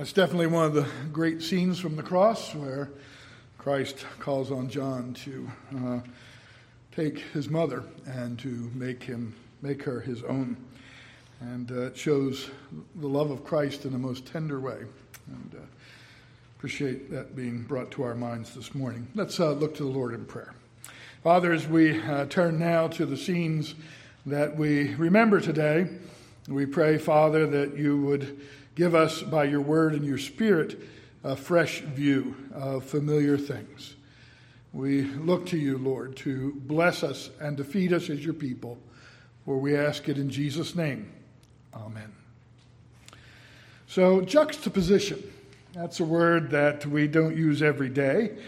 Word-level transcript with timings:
That's 0.00 0.14
definitely 0.14 0.46
one 0.46 0.64
of 0.64 0.72
the 0.72 0.86
great 1.12 1.42
scenes 1.42 1.78
from 1.78 1.94
the 1.94 2.02
cross 2.02 2.54
where 2.54 2.88
Christ 3.58 4.06
calls 4.18 4.50
on 4.50 4.70
John 4.70 5.12
to 5.24 5.50
uh, 5.76 6.00
take 6.90 7.18
his 7.18 7.50
mother 7.50 7.84
and 8.06 8.38
to 8.38 8.70
make 8.74 9.02
him 9.02 9.34
make 9.60 9.82
her 9.82 10.00
his 10.00 10.22
own, 10.22 10.56
and 11.42 11.70
uh, 11.70 11.88
it 11.88 11.98
shows 11.98 12.48
the 12.96 13.06
love 13.06 13.30
of 13.30 13.44
Christ 13.44 13.84
in 13.84 13.92
the 13.92 13.98
most 13.98 14.24
tender 14.24 14.58
way. 14.58 14.78
And 15.26 15.54
uh, 15.54 15.66
appreciate 16.56 17.10
that 17.10 17.36
being 17.36 17.64
brought 17.64 17.90
to 17.90 18.02
our 18.02 18.14
minds 18.14 18.54
this 18.54 18.74
morning. 18.74 19.06
Let's 19.14 19.38
uh, 19.38 19.52
look 19.52 19.74
to 19.74 19.82
the 19.82 19.90
Lord 19.90 20.14
in 20.14 20.24
prayer. 20.24 20.54
Father, 21.22 21.52
as 21.52 21.68
we 21.68 22.00
uh, 22.00 22.24
turn 22.24 22.58
now 22.58 22.88
to 22.88 23.04
the 23.04 23.18
scenes 23.18 23.74
that 24.24 24.56
we 24.56 24.94
remember 24.94 25.42
today, 25.42 25.88
we 26.48 26.64
pray, 26.64 26.96
Father, 26.96 27.46
that 27.48 27.76
you 27.76 28.00
would 28.00 28.40
give 28.80 28.94
us 28.94 29.20
by 29.20 29.44
your 29.44 29.60
word 29.60 29.92
and 29.92 30.06
your 30.06 30.16
spirit 30.16 30.80
a 31.22 31.36
fresh 31.36 31.80
view 31.80 32.34
of 32.54 32.82
familiar 32.82 33.36
things. 33.36 33.94
We 34.72 35.02
look 35.02 35.44
to 35.48 35.58
you, 35.58 35.76
Lord, 35.76 36.16
to 36.24 36.54
bless 36.64 37.02
us 37.02 37.28
and 37.40 37.58
to 37.58 37.64
feed 37.64 37.92
us 37.92 38.08
as 38.08 38.24
your 38.24 38.32
people, 38.32 38.78
for 39.44 39.58
we 39.58 39.76
ask 39.76 40.08
it 40.08 40.16
in 40.16 40.30
Jesus' 40.30 40.74
name. 40.74 41.12
Amen. 41.74 42.10
So, 43.86 44.22
juxtaposition, 44.22 45.30
that's 45.74 46.00
a 46.00 46.04
word 46.04 46.48
that 46.52 46.86
we 46.86 47.06
don't 47.06 47.36
use 47.36 47.60
every 47.60 47.90
day. 47.90 48.38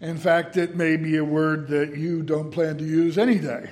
In 0.00 0.16
fact, 0.16 0.56
it 0.56 0.76
may 0.76 0.96
be 0.98 1.16
a 1.16 1.24
word 1.24 1.66
that 1.66 1.96
you 1.96 2.22
don't 2.22 2.52
plan 2.52 2.78
to 2.78 2.84
use 2.84 3.18
any 3.18 3.40
day. 3.40 3.70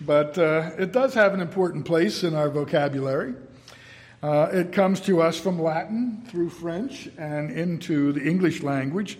But 0.00 0.38
uh, 0.38 0.70
it 0.78 0.92
does 0.92 1.12
have 1.12 1.34
an 1.34 1.40
important 1.40 1.84
place 1.84 2.24
in 2.24 2.34
our 2.34 2.48
vocabulary. 2.48 3.34
Uh, 4.22 4.48
it 4.52 4.72
comes 4.72 5.00
to 5.00 5.22
us 5.22 5.38
from 5.40 5.60
Latin 5.60 6.22
through 6.28 6.50
French 6.50 7.08
and 7.16 7.50
into 7.50 8.12
the 8.12 8.22
English 8.22 8.62
language, 8.62 9.18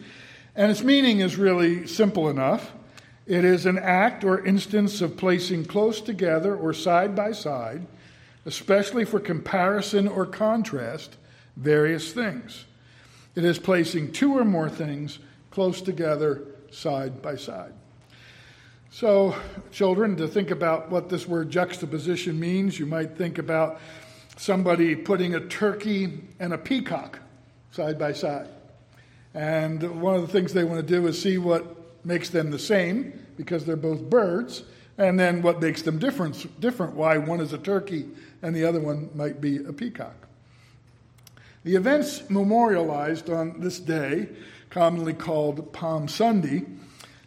and 0.54 0.70
its 0.70 0.82
meaning 0.82 1.20
is 1.20 1.36
really 1.36 1.86
simple 1.86 2.28
enough. 2.28 2.72
It 3.26 3.44
is 3.44 3.64
an 3.64 3.78
act 3.78 4.24
or 4.24 4.44
instance 4.44 5.00
of 5.00 5.16
placing 5.16 5.64
close 5.64 6.02
together 6.02 6.54
or 6.54 6.74
side 6.74 7.16
by 7.16 7.32
side, 7.32 7.86
especially 8.44 9.06
for 9.06 9.20
comparison 9.20 10.06
or 10.06 10.26
contrast, 10.26 11.16
various 11.56 12.12
things. 12.12 12.66
It 13.34 13.44
is 13.44 13.58
placing 13.58 14.12
two 14.12 14.36
or 14.36 14.44
more 14.44 14.68
things 14.68 15.18
close 15.50 15.80
together, 15.80 16.42
side 16.70 17.22
by 17.22 17.36
side. 17.36 17.72
So, 18.90 19.36
children, 19.70 20.16
to 20.16 20.28
think 20.28 20.50
about 20.50 20.90
what 20.90 21.08
this 21.08 21.26
word 21.26 21.48
juxtaposition 21.48 22.38
means, 22.38 22.78
you 22.78 22.86
might 22.86 23.16
think 23.16 23.38
about 23.38 23.80
somebody 24.40 24.96
putting 24.96 25.34
a 25.34 25.40
turkey 25.40 26.18
and 26.38 26.54
a 26.54 26.58
peacock 26.58 27.18
side 27.72 27.98
by 27.98 28.10
side. 28.10 28.48
And 29.34 30.00
one 30.00 30.14
of 30.14 30.22
the 30.22 30.28
things 30.28 30.54
they 30.54 30.64
want 30.64 30.80
to 30.80 30.94
do 30.94 31.06
is 31.06 31.20
see 31.20 31.36
what 31.36 31.76
makes 32.06 32.30
them 32.30 32.50
the 32.50 32.58
same, 32.58 33.12
because 33.36 33.66
they're 33.66 33.76
both 33.76 34.00
birds, 34.00 34.62
and 34.96 35.20
then 35.20 35.42
what 35.42 35.60
makes 35.60 35.82
them 35.82 35.98
different, 35.98 36.58
different 36.58 36.94
why 36.94 37.18
one 37.18 37.40
is 37.40 37.52
a 37.52 37.58
turkey 37.58 38.08
and 38.40 38.56
the 38.56 38.64
other 38.64 38.80
one 38.80 39.10
might 39.14 39.42
be 39.42 39.58
a 39.58 39.74
peacock. 39.74 40.16
The 41.64 41.76
events 41.76 42.30
memorialized 42.30 43.28
on 43.28 43.60
this 43.60 43.78
day, 43.78 44.30
commonly 44.70 45.12
called 45.12 45.70
Palm 45.74 46.08
Sunday, 46.08 46.64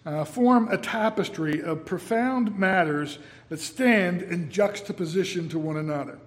uh, 0.03 0.25
form 0.25 0.67
a 0.69 0.79
tapestry 0.79 1.61
of 1.61 1.85
profound 1.85 2.57
matters 2.57 3.19
that 3.49 3.59
stand 3.59 4.23
in 4.23 4.49
juxtaposition 4.49 5.47
to 5.49 5.59
one 5.59 5.77
another. 5.77 6.17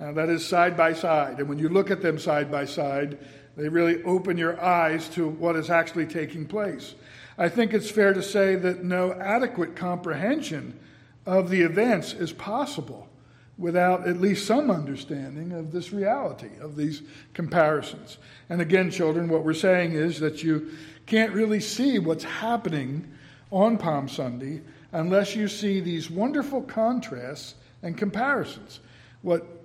Uh, 0.00 0.12
that 0.12 0.30
is 0.30 0.46
side 0.46 0.76
by 0.76 0.94
side. 0.94 1.38
And 1.38 1.48
when 1.48 1.58
you 1.58 1.68
look 1.68 1.90
at 1.90 2.00
them 2.00 2.18
side 2.18 2.50
by 2.50 2.64
side, 2.64 3.18
they 3.56 3.68
really 3.68 4.02
open 4.04 4.38
your 4.38 4.58
eyes 4.60 5.08
to 5.10 5.28
what 5.28 5.56
is 5.56 5.68
actually 5.68 6.06
taking 6.06 6.46
place. 6.46 6.94
I 7.36 7.48
think 7.48 7.74
it's 7.74 7.90
fair 7.90 8.14
to 8.14 8.22
say 8.22 8.54
that 8.56 8.82
no 8.82 9.12
adequate 9.12 9.76
comprehension 9.76 10.78
of 11.26 11.50
the 11.50 11.62
events 11.62 12.12
is 12.14 12.32
possible 12.32 13.08
without 13.58 14.08
at 14.08 14.18
least 14.18 14.46
some 14.46 14.70
understanding 14.70 15.52
of 15.52 15.70
this 15.70 15.92
reality, 15.92 16.48
of 16.60 16.76
these 16.76 17.02
comparisons. 17.34 18.16
And 18.48 18.62
again, 18.62 18.90
children, 18.90 19.28
what 19.28 19.44
we're 19.44 19.52
saying 19.52 19.92
is 19.92 20.18
that 20.20 20.42
you 20.42 20.70
can't 21.04 21.32
really 21.32 21.60
see 21.60 21.98
what's 21.98 22.24
happening 22.24 23.06
on 23.50 23.76
Palm 23.76 24.08
Sunday 24.08 24.62
unless 24.92 25.36
you 25.36 25.46
see 25.46 25.80
these 25.80 26.10
wonderful 26.10 26.62
contrasts 26.62 27.54
and 27.82 27.98
comparisons. 27.98 28.80
What 29.20 29.59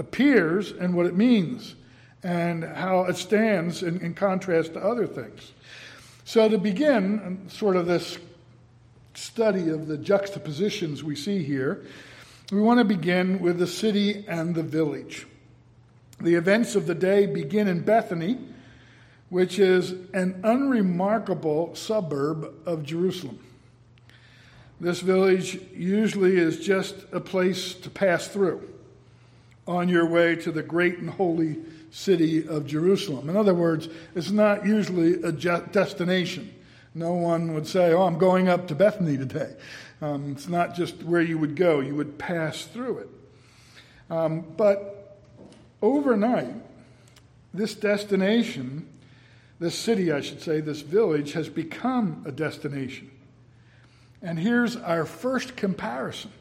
appears 0.00 0.72
and 0.72 0.94
what 0.94 1.06
it 1.06 1.14
means, 1.14 1.76
and 2.24 2.64
how 2.64 3.04
it 3.04 3.16
stands 3.16 3.82
in, 3.82 4.00
in 4.00 4.14
contrast 4.14 4.72
to 4.72 4.80
other 4.80 5.06
things. 5.06 5.52
So, 6.24 6.48
to 6.48 6.58
begin 6.58 7.48
sort 7.48 7.76
of 7.76 7.86
this 7.86 8.18
study 9.14 9.68
of 9.68 9.86
the 9.86 9.98
juxtapositions 9.98 11.04
we 11.04 11.14
see 11.14 11.44
here, 11.44 11.84
we 12.50 12.60
want 12.60 12.78
to 12.78 12.84
begin 12.84 13.40
with 13.40 13.58
the 13.58 13.66
city 13.66 14.24
and 14.26 14.54
the 14.54 14.62
village. 14.62 15.26
The 16.20 16.34
events 16.34 16.74
of 16.74 16.86
the 16.86 16.94
day 16.94 17.26
begin 17.26 17.68
in 17.68 17.80
Bethany, 17.80 18.38
which 19.28 19.58
is 19.58 19.92
an 20.12 20.40
unremarkable 20.42 21.74
suburb 21.74 22.52
of 22.66 22.84
Jerusalem. 22.84 23.38
This 24.80 25.00
village 25.00 25.60
usually 25.74 26.38
is 26.38 26.58
just 26.58 26.96
a 27.12 27.20
place 27.20 27.74
to 27.74 27.90
pass 27.90 28.28
through 28.28 28.66
on 29.70 29.88
your 29.88 30.04
way 30.04 30.34
to 30.34 30.50
the 30.50 30.64
great 30.64 30.98
and 30.98 31.08
holy 31.08 31.56
city 31.92 32.46
of 32.46 32.66
Jerusalem. 32.66 33.30
In 33.30 33.36
other 33.36 33.54
words, 33.54 33.88
it's 34.16 34.32
not 34.32 34.66
usually 34.66 35.22
a 35.22 35.30
destination. 35.30 36.52
No 36.92 37.12
one 37.12 37.54
would 37.54 37.68
say, 37.68 37.92
Oh, 37.92 38.02
I'm 38.02 38.18
going 38.18 38.48
up 38.48 38.66
to 38.68 38.74
Bethany 38.74 39.16
today. 39.16 39.54
Um, 40.02 40.32
it's 40.32 40.48
not 40.48 40.74
just 40.74 41.04
where 41.04 41.22
you 41.22 41.38
would 41.38 41.54
go, 41.54 41.78
you 41.78 41.94
would 41.94 42.18
pass 42.18 42.64
through 42.64 42.98
it. 42.98 43.08
Um, 44.10 44.44
but 44.56 45.20
overnight, 45.80 46.54
this 47.54 47.76
destination, 47.76 48.88
this 49.60 49.78
city, 49.78 50.10
I 50.10 50.20
should 50.20 50.42
say, 50.42 50.60
this 50.60 50.80
village, 50.80 51.32
has 51.34 51.48
become 51.48 52.24
a 52.26 52.32
destination. 52.32 53.08
And 54.20 54.36
here's 54.36 54.74
our 54.74 55.06
first 55.06 55.54
comparison 55.54 56.32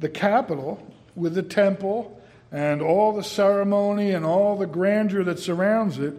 the 0.00 0.08
capital 0.08 0.84
with 1.14 1.36
the 1.36 1.42
temple 1.42 2.20
and 2.54 2.80
all 2.80 3.12
the 3.12 3.24
ceremony 3.24 4.12
and 4.12 4.24
all 4.24 4.56
the 4.56 4.66
grandeur 4.66 5.24
that 5.24 5.40
surrounds 5.40 5.98
it 5.98 6.14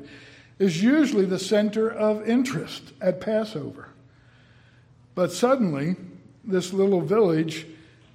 is 0.59 0.83
usually 0.83 1.23
the 1.23 1.39
center 1.39 1.89
of 1.89 2.27
interest 2.27 2.91
at 2.99 3.21
Passover. 3.21 3.87
But 5.15 5.31
suddenly, 5.31 5.95
this 6.43 6.73
little 6.73 6.99
village 6.99 7.65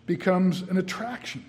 becomes 0.04 0.60
an 0.60 0.76
attraction. 0.76 1.46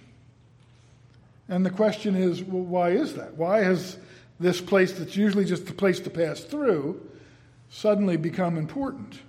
And 1.50 1.66
the 1.66 1.70
question 1.70 2.16
is 2.16 2.42
well, 2.42 2.64
why 2.64 2.92
is 2.92 3.16
that? 3.16 3.36
Why 3.36 3.64
has 3.64 3.98
this 4.40 4.62
place 4.62 4.94
that's 4.94 5.18
usually 5.18 5.44
just 5.44 5.70
a 5.70 5.74
place 5.74 6.00
to 6.00 6.10
pass 6.10 6.40
through 6.40 7.06
suddenly 7.70 8.16
become 8.16 8.58
important? 8.58 9.20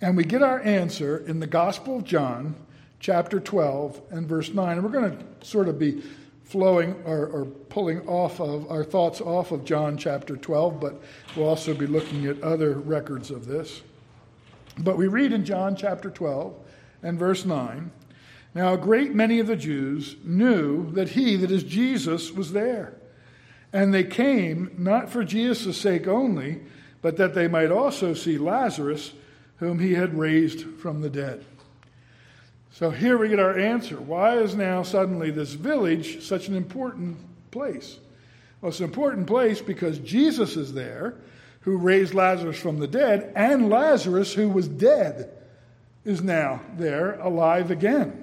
And 0.00 0.16
we 0.16 0.24
get 0.24 0.42
our 0.42 0.58
answer 0.62 1.18
in 1.18 1.38
the 1.38 1.46
Gospel 1.46 1.98
of 1.98 2.04
John, 2.04 2.56
chapter 2.98 3.38
12, 3.38 4.00
and 4.10 4.26
verse 4.26 4.52
9. 4.52 4.78
And 4.78 4.82
we're 4.82 5.00
going 5.00 5.16
to 5.16 5.46
sort 5.46 5.68
of 5.68 5.78
be 5.78 6.02
flowing 6.50 7.00
or, 7.04 7.28
or, 7.28 7.44
pulling 7.44 8.00
off 8.08 8.40
of 8.40 8.68
our 8.72 8.82
thoughts 8.82 9.20
off 9.20 9.52
of 9.52 9.64
John 9.64 9.96
chapter 9.96 10.36
12, 10.36 10.80
but 10.80 11.00
we'll 11.36 11.46
also 11.46 11.72
be 11.72 11.86
looking 11.86 12.26
at 12.26 12.42
other 12.42 12.72
records 12.72 13.30
of 13.30 13.46
this. 13.46 13.82
But 14.76 14.96
we 14.96 15.06
read 15.06 15.32
in 15.32 15.44
John 15.44 15.76
chapter 15.76 16.10
12 16.10 16.52
and 17.04 17.16
verse 17.16 17.44
9 17.44 17.92
Now 18.52 18.74
a 18.74 18.78
great 18.78 19.14
many 19.14 19.38
of 19.38 19.46
the 19.46 19.54
Jews 19.54 20.16
knew 20.24 20.90
that 20.92 21.10
he, 21.10 21.36
that 21.36 21.52
is 21.52 21.62
Jesus, 21.62 22.32
was 22.32 22.52
there. 22.52 22.94
And 23.72 23.94
they 23.94 24.02
came 24.02 24.74
not 24.76 25.08
for 25.08 25.22
Jesus' 25.22 25.76
sake 25.80 26.08
only, 26.08 26.62
but 27.00 27.16
that 27.16 27.34
they 27.34 27.46
might 27.46 27.70
also 27.70 28.12
see 28.12 28.38
Lazarus, 28.38 29.12
whom 29.58 29.78
he 29.78 29.94
had 29.94 30.18
raised 30.18 30.62
from 30.80 31.00
the 31.00 31.10
dead. 31.10 31.44
So 32.72 32.90
here 32.90 33.18
we 33.18 33.28
get 33.28 33.40
our 33.40 33.58
answer. 33.58 33.96
Why 34.00 34.38
is 34.38 34.54
now 34.54 34.82
suddenly 34.82 35.30
this 35.30 35.52
village 35.52 36.22
such 36.22 36.48
an 36.48 36.56
important 36.56 37.18
place? 37.50 37.98
Well, 38.60 38.70
it's 38.70 38.80
an 38.80 38.86
important 38.86 39.26
place 39.26 39.60
because 39.60 39.98
Jesus 39.98 40.56
is 40.56 40.72
there, 40.72 41.14
who 41.62 41.76
raised 41.76 42.14
Lazarus 42.14 42.58
from 42.58 42.78
the 42.78 42.86
dead, 42.86 43.32
and 43.34 43.68
Lazarus, 43.68 44.32
who 44.32 44.48
was 44.48 44.68
dead, 44.68 45.30
is 46.04 46.22
now 46.22 46.60
there, 46.76 47.18
alive 47.20 47.70
again. 47.70 48.19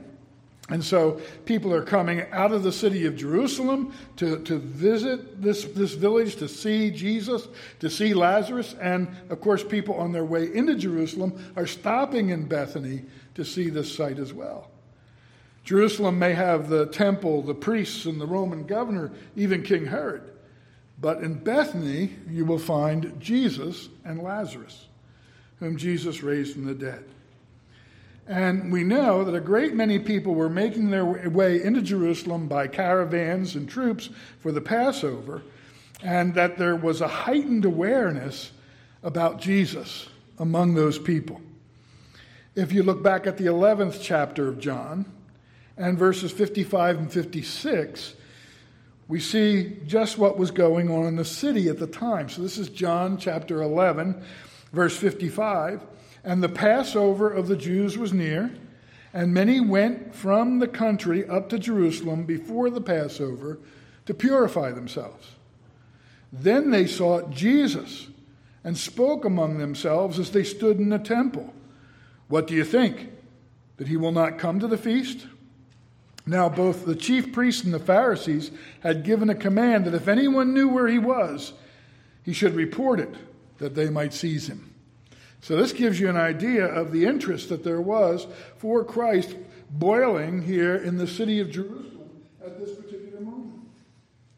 And 0.70 0.84
so 0.84 1.22
people 1.46 1.74
are 1.74 1.82
coming 1.82 2.26
out 2.32 2.52
of 2.52 2.62
the 2.62 2.74
city 2.74 3.06
of 3.06 3.16
Jerusalem 3.16 3.94
to, 4.18 4.40
to 4.40 4.58
visit 4.58 5.42
this, 5.42 5.64
this 5.64 5.94
village, 5.94 6.36
to 6.38 6.50
see 6.50 6.92
Jesus, 6.92 7.48
to 7.80 7.90
see 7.90 8.14
Lazarus. 8.14 8.76
And 8.82 9.08
of 9.30 9.40
course, 9.40 9.64
people 9.64 9.96
on 9.96 10.12
their 10.12 10.26
way 10.26 10.54
into 10.54 10.76
Jerusalem 10.76 11.54
are 11.56 11.68
stopping 11.68 12.30
in 12.30 12.48
Bethany 12.48 13.04
to 13.36 13.46
see 13.46 13.70
this 13.70 13.94
site 13.96 14.20
as 14.20 14.34
well. 14.34 14.70
Jerusalem 15.64 16.20
may 16.20 16.34
have 16.34 16.70
the 16.70 16.86
temple, 16.88 17.42
the 17.42 17.54
priests, 17.54 18.06
and 18.06 18.20
the 18.20 18.26
Roman 18.26 18.66
governor, 18.66 19.12
even 19.36 19.64
King 19.64 19.86
Herod. 19.86 20.32
But 21.00 21.20
in 21.20 21.36
Bethany, 21.36 22.16
you 22.30 22.46
will 22.46 22.60
find 22.60 23.20
Jesus 23.20 23.88
and 24.04 24.22
Lazarus, 24.22 24.88
whom 25.60 25.78
Jesus 25.78 26.24
raised 26.24 26.54
from 26.54 26.66
the 26.66 26.74
dead. 26.74 27.06
And 28.28 28.74
we 28.74 28.84
know 28.84 29.24
that 29.24 29.36
a 29.36 29.40
great 29.40 29.74
many 29.74 30.00
people 30.00 30.36
were 30.36 30.50
making 30.50 30.90
their 30.90 31.06
way 31.06 31.64
into 31.64 31.82
Jerusalem 31.82 32.48
by 32.48 32.68
caravans 32.68 33.56
and 33.56 33.70
troops 33.70 34.10
for 34.40 34.52
the 34.52 34.60
Passover, 34.60 35.44
and 36.04 36.34
that 36.36 36.58
there 36.58 36.76
was 36.76 37.00
a 37.00 37.08
heightened 37.08 37.64
awareness 37.64 38.52
about 39.02 39.40
Jesus 39.40 40.10
among 40.40 40.74
those 40.74 41.00
people. 41.00 41.42
If 42.56 42.74
you 42.74 42.84
look 42.84 43.02
back 43.02 43.28
at 43.28 43.38
the 43.38 43.46
11th 43.46 44.00
chapter 44.02 44.48
of 44.48 44.60
John 44.60 45.06
and 45.78 45.98
verses 45.98 46.32
55 46.32 46.98
and 46.98 47.12
56, 47.12 48.16
we 49.08 49.22
see 49.22 49.78
just 49.86 50.18
what 50.18 50.38
was 50.38 50.52
going 50.52 50.92
on 50.92 51.06
in 51.06 51.16
the 51.16 51.24
city 51.24 51.70
at 51.70 51.80
the 51.80 51.88
time. 51.88 52.28
So 52.28 52.42
this 52.42 52.58
is 52.58 52.68
John 52.70 53.18
chapter 53.18 53.62
11, 53.62 54.22
verse 54.74 54.98
55. 54.98 55.82
And 56.28 56.44
the 56.44 56.50
Passover 56.50 57.32
of 57.32 57.48
the 57.48 57.56
Jews 57.56 57.98
was 57.98 58.12
near, 58.12 58.52
and 59.14 59.34
many 59.34 59.62
went 59.62 60.14
from 60.14 60.60
the 60.60 60.68
country 60.68 61.26
up 61.26 61.48
to 61.48 61.58
Jerusalem 61.58 62.26
before 62.26 62.70
the 62.70 62.82
Passover 62.82 63.60
to 64.06 64.14
purify 64.14 64.74
themselves. 64.74 65.36
Then 66.34 66.72
they 66.72 66.86
sought 66.86 67.32
Jesus 67.32 68.08
and 68.62 68.78
spoke 68.78 69.24
among 69.24 69.58
themselves 69.58 70.20
as 70.20 70.32
they 70.32 70.44
stood 70.44 70.80
in 70.80 70.90
the 70.90 71.00
temple. 71.00 71.54
What 72.28 72.46
do 72.46 72.56
you 72.56 72.66
think? 72.66 73.10
That 73.78 73.88
he 73.88 73.96
will 73.96 74.12
not 74.12 74.38
come 74.38 74.60
to 74.60 74.68
the 74.68 74.78
feast? 74.78 75.28
Now, 76.26 76.50
both 76.50 76.86
the 76.86 76.96
chief 76.98 77.32
priests 77.32 77.64
and 77.64 77.74
the 77.74 77.80
Pharisees 77.80 78.52
had 78.82 79.06
given 79.06 79.30
a 79.30 79.36
command 79.36 79.86
that 79.86 79.94
if 79.94 80.10
anyone 80.10 80.54
knew 80.54 80.68
where 80.68 80.90
he 80.90 81.00
was, 81.00 81.54
he 82.24 82.34
should 82.34 82.54
report 82.54 83.00
it, 83.00 83.16
that 83.60 83.76
they 83.76 83.90
might 83.90 84.14
seize 84.14 84.48
him. 84.48 84.74
So, 85.42 85.56
this 85.56 85.72
gives 85.72 86.00
you 86.00 86.10
an 86.10 86.18
idea 86.18 86.66
of 86.66 86.92
the 86.92 87.06
interest 87.06 87.50
that 87.50 87.64
there 87.64 87.82
was 87.82 88.28
for 88.58 88.84
Christ 88.84 89.36
boiling 89.70 90.42
here 90.42 90.76
in 90.76 90.98
the 90.98 91.08
city 91.08 91.40
of 91.40 91.52
Jerusalem 91.52 92.10
at 92.44 92.60
this 92.60 92.76
particular 92.76 93.22
moment. 93.22 93.70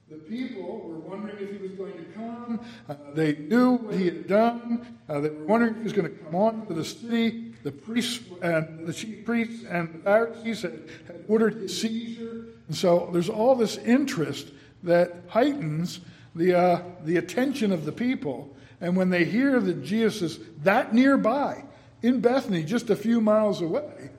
The 0.10 0.18
people 0.18 0.80
were 0.80 1.00
wondering 1.00 1.38
if 1.40 1.52
he 1.52 1.58
was 1.58 1.72
going 1.72 1.94
to 1.94 2.04
come. 2.16 2.60
Uh, 2.88 2.96
they 3.14 3.36
knew 3.36 3.74
what 3.74 3.96
he 3.96 4.06
had 4.06 4.28
done. 4.28 5.00
Uh, 5.08 5.20
they 5.22 5.30
were 5.30 5.46
wondering 5.46 5.74
if 5.74 5.78
he 5.78 5.84
was 5.84 5.94
going 5.94 6.10
to 6.10 6.24
come 6.24 6.36
on 6.36 6.66
to 6.68 6.74
the 6.74 6.86
city. 6.86 7.54
The 7.64 7.72
priests 7.72 8.24
and 8.42 8.88
the 8.88 8.94
chief 8.94 9.26
priests 9.26 9.66
and 9.70 9.94
the 9.94 10.00
Pharisees 10.00 10.62
had, 10.64 10.90
had 11.08 11.26
ordered 11.28 11.56
his 11.56 11.80
seizure. 11.80 12.46
And 12.68 12.76
so 12.76 13.10
there's 13.12 13.30
all 13.30 13.56
this 13.56 13.78
interest 13.78 14.48
that 14.84 15.24
heightens 15.28 16.00
the, 16.36 16.58
uh, 16.58 16.82
the 17.04 17.18
attention 17.18 17.72
of 17.72 17.86
the 17.86 17.92
people 17.92 18.56
and 18.82 18.96
when 18.96 19.10
they 19.10 19.26
hear 19.26 19.60
that 19.60 19.84
Jesus 19.84 20.22
is 20.22 20.40
that 20.64 20.94
nearby, 20.94 21.64
in 22.02 22.22
Bethany, 22.22 22.64
just 22.64 22.90
a 22.90 22.96
few 22.96 23.20
miles 23.20 23.62
away, 23.62 24.10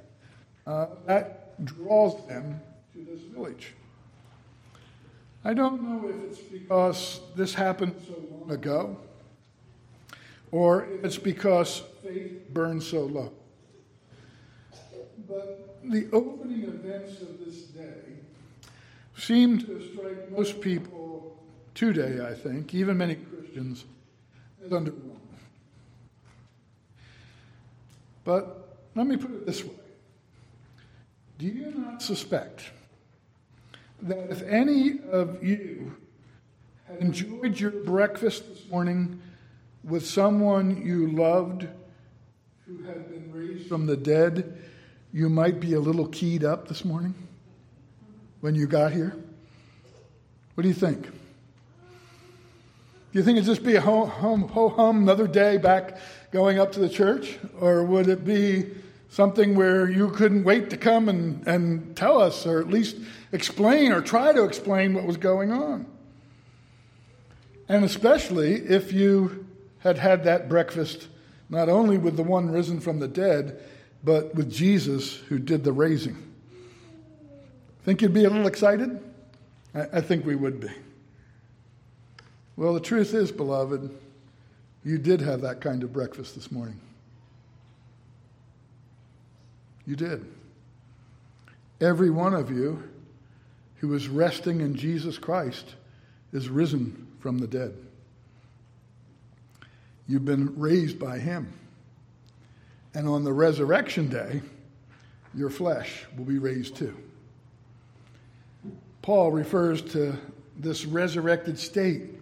uh, 0.66 0.86
that 1.06 1.64
draws 1.64 2.26
them 2.26 2.60
to 2.92 3.04
this 3.04 3.20
village. 3.22 3.74
I 5.44 5.54
don't 5.54 5.82
know 5.82 6.08
if 6.08 6.16
it's 6.30 6.38
because 6.38 7.20
this 7.34 7.54
happened 7.54 7.94
so 8.06 8.22
long 8.30 8.50
ago 8.50 8.96
or 10.52 10.84
if 10.84 11.04
it's 11.04 11.18
because 11.18 11.82
faith 12.02 12.48
burns 12.50 12.86
so 12.86 13.04
low. 13.04 13.32
But 15.26 15.78
the 15.84 16.08
opening 16.12 16.64
events 16.64 17.22
of 17.22 17.42
this 17.44 17.62
day 17.62 18.18
seem 19.16 19.58
to 19.60 19.92
strike 19.92 20.30
most 20.30 20.60
people 20.60 21.38
today, 21.74 22.26
I 22.26 22.34
think, 22.34 22.74
even 22.74 22.98
many 22.98 23.14
Christians, 23.14 23.84
underwhelming. 24.70 25.16
But 28.24 28.78
let 28.94 29.06
me 29.06 29.16
put 29.16 29.30
it 29.30 29.46
this 29.46 29.64
way 29.64 29.74
Do 31.38 31.46
you 31.46 31.72
not 31.76 32.02
suspect 32.02 32.70
that 34.02 34.30
if 34.30 34.42
any 34.42 35.00
of 35.10 35.42
you 35.42 35.96
had 36.86 36.98
enjoyed 36.98 37.58
your 37.58 37.70
breakfast 37.70 38.48
this 38.48 38.68
morning 38.70 39.20
with 39.84 40.06
someone 40.06 40.84
you 40.84 41.08
loved 41.08 41.66
who 42.66 42.82
had 42.84 43.10
been 43.10 43.32
raised 43.32 43.68
from 43.68 43.86
the 43.86 43.96
dead, 43.96 44.58
you 45.12 45.28
might 45.28 45.60
be 45.60 45.74
a 45.74 45.80
little 45.80 46.06
keyed 46.06 46.44
up 46.44 46.68
this 46.68 46.84
morning 46.84 47.14
when 48.40 48.54
you 48.54 48.66
got 48.66 48.92
here? 48.92 49.16
What 50.54 50.62
do 50.62 50.68
you 50.68 50.74
think? 50.74 51.08
Do 53.12 53.18
you 53.18 53.24
think 53.24 53.38
it'd 53.38 53.46
just 53.46 53.64
be 53.64 53.74
a 53.74 53.80
ho 53.80 54.06
hum, 54.06 54.48
ho 54.48 54.68
hum, 54.68 55.02
another 55.02 55.26
day 55.26 55.56
back 55.56 55.98
going 56.30 56.60
up 56.60 56.72
to 56.72 56.80
the 56.80 56.88
church? 56.88 57.38
Or 57.58 57.84
would 57.84 58.08
it 58.08 58.24
be 58.24 58.66
something 59.08 59.56
where 59.56 59.90
you 59.90 60.10
couldn't 60.10 60.44
wait 60.44 60.70
to 60.70 60.76
come 60.76 61.08
and, 61.08 61.46
and 61.46 61.96
tell 61.96 62.20
us, 62.20 62.46
or 62.46 62.60
at 62.60 62.68
least 62.68 62.96
explain 63.32 63.90
or 63.90 64.00
try 64.00 64.32
to 64.32 64.44
explain 64.44 64.94
what 64.94 65.04
was 65.04 65.16
going 65.16 65.50
on? 65.50 65.86
And 67.68 67.84
especially 67.84 68.54
if 68.54 68.92
you 68.92 69.46
had 69.80 69.98
had 69.98 70.24
that 70.24 70.48
breakfast 70.48 71.08
not 71.48 71.68
only 71.68 71.98
with 71.98 72.16
the 72.16 72.22
one 72.22 72.48
risen 72.48 72.80
from 72.80 73.00
the 73.00 73.08
dead, 73.08 73.60
but 74.04 74.34
with 74.36 74.52
Jesus 74.52 75.16
who 75.16 75.38
did 75.38 75.64
the 75.64 75.72
raising. 75.72 76.16
Think 77.84 78.02
you'd 78.02 78.14
be 78.14 78.24
a 78.24 78.28
little 78.28 78.42
hmm. 78.42 78.48
excited? 78.48 79.00
I, 79.74 79.80
I 79.94 80.00
think 80.00 80.24
we 80.24 80.36
would 80.36 80.60
be. 80.60 80.68
Well, 82.60 82.74
the 82.74 82.80
truth 82.80 83.14
is, 83.14 83.32
beloved, 83.32 83.88
you 84.84 84.98
did 84.98 85.22
have 85.22 85.40
that 85.40 85.62
kind 85.62 85.82
of 85.82 85.94
breakfast 85.94 86.34
this 86.34 86.52
morning. 86.52 86.78
You 89.86 89.96
did. 89.96 90.26
Every 91.80 92.10
one 92.10 92.34
of 92.34 92.50
you 92.50 92.82
who 93.76 93.94
is 93.94 94.08
resting 94.08 94.60
in 94.60 94.74
Jesus 94.74 95.16
Christ 95.16 95.74
is 96.34 96.50
risen 96.50 97.06
from 97.18 97.38
the 97.38 97.46
dead. 97.46 97.74
You've 100.06 100.26
been 100.26 100.60
raised 100.60 100.98
by 100.98 101.18
Him. 101.18 101.50
And 102.92 103.08
on 103.08 103.24
the 103.24 103.32
resurrection 103.32 104.08
day, 104.10 104.42
your 105.34 105.48
flesh 105.48 106.04
will 106.14 106.26
be 106.26 106.36
raised 106.36 106.76
too. 106.76 106.94
Paul 109.00 109.30
refers 109.30 109.80
to 109.92 110.14
this 110.58 110.84
resurrected 110.84 111.58
state 111.58 112.19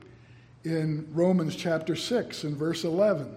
in 0.64 1.08
Romans 1.12 1.55
chapter 1.56 1.94
6 1.96 2.44
and 2.44 2.56
verse 2.56 2.85
11 2.85 3.35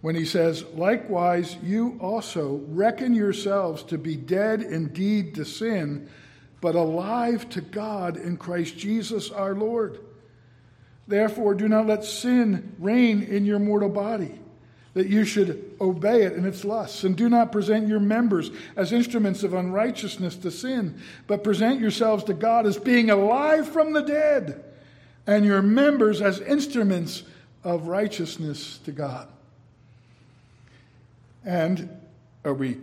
when 0.00 0.14
he 0.14 0.24
says, 0.24 0.64
Likewise, 0.74 1.56
you 1.62 1.98
also 2.00 2.60
reckon 2.68 3.14
yourselves 3.14 3.82
to 3.84 3.98
be 3.98 4.16
dead 4.16 4.62
indeed 4.62 5.34
to 5.34 5.44
sin, 5.44 6.08
but 6.60 6.74
alive 6.74 7.48
to 7.50 7.60
God 7.60 8.16
in 8.16 8.36
Christ 8.36 8.76
Jesus 8.76 9.30
our 9.30 9.54
Lord. 9.54 9.98
Therefore, 11.08 11.54
do 11.54 11.68
not 11.68 11.86
let 11.86 12.04
sin 12.04 12.74
reign 12.78 13.22
in 13.22 13.44
your 13.44 13.58
mortal 13.58 13.88
body, 13.88 14.38
that 14.94 15.08
you 15.08 15.24
should 15.24 15.76
obey 15.80 16.22
it 16.22 16.34
in 16.34 16.44
its 16.44 16.64
lusts. 16.64 17.04
And 17.04 17.16
do 17.16 17.28
not 17.28 17.52
present 17.52 17.88
your 17.88 18.00
members 18.00 18.50
as 18.76 18.92
instruments 18.92 19.42
of 19.42 19.54
unrighteousness 19.54 20.36
to 20.36 20.50
sin, 20.50 21.00
but 21.26 21.44
present 21.44 21.80
yourselves 21.80 22.24
to 22.24 22.34
God 22.34 22.66
as 22.66 22.76
being 22.76 23.10
alive 23.10 23.68
from 23.68 23.92
the 23.92 24.02
dead 24.02 24.65
and 25.26 25.44
your 25.44 25.62
members 25.62 26.20
as 26.22 26.40
instruments 26.40 27.24
of 27.64 27.88
righteousness 27.88 28.78
to 28.84 28.92
God. 28.92 29.28
And 31.44 31.88
are 32.44 32.54
we 32.54 32.78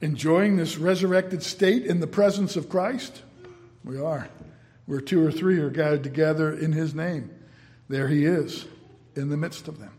enjoying 0.00 0.56
this 0.56 0.76
resurrected 0.76 1.42
state 1.42 1.86
in 1.86 2.00
the 2.00 2.06
presence 2.06 2.56
of 2.56 2.68
Christ? 2.68 3.22
We 3.84 3.98
are. 3.98 4.28
Where 4.86 5.00
two 5.00 5.24
or 5.24 5.32
three 5.32 5.58
are 5.58 5.70
gathered 5.70 6.02
together 6.02 6.52
in 6.52 6.72
his 6.72 6.94
name, 6.94 7.30
there 7.88 8.08
he 8.08 8.26
is 8.26 8.66
in 9.16 9.30
the 9.30 9.36
midst 9.36 9.68
of 9.68 9.78
them. 9.78 9.92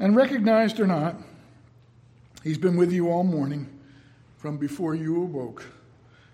And 0.00 0.16
recognized 0.16 0.80
or 0.80 0.86
not, 0.86 1.16
he's 2.42 2.58
been 2.58 2.76
with 2.76 2.90
you 2.90 3.10
all 3.10 3.22
morning 3.22 3.68
from 4.38 4.56
before 4.56 4.94
you 4.94 5.22
awoke 5.22 5.64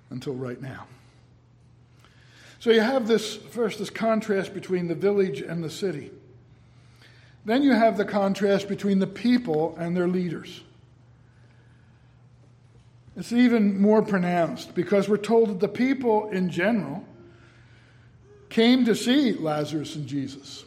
until 0.08 0.34
right 0.34 0.60
now. 0.60 0.86
So 2.66 2.72
you 2.72 2.80
have 2.80 3.06
this 3.06 3.36
first 3.36 3.78
this 3.78 3.90
contrast 3.90 4.52
between 4.52 4.88
the 4.88 4.96
village 4.96 5.40
and 5.40 5.62
the 5.62 5.70
city. 5.70 6.10
Then 7.44 7.62
you 7.62 7.70
have 7.70 7.96
the 7.96 8.04
contrast 8.04 8.68
between 8.68 8.98
the 8.98 9.06
people 9.06 9.76
and 9.78 9.96
their 9.96 10.08
leaders. 10.08 10.62
It's 13.16 13.30
even 13.30 13.80
more 13.80 14.02
pronounced 14.02 14.74
because 14.74 15.08
we're 15.08 15.16
told 15.16 15.50
that 15.50 15.60
the 15.60 15.68
people 15.68 16.28
in 16.30 16.50
general 16.50 17.04
came 18.48 18.84
to 18.86 18.96
see 18.96 19.34
Lazarus 19.34 19.94
and 19.94 20.08
Jesus. 20.08 20.64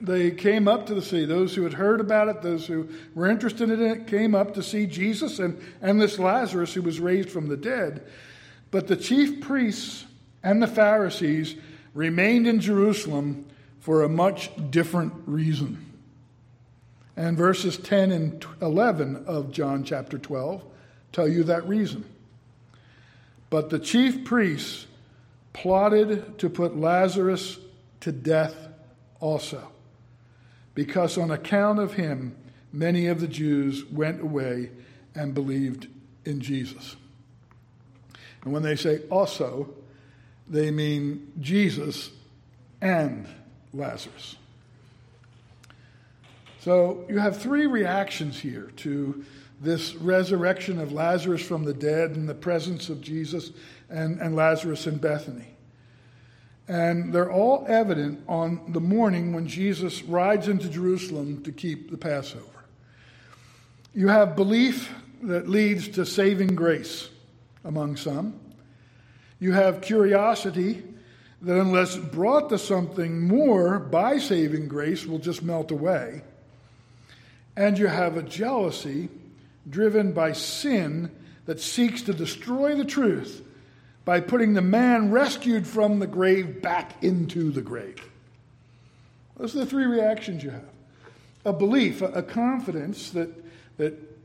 They 0.00 0.30
came 0.30 0.66
up 0.66 0.86
to 0.86 0.94
the 0.94 1.02
city. 1.02 1.26
Those 1.26 1.54
who 1.54 1.64
had 1.64 1.74
heard 1.74 2.00
about 2.00 2.28
it, 2.28 2.40
those 2.40 2.66
who 2.66 2.88
were 3.14 3.28
interested 3.28 3.68
in 3.68 3.82
it, 3.82 4.06
came 4.06 4.34
up 4.34 4.54
to 4.54 4.62
see 4.62 4.86
Jesus 4.86 5.38
and, 5.38 5.62
and 5.82 6.00
this 6.00 6.18
Lazarus 6.18 6.72
who 6.72 6.80
was 6.80 6.98
raised 6.98 7.28
from 7.28 7.46
the 7.46 7.58
dead. 7.58 8.06
But 8.70 8.86
the 8.86 8.96
chief 8.96 9.42
priests 9.42 10.06
and 10.46 10.62
the 10.62 10.68
Pharisees 10.68 11.56
remained 11.92 12.46
in 12.46 12.60
Jerusalem 12.60 13.46
for 13.80 14.04
a 14.04 14.08
much 14.08 14.48
different 14.70 15.12
reason. 15.26 15.84
And 17.16 17.36
verses 17.36 17.76
10 17.76 18.12
and 18.12 18.46
11 18.62 19.24
of 19.26 19.50
John 19.50 19.82
chapter 19.82 20.18
12 20.18 20.62
tell 21.10 21.26
you 21.26 21.42
that 21.44 21.66
reason. 21.66 22.04
But 23.50 23.70
the 23.70 23.80
chief 23.80 24.24
priests 24.24 24.86
plotted 25.52 26.38
to 26.38 26.48
put 26.48 26.76
Lazarus 26.76 27.58
to 28.02 28.12
death 28.12 28.54
also, 29.18 29.66
because 30.76 31.18
on 31.18 31.32
account 31.32 31.80
of 31.80 31.94
him, 31.94 32.36
many 32.72 33.08
of 33.08 33.20
the 33.20 33.26
Jews 33.26 33.84
went 33.86 34.20
away 34.20 34.70
and 35.12 35.34
believed 35.34 35.88
in 36.24 36.40
Jesus. 36.40 36.94
And 38.44 38.52
when 38.52 38.62
they 38.62 38.76
say 38.76 39.00
also, 39.10 39.74
they 40.48 40.70
mean 40.70 41.32
Jesus 41.40 42.10
and 42.80 43.26
Lazarus. 43.72 44.36
So 46.60 47.04
you 47.08 47.18
have 47.18 47.36
three 47.36 47.66
reactions 47.66 48.38
here 48.38 48.72
to 48.78 49.24
this 49.60 49.94
resurrection 49.94 50.78
of 50.80 50.92
Lazarus 50.92 51.42
from 51.42 51.64
the 51.64 51.72
dead 51.72 52.12
in 52.12 52.26
the 52.26 52.34
presence 52.34 52.88
of 52.88 53.00
Jesus 53.00 53.52
and, 53.88 54.20
and 54.20 54.34
Lazarus 54.34 54.86
in 54.86 54.98
Bethany. 54.98 55.46
And 56.68 57.12
they're 57.12 57.30
all 57.30 57.64
evident 57.68 58.20
on 58.28 58.72
the 58.72 58.80
morning 58.80 59.32
when 59.32 59.46
Jesus 59.46 60.02
rides 60.02 60.48
into 60.48 60.68
Jerusalem 60.68 61.42
to 61.44 61.52
keep 61.52 61.90
the 61.90 61.96
Passover. 61.96 62.44
You 63.94 64.08
have 64.08 64.34
belief 64.34 64.92
that 65.22 65.48
leads 65.48 65.88
to 65.88 66.04
saving 66.04 66.54
grace 66.56 67.08
among 67.64 67.96
some. 67.96 68.38
You 69.38 69.52
have 69.52 69.80
curiosity 69.80 70.82
that, 71.42 71.58
unless 71.58 71.96
brought 71.96 72.48
to 72.50 72.58
something 72.58 73.26
more 73.26 73.78
by 73.78 74.18
saving 74.18 74.68
grace, 74.68 75.04
will 75.06 75.18
just 75.18 75.42
melt 75.42 75.70
away. 75.70 76.22
And 77.56 77.78
you 77.78 77.86
have 77.86 78.16
a 78.16 78.22
jealousy 78.22 79.08
driven 79.68 80.12
by 80.12 80.32
sin 80.32 81.10
that 81.46 81.60
seeks 81.60 82.02
to 82.02 82.12
destroy 82.12 82.74
the 82.74 82.84
truth 82.84 83.42
by 84.04 84.20
putting 84.20 84.54
the 84.54 84.62
man 84.62 85.10
rescued 85.10 85.66
from 85.66 85.98
the 85.98 86.06
grave 86.06 86.62
back 86.62 87.02
into 87.02 87.50
the 87.50 87.62
grave. 87.62 88.00
Those 89.36 89.54
are 89.54 89.60
the 89.60 89.66
three 89.66 89.84
reactions 89.84 90.42
you 90.42 90.50
have 90.50 90.64
a 91.44 91.52
belief, 91.52 92.02
a, 92.02 92.24
confidence 92.24 93.10
that, 93.10 93.30
that 93.76 94.15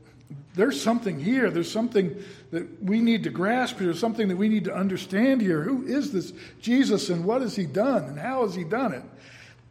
there's 0.54 0.80
something 0.80 1.18
here, 1.18 1.50
there's 1.50 1.70
something 1.70 2.22
that 2.50 2.82
we 2.82 3.00
need 3.00 3.24
to 3.24 3.30
grasp 3.30 3.78
here, 3.78 3.94
something 3.94 4.28
that 4.28 4.36
we 4.36 4.48
need 4.48 4.64
to 4.64 4.74
understand 4.74 5.40
here. 5.40 5.62
Who 5.62 5.84
is 5.86 6.12
this 6.12 6.32
Jesus 6.60 7.08
and 7.10 7.24
what 7.24 7.42
has 7.42 7.56
he 7.56 7.64
done 7.66 8.04
and 8.04 8.18
how 8.18 8.42
has 8.42 8.54
he 8.54 8.64
done 8.64 8.92
it? 8.92 9.04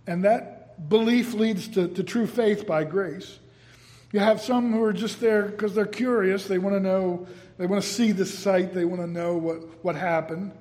And 0.07 0.23
that 0.23 0.89
belief 0.89 1.33
leads 1.33 1.67
to, 1.69 1.87
to 1.87 2.03
true 2.03 2.27
faith 2.27 2.65
by 2.65 2.83
grace. 2.83 3.39
You 4.11 4.19
have 4.19 4.41
some 4.41 4.73
who 4.73 4.83
are 4.83 4.93
just 4.93 5.21
there 5.21 5.43
because 5.43 5.73
they're 5.73 5.85
curious. 5.85 6.47
They 6.47 6.57
want 6.57 6.75
to 6.75 6.81
know, 6.81 7.27
they 7.57 7.65
want 7.65 7.83
to 7.83 7.89
see 7.89 8.11
the 8.11 8.25
sight, 8.25 8.73
they 8.73 8.85
want 8.85 9.01
to 9.01 9.07
know 9.07 9.37
what, 9.37 9.83
what 9.83 9.95
happened. 9.95 10.51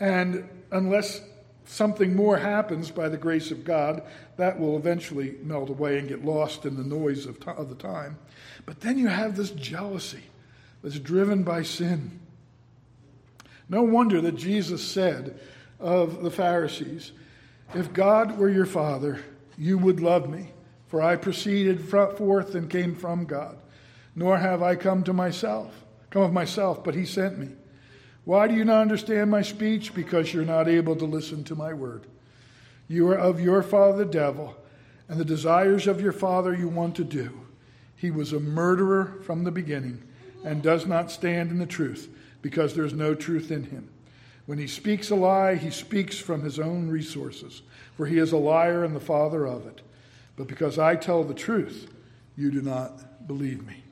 And 0.00 0.48
unless 0.72 1.20
something 1.68 2.16
more 2.16 2.38
happens 2.38 2.90
by 2.90 3.08
the 3.08 3.16
grace 3.16 3.50
of 3.50 3.64
God, 3.64 4.02
that 4.36 4.58
will 4.58 4.76
eventually 4.76 5.36
melt 5.42 5.70
away 5.70 5.98
and 5.98 6.08
get 6.08 6.24
lost 6.24 6.64
in 6.64 6.76
the 6.76 6.82
noise 6.82 7.26
of, 7.26 7.40
t- 7.40 7.50
of 7.50 7.68
the 7.68 7.74
time. 7.74 8.18
But 8.66 8.80
then 8.80 8.98
you 8.98 9.08
have 9.08 9.36
this 9.36 9.50
jealousy 9.50 10.22
that's 10.82 10.98
driven 10.98 11.42
by 11.42 11.62
sin. 11.62 12.20
No 13.68 13.82
wonder 13.82 14.20
that 14.20 14.36
Jesus 14.36 14.82
said 14.82 15.38
of 15.78 16.22
the 16.22 16.30
Pharisees, 16.30 17.12
If 17.74 17.92
God 17.92 18.38
were 18.38 18.48
your 18.48 18.66
father, 18.66 19.22
you 19.56 19.78
would 19.78 20.00
love 20.00 20.28
me 20.28 20.52
for 20.88 21.02
I 21.02 21.16
proceeded 21.16 21.88
forth 21.88 22.54
and 22.54 22.68
came 22.68 22.94
from 22.94 23.26
God. 23.26 23.56
Nor 24.16 24.38
have 24.38 24.62
I 24.62 24.74
come 24.74 25.04
to 25.04 25.12
myself, 25.12 25.84
come 26.10 26.22
of 26.22 26.32
myself, 26.32 26.82
but 26.82 26.94
he 26.94 27.04
sent 27.04 27.38
me. 27.38 27.50
Why 28.28 28.46
do 28.46 28.54
you 28.54 28.66
not 28.66 28.82
understand 28.82 29.30
my 29.30 29.40
speech? 29.40 29.94
Because 29.94 30.34
you're 30.34 30.44
not 30.44 30.68
able 30.68 30.94
to 30.96 31.06
listen 31.06 31.44
to 31.44 31.54
my 31.54 31.72
word. 31.72 32.04
You 32.86 33.08
are 33.08 33.16
of 33.16 33.40
your 33.40 33.62
father 33.62 34.04
the 34.04 34.12
devil, 34.12 34.54
and 35.08 35.18
the 35.18 35.24
desires 35.24 35.86
of 35.86 36.02
your 36.02 36.12
father 36.12 36.54
you 36.54 36.68
want 36.68 36.94
to 36.96 37.04
do. 37.04 37.40
He 37.96 38.10
was 38.10 38.34
a 38.34 38.38
murderer 38.38 39.18
from 39.22 39.44
the 39.44 39.50
beginning 39.50 40.02
and 40.44 40.62
does 40.62 40.84
not 40.84 41.10
stand 41.10 41.50
in 41.50 41.58
the 41.58 41.64
truth, 41.64 42.10
because 42.42 42.74
there's 42.74 42.92
no 42.92 43.14
truth 43.14 43.50
in 43.50 43.62
him. 43.62 43.88
When 44.44 44.58
he 44.58 44.66
speaks 44.66 45.08
a 45.08 45.14
lie, 45.14 45.54
he 45.54 45.70
speaks 45.70 46.18
from 46.18 46.42
his 46.42 46.58
own 46.58 46.90
resources, 46.90 47.62
for 47.96 48.04
he 48.04 48.18
is 48.18 48.32
a 48.32 48.36
liar 48.36 48.84
and 48.84 48.94
the 48.94 49.00
father 49.00 49.46
of 49.46 49.66
it. 49.66 49.80
But 50.36 50.48
because 50.48 50.78
I 50.78 50.96
tell 50.96 51.24
the 51.24 51.32
truth, 51.32 51.90
you 52.36 52.50
do 52.50 52.60
not 52.60 53.26
believe 53.26 53.66
me. 53.66 53.84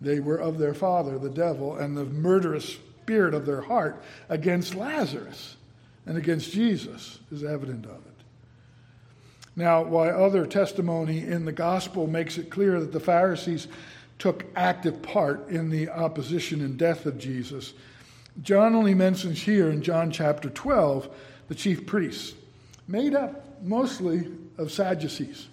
They 0.00 0.18
were 0.18 0.36
of 0.36 0.58
their 0.58 0.74
father, 0.74 1.16
the 1.16 1.30
devil, 1.30 1.76
and 1.76 1.96
the 1.96 2.06
murderous 2.06 2.78
spirit 3.06 3.34
of 3.34 3.46
their 3.46 3.60
heart 3.60 4.02
against 4.28 4.74
Lazarus 4.74 5.54
and 6.06 6.18
against 6.18 6.50
Jesus 6.50 7.20
is 7.30 7.44
evident 7.44 7.84
of 7.84 8.04
it. 8.04 8.24
Now, 9.54 9.84
while 9.84 10.24
other 10.24 10.44
testimony 10.44 11.20
in 11.20 11.44
the 11.44 11.52
gospel 11.52 12.08
makes 12.08 12.36
it 12.36 12.50
clear 12.50 12.80
that 12.80 12.90
the 12.90 12.98
Pharisees 12.98 13.68
took 14.18 14.44
active 14.56 15.02
part 15.02 15.48
in 15.48 15.70
the 15.70 15.88
opposition 15.88 16.60
and 16.62 16.76
death 16.76 17.06
of 17.06 17.16
Jesus, 17.16 17.74
John 18.42 18.74
only 18.74 18.94
mentions 18.94 19.40
here 19.40 19.70
in 19.70 19.82
John 19.82 20.10
chapter 20.10 20.50
12 20.50 21.08
the 21.46 21.54
chief 21.54 21.86
priests, 21.86 22.34
made 22.88 23.14
up 23.14 23.62
mostly 23.62 24.26
of 24.58 24.72
Sadducees. 24.72 25.46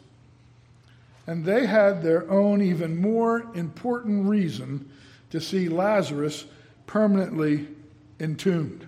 And 1.27 1.45
they 1.45 1.67
had 1.67 2.01
their 2.01 2.27
own, 2.31 2.63
even 2.63 2.99
more 2.99 3.45
important 3.53 4.25
reason 4.25 4.89
to 5.29 5.39
see 5.39 5.69
Lazarus 5.69 6.45
permanently 6.85 7.67
entombed. 8.19 8.87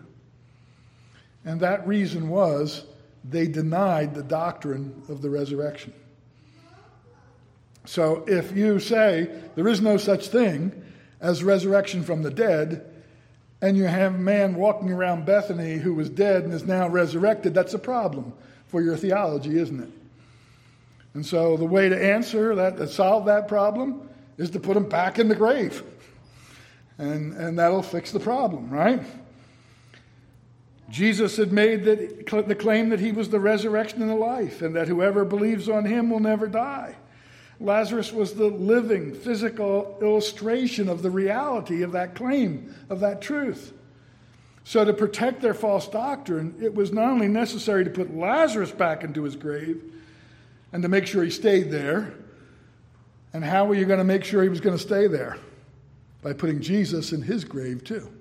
And 1.44 1.60
that 1.60 1.88
reason 1.88 2.30
was 2.30 2.86
they 3.24 3.48
denied 3.48 4.16
the 4.16 4.24
doctrine 4.24 5.04
of 5.10 5.22
the 5.22 5.30
resurrection. 5.30 5.94
So 7.86 8.24
if 8.28 8.56
you 8.56 8.80
say 8.80 9.30
there 9.56 9.68
is 9.68 9.82
no 9.82 9.98
such 9.98 10.28
thing 10.28 10.84
as 11.22 11.44
resurrection 11.44 12.04
from 12.04 12.24
the 12.24 12.32
dead, 12.32 12.92
and 13.62 13.78
you 13.78 13.86
have 13.86 14.16
a 14.16 14.18
man 14.18 14.56
walking 14.56 14.92
around 14.92 15.25
Bethany 15.25 15.78
who 15.78 15.94
was 15.94 16.10
dead 16.10 16.44
and 16.44 16.54
is 16.54 16.66
now 16.66 16.88
resurrected, 16.88 17.54
that's 17.54 17.74
a 17.74 17.80
problem 17.80 18.34
for 18.68 18.82
your 18.82 18.98
theology, 18.98 19.58
isn't 19.58 19.82
it? 19.82 19.90
And 21.14 21.25
so 21.25 21.58
the 21.58 21.66
way 21.66 21.90
to 21.90 22.04
answer 22.14 22.56
that, 22.56 22.78
to 22.78 22.88
solve 22.88 23.25
that 23.25 23.48
problem, 23.48 24.10
is 24.38 24.50
to 24.52 24.60
put 24.60 24.75
him 24.75 24.90
back 24.90 25.18
in 25.18 25.30
the 25.30 25.36
grave. 25.36 25.82
And, 26.98 27.34
and 27.34 27.60
that'll 27.60 27.84
fix 27.84 28.12
the 28.12 28.20
problem, 28.20 28.70
right? 28.70 29.04
Jesus 30.90 31.38
had 31.38 31.52
made 31.52 31.84
the, 31.84 32.44
the 32.48 32.56
claim 32.56 32.90
that 32.90 33.00
he 33.00 33.12
was 33.12 33.30
the 33.30 33.40
resurrection 33.40 34.02
and 34.02 34.10
the 34.10 34.16
life, 34.16 34.62
and 34.62 34.75
that 34.75 34.88
whoever 34.88 35.25
believes 35.25 35.68
on 35.68 35.86
him 35.86 36.10
will 36.10 36.20
never 36.20 36.48
die. 36.48 36.96
Lazarus 37.60 38.12
was 38.12 38.34
the 38.34 38.48
living, 38.48 39.14
physical 39.14 39.98
illustration 40.02 40.90
of 40.90 41.02
the 41.02 41.10
reality 41.10 41.82
of 41.82 41.94
that 41.94 42.16
claim, 42.16 42.75
of 42.90 43.00
that 43.00 43.22
truth. 43.22 43.74
So, 44.64 44.84
to 44.84 44.94
protect 44.94 45.42
their 45.42 45.54
false 45.54 45.88
doctrine, 45.88 46.56
it 46.62 46.74
was 46.74 46.92
not 46.92 47.10
only 47.10 47.28
necessary 47.28 47.84
to 47.84 47.90
put 47.90 48.16
Lazarus 48.16 48.72
back 48.72 49.04
into 49.04 49.24
his 49.24 49.36
grave, 49.36 49.82
and 50.74 50.84
to 50.84 50.90
make 50.90 51.08
sure 51.08 51.24
he 51.24 51.30
stayed 51.30 51.72
there. 51.72 52.14
And 53.32 53.44
how 53.44 53.66
were 53.66 53.75
you 53.75 53.86
going 53.86 54.00
to 54.00 54.06
make 54.06 54.24
sure 54.24 54.44
he 54.44 54.50
was 54.50 54.60
going 54.60 54.75
to 54.75 54.82
stay 54.82 55.08
there? 55.08 55.38
By 56.25 56.34
putting 56.34 56.60
Jesus 56.60 57.13
in 57.13 57.22
his 57.22 57.44
grave, 57.44 57.84
too, 57.84 58.12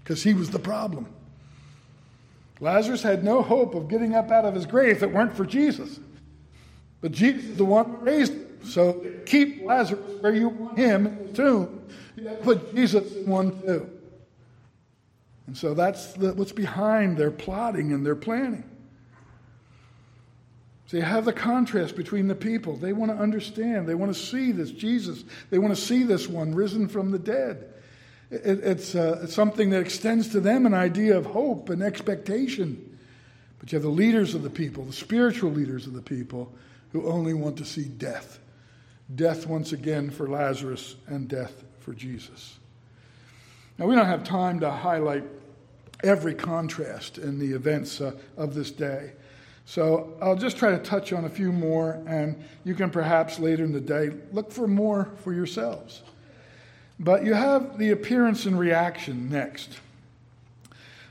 because 0.00 0.22
he 0.22 0.34
was 0.34 0.50
the 0.50 0.58
problem. 0.58 1.06
Lazarus 2.60 3.02
had 3.02 3.24
no 3.24 3.40
hope 3.40 3.74
of 3.74 3.88
getting 3.88 4.14
up 4.14 4.30
out 4.30 4.44
of 4.44 4.54
his 4.54 4.66
grave 4.66 4.96
if 4.96 5.02
it 5.02 5.10
weren't 5.10 5.34
for 5.34 5.46
Jesus. 5.46 6.00
But 7.00 7.12
Jesus 7.12 7.44
is 7.44 7.56
the 7.56 7.64
one 7.64 7.86
who 7.86 7.96
raised 7.96 8.34
him. 8.34 8.58
So 8.62 9.06
keep 9.24 9.64
Lazarus 9.64 10.20
where 10.20 10.34
you 10.34 10.50
want 10.50 10.76
him 10.76 11.06
in 11.06 11.26
the 11.28 11.32
tomb. 11.32 11.86
Put 12.42 12.74
Jesus 12.74 13.16
in 13.16 13.26
one 13.26 13.58
too. 13.62 13.90
And 15.46 15.56
so 15.56 15.72
that's 15.72 16.12
the, 16.12 16.34
what's 16.34 16.52
behind 16.52 17.16
their 17.16 17.30
plotting 17.30 17.94
and 17.94 18.04
their 18.04 18.16
planning. 18.16 18.64
So 20.94 20.98
you 20.98 21.06
have 21.06 21.24
the 21.24 21.32
contrast 21.32 21.96
between 21.96 22.28
the 22.28 22.36
people. 22.36 22.76
They 22.76 22.92
want 22.92 23.10
to 23.10 23.18
understand. 23.18 23.88
They 23.88 23.96
want 23.96 24.14
to 24.14 24.20
see 24.20 24.52
this 24.52 24.70
Jesus. 24.70 25.24
They 25.50 25.58
want 25.58 25.74
to 25.74 25.80
see 25.80 26.04
this 26.04 26.28
one 26.28 26.54
risen 26.54 26.86
from 26.86 27.10
the 27.10 27.18
dead. 27.18 27.68
It, 28.30 28.60
it's, 28.62 28.94
uh, 28.94 29.26
something 29.26 29.70
that 29.70 29.80
extends 29.80 30.28
to 30.28 30.40
them 30.40 30.66
an 30.66 30.72
idea 30.72 31.18
of 31.18 31.26
hope 31.26 31.68
and 31.68 31.82
expectation. 31.82 32.96
But 33.58 33.72
you 33.72 33.76
have 33.76 33.82
the 33.82 33.88
leaders 33.88 34.36
of 34.36 34.44
the 34.44 34.50
people, 34.50 34.84
the 34.84 34.92
spiritual 34.92 35.50
leaders 35.50 35.88
of 35.88 35.94
the 35.94 36.00
people, 36.00 36.54
who 36.92 37.08
only 37.08 37.34
want 37.34 37.56
to 37.56 37.64
see 37.64 37.86
death. 37.86 38.38
Death 39.12 39.48
once 39.48 39.72
again 39.72 40.10
for 40.10 40.28
Lazarus 40.28 40.94
and 41.08 41.26
death 41.26 41.64
for 41.80 41.92
Jesus. 41.92 42.56
Now, 43.78 43.86
we 43.86 43.96
don't 43.96 44.06
have 44.06 44.22
time 44.22 44.60
to 44.60 44.70
highlight 44.70 45.24
every 46.04 46.36
contrast 46.36 47.18
in 47.18 47.40
the 47.40 47.50
events 47.50 48.00
uh, 48.00 48.12
of 48.36 48.54
this 48.54 48.70
day. 48.70 49.14
So 49.66 50.14
I'll 50.20 50.36
just 50.36 50.58
try 50.58 50.70
to 50.72 50.78
touch 50.78 51.12
on 51.12 51.24
a 51.24 51.28
few 51.28 51.50
more, 51.50 52.02
and 52.06 52.44
you 52.64 52.74
can 52.74 52.90
perhaps 52.90 53.38
later 53.38 53.64
in 53.64 53.72
the 53.72 53.80
day 53.80 54.10
look 54.32 54.52
for 54.52 54.68
more 54.68 55.10
for 55.22 55.32
yourselves. 55.32 56.02
But 57.00 57.24
you 57.24 57.34
have 57.34 57.78
the 57.78 57.90
appearance 57.90 58.46
and 58.46 58.58
reaction 58.58 59.30
next. 59.30 59.78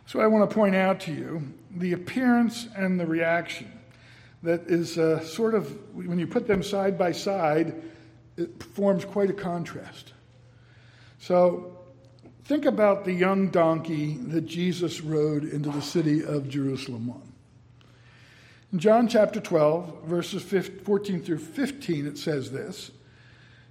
So 0.06 0.20
I 0.20 0.28
want 0.28 0.50
to 0.50 0.54
point 0.54 0.76
out 0.76 1.00
to 1.02 1.12
you 1.12 1.42
the 1.76 1.94
appearance 1.94 2.68
and 2.76 3.00
the 3.00 3.06
reaction 3.06 3.72
that 4.44 4.62
is 4.68 4.98
uh, 4.98 5.24
sort 5.24 5.56
of, 5.56 5.96
when 5.96 6.20
you 6.20 6.28
put 6.28 6.48
them 6.48 6.62
side 6.62 6.98
by 6.98 7.12
side, 7.12 7.82
it 8.38 8.62
forms 8.62 9.06
quite 9.06 9.30
a 9.30 9.34
contrast. 9.34 10.14
So 11.20 11.78
think 12.44 12.66
about 12.66 13.06
the 13.06 13.14
young 13.14 13.50
donkey 13.50 14.18
that 14.28 14.46
Jesus 14.46 15.02
rode 15.02 15.46
into 15.46 15.70
the 15.70 15.82
city 15.82 16.24
of 16.24 16.50
Jerusalem 16.50 17.10
on. 17.10 17.33
In 18.74 18.80
John 18.80 19.08
chapter 19.08 19.40
12, 19.40 20.06
verses 20.06 20.42
14 20.42 21.22
through 21.22 21.38
15, 21.38 22.08
it 22.08 22.18
says 22.18 22.50
this 22.50 22.90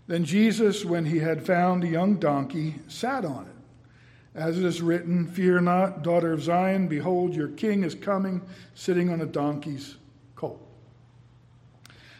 Then 0.07 0.25
Jesus, 0.25 0.85
when 0.85 1.07
he 1.07 1.19
had 1.19 1.45
found 1.45 1.83
a 1.83 1.89
young 1.89 2.15
donkey, 2.15 2.77
sat 2.87 3.25
on 3.25 3.47
it. 3.47 4.39
As 4.39 4.57
it 4.59 4.65
is 4.65 4.81
written, 4.81 5.27
Fear 5.27 5.63
not, 5.63 6.05
daughter 6.05 6.33
of 6.33 6.41
Zion, 6.41 6.87
behold, 6.87 7.35
your 7.35 7.49
king 7.49 7.83
is 7.83 7.97
coming, 7.97 8.43
sitting 8.77 9.11
on 9.11 9.21
a 9.21 9.27
donkey's 9.27 9.97
colt. 10.37 10.65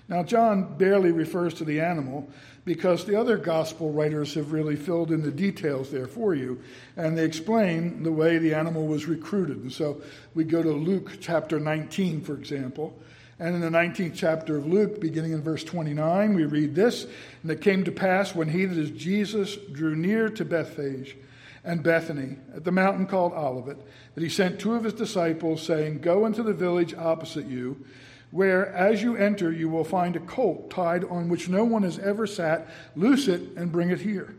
Now, 0.09 0.23
John 0.23 0.77
barely 0.77 1.13
refers 1.13 1.55
to 1.55 1.65
the 1.65 1.81
animal 1.81 2.29
because 2.65 3.05
the 3.05 3.19
other 3.19 3.37
gospel 3.37 3.93
writers 3.93 4.35
have 4.35 4.53
really 4.53 4.77
filled 4.77 5.11
in 5.11 5.23
the 5.23 5.31
details 5.31 5.91
there 5.91 6.07
for 6.07 6.35
you, 6.35 6.61
and 6.97 7.17
they 7.17 7.25
explain 7.25 8.03
the 8.03 8.13
way 8.13 8.39
the 8.39 8.55
animal 8.55 8.87
was 8.87 9.07
recruited. 9.07 9.59
And 9.59 9.73
so 9.73 10.01
we 10.35 10.45
go 10.45 10.63
to 10.63 10.71
Luke 10.71 11.19
chapter 11.21 11.59
19, 11.59 12.21
for 12.21 12.35
example. 12.35 12.97
And 13.39 13.57
in 13.57 13.61
the 13.61 13.77
19th 13.77 14.13
chapter 14.15 14.57
of 14.57 14.67
Luke, 14.67 15.01
beginning 15.01 15.33
in 15.33 15.43
verse 15.43 15.65
29, 15.65 16.35
we 16.35 16.45
read 16.45 16.77
this 16.77 17.07
And 17.43 17.51
it 17.51 17.61
came 17.61 17.83
to 17.85 17.91
pass 17.93 18.35
when 18.35 18.49
he, 18.49 18.67
that 18.67 18.79
is 18.79 18.91
Jesus, 18.91 19.57
drew 19.57 19.97
near 19.97 20.29
to 20.29 20.45
Bethphage 20.45 21.17
and 21.65 21.83
Bethany 21.83 22.37
at 22.55 22.65
the 22.65 22.71
mountain 22.71 23.07
called 23.07 23.33
Olivet, 23.33 23.79
that 24.15 24.23
he 24.23 24.29
sent 24.29 24.61
two 24.61 24.75
of 24.75 24.85
his 24.85 24.93
disciples, 24.93 25.63
saying, 25.63 26.01
Go 26.01 26.27
into 26.27 26.43
the 26.43 26.53
village 26.53 26.95
opposite 26.95 27.47
you 27.47 27.85
where 28.33 28.67
as 28.75 29.03
you 29.03 29.15
enter 29.15 29.53
you 29.53 29.69
will 29.69 29.85
find 29.85 30.17
a 30.17 30.21
colt 30.21 30.71
tied 30.71 31.05
on 31.05 31.29
which 31.29 31.49
no 31.49 31.63
one 31.63 31.85
has 31.85 31.99
ever 32.01 32.27
sat. 32.27 32.67
Loose 32.97 33.29
it 33.29 33.43
and 33.57 33.71
bring 33.71 33.91
it 33.91 34.01
here. 34.01 34.35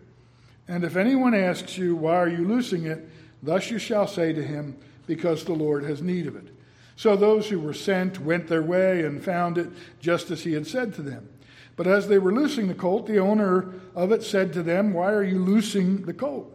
And 0.67 0.83
if 0.83 0.97
anyone 0.97 1.33
asks 1.33 1.77
you, 1.77 1.95
Why 1.95 2.15
are 2.15 2.27
you 2.27 2.45
loosing 2.45 2.85
it? 2.85 3.07
thus 3.41 3.69
you 3.69 3.77
shall 3.77 4.07
say 4.07 4.33
to 4.33 4.43
him, 4.43 4.75
Because 5.05 5.45
the 5.45 5.53
Lord 5.53 5.83
has 5.83 6.01
need 6.01 6.27
of 6.27 6.35
it. 6.35 6.47
So 6.95 7.15
those 7.15 7.50
who 7.50 7.59
were 7.59 7.73
sent 7.73 8.19
went 8.19 8.47
their 8.47 8.63
way 8.63 9.03
and 9.03 9.23
found 9.23 9.57
it 9.57 9.69
just 10.00 10.31
as 10.31 10.43
he 10.43 10.53
had 10.53 10.67
said 10.67 10.93
to 10.95 11.01
them. 11.01 11.29
But 11.75 11.88
as 11.88 12.07
they 12.07 12.19
were 12.19 12.33
loosing 12.33 12.67
the 12.67 12.75
colt, 12.75 13.07
the 13.07 13.19
owner 13.19 13.73
of 13.95 14.12
it 14.12 14.23
said 14.23 14.53
to 14.53 14.63
them, 14.63 14.93
Why 14.93 15.12
are 15.12 15.23
you 15.23 15.39
loosing 15.39 16.03
the 16.03 16.13
colt? 16.13 16.51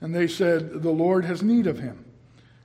And 0.00 0.14
they 0.14 0.28
said, 0.28 0.82
The 0.82 0.90
Lord 0.90 1.24
has 1.24 1.42
need 1.42 1.66
of 1.66 1.80
him. 1.80 2.04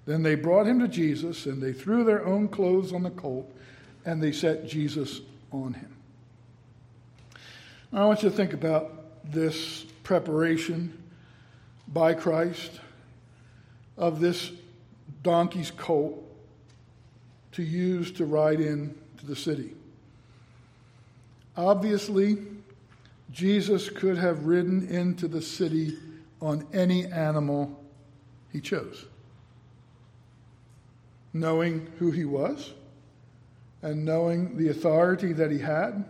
Then 0.05 0.21
they 0.21 0.35
brought 0.35 0.67
him 0.67 0.79
to 0.79 0.87
Jesus, 0.87 1.45
and 1.45 1.61
they 1.61 1.73
threw 1.73 2.03
their 2.03 2.25
own 2.25 2.47
clothes 2.49 2.91
on 2.93 3.03
the 3.03 3.11
colt 3.11 3.51
and 4.05 4.21
they 4.21 4.31
set 4.31 4.67
Jesus 4.67 5.21
on 5.51 5.73
him. 5.73 5.95
I 7.93 8.05
want 8.05 8.23
you 8.23 8.29
to 8.29 8.35
think 8.35 8.53
about 8.53 9.31
this 9.31 9.83
preparation 10.03 10.97
by 11.87 12.13
Christ 12.13 12.79
of 13.97 14.19
this 14.19 14.51
donkey's 15.23 15.71
colt 15.71 16.23
to 17.51 17.63
use 17.63 18.11
to 18.13 18.25
ride 18.25 18.61
in 18.61 18.95
to 19.17 19.25
the 19.25 19.35
city. 19.35 19.75
Obviously, 21.57 22.37
Jesus 23.31 23.89
could 23.89 24.17
have 24.17 24.45
ridden 24.45 24.87
into 24.87 25.27
the 25.27 25.41
city 25.41 25.97
on 26.41 26.65
any 26.73 27.05
animal 27.05 27.77
he 28.51 28.61
chose, 28.61 29.05
knowing 31.33 31.87
who 31.99 32.11
he 32.11 32.25
was 32.25 32.73
and 33.81 34.05
knowing 34.05 34.57
the 34.57 34.69
authority 34.69 35.33
that 35.33 35.51
he 35.51 35.57
had, 35.57 36.05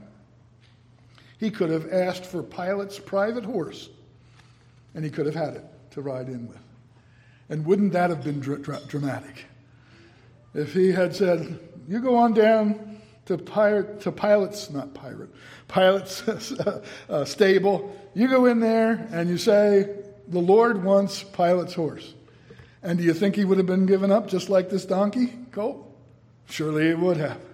he 1.40 1.50
could 1.50 1.70
have 1.70 1.92
asked 1.92 2.26
for 2.26 2.44
Pilate's 2.44 3.00
private 3.00 3.44
horse, 3.44 3.90
and 4.94 5.04
he 5.04 5.10
could 5.10 5.26
have 5.26 5.36
had 5.36 5.56
it 5.56 5.66
to 5.92 6.02
ride 6.02 6.28
in 6.28 6.48
with. 6.48 6.60
And 7.50 7.66
wouldn't 7.66 7.94
that 7.94 8.10
have 8.10 8.24
been 8.24 8.40
dr- 8.40 8.88
dramatic? 8.88 9.46
If 10.54 10.74
he 10.74 10.92
had 10.92 11.16
said, 11.16 11.60
You 11.88 12.00
go 12.00 12.16
on 12.16 12.34
down 12.34 12.98
to, 13.26 13.38
pirate, 13.38 14.02
to 14.02 14.12
Pilate's, 14.12 14.70
not 14.70 14.94
pirate, 14.94 15.30
Pilate's 15.68 16.22
uh, 17.10 17.26
stable, 17.26 17.96
you 18.14 18.28
go 18.28 18.46
in 18.46 18.60
there 18.60 19.08
and 19.12 19.30
you 19.30 19.38
say, 19.38 19.90
The 20.28 20.40
Lord 20.40 20.84
wants 20.84 21.24
Pilate's 21.24 21.74
horse. 21.74 22.14
And 22.84 22.98
do 22.98 23.04
you 23.04 23.14
think 23.14 23.36
he 23.36 23.46
would 23.46 23.58
have 23.58 23.68
been 23.68 23.86
given 23.86 24.12
up 24.12 24.28
just 24.28 24.50
like 24.50 24.70
this 24.70 24.86
donkey 24.86 25.34
colt? 25.52 25.88
Surely 26.50 26.90
he 26.90 26.94
would 26.94 27.18
have. 27.18 27.51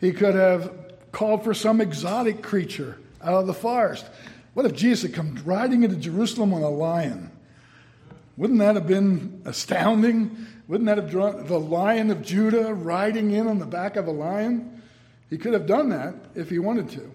He 0.00 0.12
could 0.12 0.34
have 0.34 0.72
called 1.12 1.44
for 1.44 1.54
some 1.54 1.80
exotic 1.80 2.42
creature 2.42 2.98
out 3.22 3.34
of 3.34 3.46
the 3.46 3.54
forest. 3.54 4.06
What 4.54 4.66
if 4.66 4.74
Jesus 4.74 5.02
had 5.02 5.14
come 5.14 5.40
riding 5.44 5.82
into 5.82 5.96
Jerusalem 5.96 6.54
on 6.54 6.62
a 6.62 6.70
lion? 6.70 7.30
Wouldn't 8.36 8.58
that 8.60 8.74
have 8.74 8.86
been 8.86 9.42
astounding? 9.44 10.46
Wouldn't 10.66 10.86
that 10.86 10.98
have 10.98 11.10
drawn 11.10 11.46
the 11.46 11.60
lion 11.60 12.10
of 12.10 12.22
Judah 12.22 12.72
riding 12.72 13.32
in 13.32 13.46
on 13.46 13.58
the 13.58 13.66
back 13.66 13.96
of 13.96 14.06
a 14.06 14.12
lion? 14.12 14.82
He 15.28 15.36
could 15.36 15.52
have 15.52 15.66
done 15.66 15.90
that 15.90 16.14
if 16.34 16.48
he 16.48 16.58
wanted 16.58 16.88
to. 16.90 17.10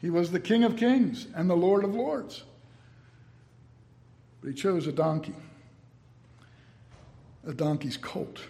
He 0.00 0.10
was 0.10 0.30
the 0.30 0.40
King 0.40 0.64
of 0.64 0.76
Kings 0.76 1.26
and 1.34 1.48
the 1.48 1.56
Lord 1.56 1.84
of 1.84 1.94
Lords. 1.94 2.44
But 4.40 4.48
he 4.48 4.54
chose 4.54 4.86
a 4.86 4.92
donkey, 4.92 5.34
a 7.46 7.52
donkey's 7.52 7.96
colt. 7.96 8.40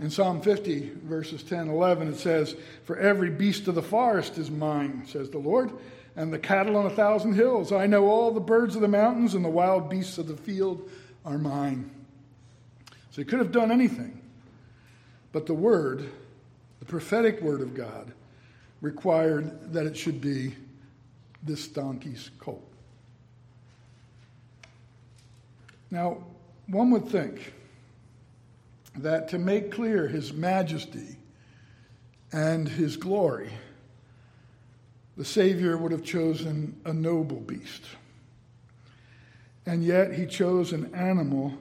In 0.00 0.10
Psalm 0.10 0.40
50, 0.40 0.92
verses 1.04 1.42
10 1.42 1.68
11, 1.68 2.08
it 2.08 2.16
says, 2.16 2.56
For 2.84 2.98
every 2.98 3.30
beast 3.30 3.68
of 3.68 3.74
the 3.74 3.82
forest 3.82 4.38
is 4.38 4.50
mine, 4.50 5.04
says 5.06 5.30
the 5.30 5.38
Lord, 5.38 5.70
and 6.16 6.32
the 6.32 6.38
cattle 6.38 6.76
on 6.76 6.86
a 6.86 6.90
thousand 6.90 7.34
hills. 7.34 7.72
I 7.72 7.86
know 7.86 8.06
all 8.08 8.32
the 8.32 8.40
birds 8.40 8.74
of 8.74 8.82
the 8.82 8.88
mountains 8.88 9.34
and 9.34 9.44
the 9.44 9.50
wild 9.50 9.88
beasts 9.88 10.18
of 10.18 10.26
the 10.26 10.36
field 10.36 10.88
are 11.24 11.38
mine. 11.38 11.90
So 13.10 13.22
he 13.22 13.24
could 13.24 13.38
have 13.38 13.52
done 13.52 13.70
anything. 13.70 14.20
But 15.32 15.46
the 15.46 15.54
word, 15.54 16.10
the 16.80 16.84
prophetic 16.84 17.40
word 17.40 17.60
of 17.60 17.74
God, 17.74 18.12
required 18.80 19.72
that 19.72 19.86
it 19.86 19.96
should 19.96 20.20
be 20.20 20.54
this 21.42 21.68
donkey's 21.68 22.30
colt. 22.38 22.62
Now, 25.90 26.24
one 26.66 26.90
would 26.90 27.08
think 27.08 27.52
that 28.96 29.28
to 29.28 29.38
make 29.38 29.72
clear 29.72 30.08
his 30.08 30.32
majesty 30.32 31.16
and 32.32 32.68
his 32.68 32.96
glory, 32.96 33.50
the 35.16 35.24
Savior 35.24 35.76
would 35.76 35.92
have 35.92 36.04
chosen 36.04 36.80
a 36.84 36.92
noble 36.92 37.40
beast. 37.40 37.82
And 39.66 39.84
yet 39.84 40.12
he 40.12 40.26
chose 40.26 40.72
an 40.72 40.94
animal 40.94 41.54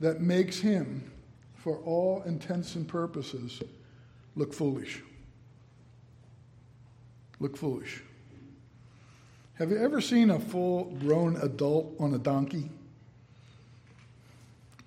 that 0.00 0.20
makes 0.20 0.58
him, 0.58 1.10
for 1.56 1.78
all 1.78 2.22
intents 2.26 2.74
and 2.74 2.86
purposes, 2.86 3.62
look 4.36 4.52
foolish. 4.52 5.00
Look 7.40 7.56
foolish. 7.56 8.02
Have 9.54 9.70
you 9.70 9.78
ever 9.78 10.00
seen 10.00 10.30
a 10.30 10.40
full 10.40 10.84
grown 11.00 11.36
adult 11.36 11.94
on 12.00 12.12
a 12.12 12.18
donkey? 12.18 12.68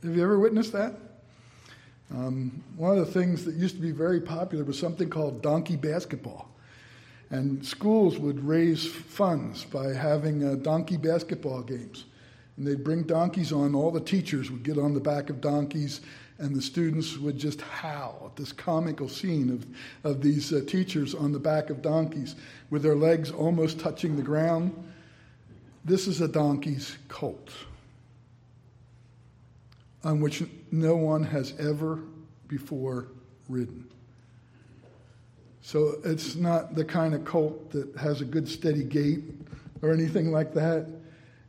Have 0.03 0.15
you 0.15 0.21
ever 0.21 0.37
witnessed 0.37 0.73
that? 0.73 0.93
Um, 2.13 2.63
one 2.77 2.97
of 2.97 3.05
the 3.05 3.11
things 3.11 3.43
that 3.45 3.55
used 3.55 3.75
to 3.75 3.81
be 3.81 3.91
very 3.91 4.21
popular 4.21 4.63
was 4.63 4.79
something 4.79 5.09
called 5.09 5.41
donkey 5.41 5.75
basketball. 5.75 6.49
And 7.29 7.65
schools 7.65 8.17
would 8.17 8.43
raise 8.43 8.85
funds 8.85 9.65
by 9.65 9.93
having 9.93 10.43
uh, 10.43 10.55
donkey 10.55 10.95
basketball 10.95 11.61
games. 11.61 12.05
And 12.55 12.65
they'd 12.65 12.83
bring 12.83 13.03
donkeys 13.03 13.51
on, 13.51 13.75
all 13.75 13.91
the 13.91 13.99
teachers 13.99 14.49
would 14.49 14.63
get 14.63 14.77
on 14.77 14.93
the 14.93 14.99
back 15.01 15.29
of 15.29 15.41
donkeys, 15.41 16.01
and 16.39 16.55
the 16.55 16.61
students 16.61 17.17
would 17.17 17.37
just 17.37 17.59
howl 17.61 18.27
at 18.31 18.35
this 18.35 18.51
comical 18.51 19.09
scene 19.09 19.49
of, 19.49 20.09
of 20.09 20.21
these 20.21 20.53
uh, 20.53 20.61
teachers 20.65 21.13
on 21.13 21.31
the 21.31 21.39
back 21.39 21.69
of 21.69 21.81
donkeys 21.81 22.35
with 22.69 22.83
their 22.83 22.95
legs 22.95 23.31
almost 23.31 23.79
touching 23.79 24.15
the 24.15 24.21
ground. 24.21 24.71
This 25.83 26.07
is 26.07 26.21
a 26.21 26.27
donkey's 26.27 26.97
colt 27.07 27.51
on 30.03 30.21
which 30.21 30.43
no 30.71 30.95
one 30.95 31.23
has 31.23 31.53
ever 31.59 31.99
before 32.47 33.07
ridden. 33.49 33.87
So 35.61 35.99
it's 36.05 36.35
not 36.35 36.75
the 36.75 36.85
kind 36.85 37.13
of 37.13 37.25
colt 37.25 37.71
that 37.71 37.95
has 37.97 38.21
a 38.21 38.25
good 38.25 38.47
steady 38.47 38.83
gait 38.83 39.23
or 39.81 39.91
anything 39.91 40.31
like 40.31 40.53
that. 40.53 40.87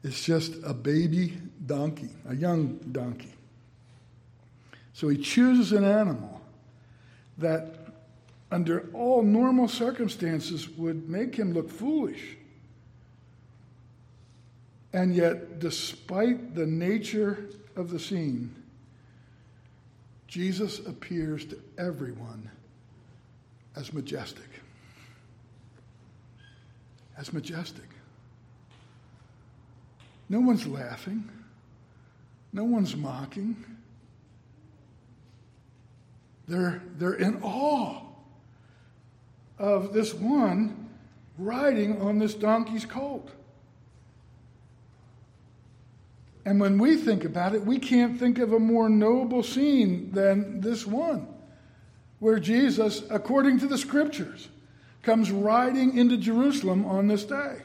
It's 0.03 0.25
just 0.25 0.55
a 0.65 0.75
baby 0.75 1.39
donkey, 1.67 2.11
a 2.29 2.35
young 2.35 2.79
donkey. 2.93 3.33
So 4.93 5.09
he 5.09 5.19
chooses 5.19 5.73
an 5.73 5.85
animal 5.85 6.41
that, 7.39 7.77
under 8.51 8.89
all 8.93 9.23
normal 9.23 9.69
circumstances, 9.69 10.69
would 10.71 11.09
make 11.09 11.37
him 11.37 11.53
look 11.53 11.71
foolish. 11.71 12.37
And 14.93 15.15
yet, 15.15 15.61
despite 15.61 16.57
the 16.57 16.67
nature 16.67 17.51
of 17.77 17.91
the 17.91 18.01
scene, 18.01 18.53
Jesus 20.29 20.79
appears 20.87 21.47
to 21.47 21.59
everyone 21.79 22.49
as 23.75 23.93
majestic. 23.95 24.49
As 27.17 27.33
majestic. 27.33 27.89
No 30.29 30.41
one's 30.41 30.67
laughing. 30.67 31.29
No 32.53 32.65
one's 32.65 32.95
mocking. 32.95 33.57
They're, 36.47 36.83
they're 36.99 37.15
in 37.15 37.43
awe 37.43 38.03
of 39.59 39.93
this 39.95 40.13
one 40.13 40.91
riding 41.39 42.01
on 42.01 42.19
this 42.19 42.35
donkey's 42.35 42.85
colt. 42.85 43.31
And 46.49 46.59
when 46.59 46.79
we 46.79 46.97
think 46.97 47.27
about 47.27 47.55
it, 47.55 47.67
we 47.67 47.79
can't 47.79 48.19
think 48.19 48.39
of 48.39 48.55
a 48.55 48.59
more 48.59 48.89
noble 48.89 49.43
scene 49.43 50.13
than 50.13 50.63
this 50.63 50.87
one, 50.87 51.29
where 52.21 52.39
Jesus, 52.39 53.03
according 53.11 53.59
to 53.59 53.67
the 53.67 53.77
scriptures, 53.77 54.49
comes 55.03 55.31
riding 55.31 55.99
into 55.99 56.17
Jerusalem 56.17 56.87
on 56.87 57.07
this 57.07 57.25
day. 57.25 57.57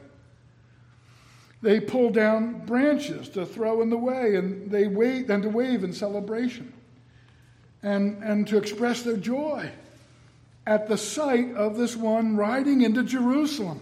They 1.61 1.79
pull 1.79 2.09
down 2.09 2.65
branches 2.65 3.29
to 3.29 3.45
throw 3.45 3.81
in 3.81 3.89
the 3.89 3.95
way, 3.95 4.35
and 4.35 4.69
they 4.69 4.87
wait 4.87 5.29
and 5.29 5.43
to 5.43 5.49
wave 5.49 5.85
in 5.85 5.93
celebration 5.93 6.73
and, 7.83 8.21
and 8.21 8.45
to 8.49 8.57
express 8.57 9.01
their 9.01 9.15
joy 9.15 9.71
at 10.67 10.89
the 10.89 10.97
sight 10.97 11.55
of 11.55 11.77
this 11.77 11.95
one 11.95 12.35
riding 12.35 12.81
into 12.81 13.03
Jerusalem. 13.03 13.79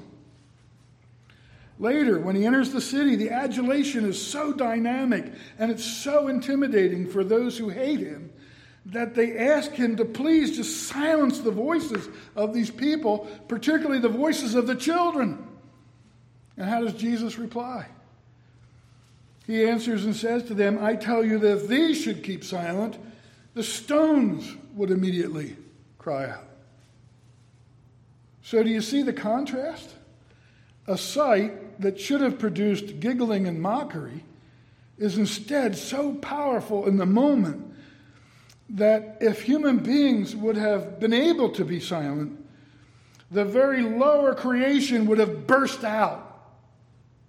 Later, 1.82 2.20
when 2.20 2.36
he 2.36 2.46
enters 2.46 2.72
the 2.72 2.80
city, 2.80 3.16
the 3.16 3.32
adulation 3.32 4.06
is 4.06 4.24
so 4.24 4.54
dynamic 4.54 5.34
and 5.58 5.72
it's 5.72 5.84
so 5.84 6.28
intimidating 6.28 7.08
for 7.08 7.24
those 7.24 7.58
who 7.58 7.70
hate 7.70 8.00
him 8.00 8.32
that 8.86 9.16
they 9.16 9.36
ask 9.36 9.72
him 9.72 9.96
to 9.96 10.06
please 10.06 10.56
just 10.56 10.88
silence 10.88 11.40
the 11.40 11.50
voices 11.50 12.08
of 12.36 12.54
these 12.54 12.70
people, 12.70 13.28
particularly 13.48 13.98
the 13.98 14.08
voices 14.08 14.54
of 14.54 14.68
the 14.68 14.76
children. 14.76 15.44
And 16.56 16.70
how 16.70 16.82
does 16.82 16.94
Jesus 16.94 17.40
reply? 17.40 17.88
He 19.48 19.66
answers 19.66 20.06
and 20.06 20.16
says 20.16 20.44
to 20.44 20.54
them, 20.54 20.78
I 20.80 20.96
tell 20.96 21.26
you 21.26 21.40
that 21.40 21.64
if 21.64 21.68
these 21.68 22.00
should 22.00 22.24
keep 22.24 22.44
silent, 22.44 22.96
the 23.56 23.64
stones 23.64 24.56
would 24.76 24.92
immediately 24.92 25.58
cry 25.98 26.30
out. 26.30 26.48
So, 28.44 28.62
do 28.62 28.70
you 28.70 28.82
see 28.82 29.02
the 29.02 29.14
contrast? 29.14 29.96
A 30.88 30.98
sight 30.98 31.54
that 31.82 32.00
should 32.00 32.22
have 32.22 32.40
produced 32.40 33.00
giggling 33.00 33.48
and 33.48 33.62
mockery 33.62 34.24
is 34.98 35.18
instead 35.18 35.76
so 35.76 36.14
powerful 36.16 36.88
in 36.88 36.98
the 36.98 37.06
moment 37.06 37.74
that 38.70 39.18
if 39.20 39.42
human 39.42 39.80
beings 39.80 40.36
would 40.36 40.56
have 40.56 41.00
been 41.00 41.14
able 41.14 41.50
to 41.50 41.66
be 41.66 41.80
silent, 41.80 42.38
the 43.32 43.44
very 43.44 43.82
lower 43.82 44.36
creation 44.36 45.06
would 45.08 45.18
have 45.18 45.48
burst 45.48 45.84
out 45.84 46.50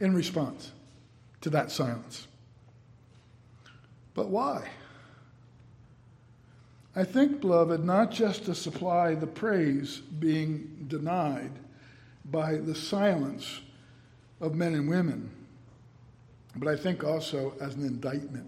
in 0.00 0.14
response 0.14 0.72
to 1.40 1.50
that 1.50 1.70
silence. 1.70 2.26
But 4.14 4.28
why? 4.28 4.68
I 6.94 7.04
think, 7.04 7.40
beloved, 7.40 7.82
not 7.82 8.10
just 8.10 8.44
to 8.44 8.54
supply 8.54 9.14
the 9.14 9.26
praise 9.26 9.98
being 9.98 10.84
denied 10.88 11.52
by 12.24 12.56
the 12.56 12.74
silence 12.74 13.60
of 14.42 14.54
men 14.54 14.74
and 14.74 14.86
women, 14.86 15.30
but 16.54 16.68
I 16.68 16.76
think 16.76 17.02
also 17.02 17.54
as 17.62 17.74
an 17.74 17.86
indictment 17.86 18.46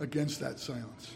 against 0.00 0.40
that 0.40 0.58
silence. 0.58 1.12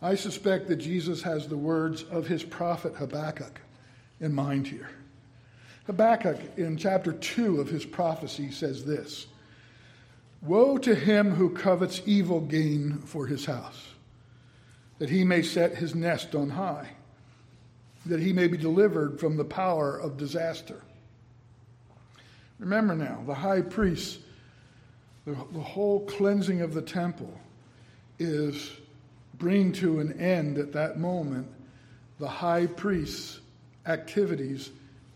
I 0.00 0.14
suspect 0.14 0.68
that 0.68 0.76
Jesus 0.76 1.22
has 1.22 1.48
the 1.48 1.56
words 1.56 2.04
of 2.04 2.28
his 2.28 2.44
prophet 2.44 2.94
Habakkuk 2.94 3.60
in 4.20 4.32
mind 4.32 4.68
here. 4.68 4.88
Habakkuk, 5.86 6.38
in 6.56 6.76
chapter 6.76 7.12
2 7.12 7.60
of 7.60 7.68
his 7.68 7.84
prophecy, 7.84 8.52
says 8.52 8.84
this 8.84 9.26
Woe 10.42 10.78
to 10.78 10.94
him 10.94 11.32
who 11.32 11.50
covets 11.50 12.00
evil 12.06 12.40
gain 12.40 12.98
for 12.98 13.26
his 13.26 13.44
house, 13.44 13.88
that 15.00 15.10
he 15.10 15.24
may 15.24 15.42
set 15.42 15.74
his 15.74 15.96
nest 15.96 16.36
on 16.36 16.50
high 16.50 16.90
that 18.06 18.20
he 18.20 18.32
may 18.32 18.46
be 18.46 18.56
delivered 18.56 19.20
from 19.20 19.36
the 19.36 19.44
power 19.44 19.96
of 19.98 20.16
disaster. 20.16 20.80
Remember 22.60 22.94
now, 22.94 23.22
the 23.26 23.34
high 23.34 23.62
priest, 23.62 24.20
the, 25.24 25.32
the 25.32 25.60
whole 25.60 26.00
cleansing 26.06 26.60
of 26.60 26.74
the 26.74 26.82
temple 26.82 27.32
is 28.18 28.70
bringing 29.38 29.72
to 29.72 29.98
an 30.00 30.20
end 30.20 30.58
at 30.58 30.72
that 30.74 30.98
moment 30.98 31.48
the 32.18 32.28
high 32.28 32.66
priest's 32.66 33.40
activities 33.86 34.70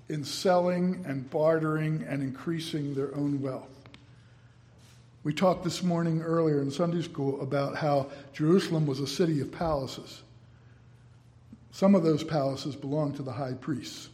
in 0.08 0.24
selling 0.24 1.04
and 1.06 1.28
bartering 1.28 2.02
and 2.08 2.22
increasing 2.22 2.94
their 2.94 3.14
own 3.14 3.42
wealth. 3.42 3.68
We 5.22 5.34
talked 5.34 5.64
this 5.64 5.82
morning 5.82 6.22
earlier 6.22 6.62
in 6.62 6.70
Sunday 6.70 7.02
school 7.02 7.40
about 7.42 7.76
how 7.76 8.10
Jerusalem 8.32 8.86
was 8.86 9.00
a 9.00 9.06
city 9.06 9.40
of 9.40 9.52
palaces. 9.52 10.22
Some 11.72 11.94
of 11.94 12.02
those 12.02 12.24
palaces 12.24 12.74
belonged 12.74 13.16
to 13.16 13.22
the 13.22 13.32
high 13.32 13.54
priests, 13.54 14.08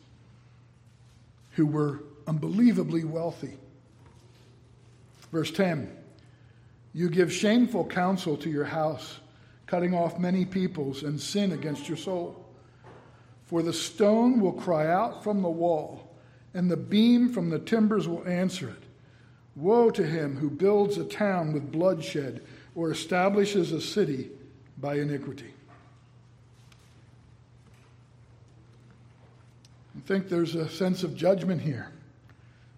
who 1.52 1.66
were 1.66 2.00
unbelievably 2.30 3.02
wealthy. 3.02 3.58
Verse 5.32 5.50
10 5.50 5.90
You 6.94 7.10
give 7.10 7.32
shameful 7.32 7.86
counsel 7.86 8.36
to 8.36 8.48
your 8.48 8.64
house, 8.64 9.18
cutting 9.66 9.94
off 9.94 10.18
many 10.18 10.44
peoples, 10.44 11.02
and 11.02 11.20
sin 11.20 11.50
against 11.50 11.88
your 11.88 11.98
soul. 11.98 12.46
For 13.46 13.62
the 13.62 13.72
stone 13.72 14.40
will 14.40 14.52
cry 14.52 14.86
out 14.86 15.24
from 15.24 15.42
the 15.42 15.50
wall, 15.50 16.14
and 16.54 16.70
the 16.70 16.76
beam 16.76 17.32
from 17.32 17.50
the 17.50 17.58
timbers 17.58 18.06
will 18.06 18.26
answer 18.26 18.68
it. 18.68 18.84
Woe 19.56 19.90
to 19.90 20.06
him 20.06 20.36
who 20.36 20.50
builds 20.50 20.98
a 20.98 21.04
town 21.04 21.52
with 21.52 21.72
bloodshed 21.72 22.42
or 22.76 22.92
establishes 22.92 23.72
a 23.72 23.80
city 23.80 24.30
by 24.78 24.94
iniquity. 24.94 25.52
I 29.96 30.00
think 30.06 30.28
there's 30.28 30.54
a 30.54 30.68
sense 30.68 31.02
of 31.02 31.16
judgment 31.16 31.60
here. 31.60 31.90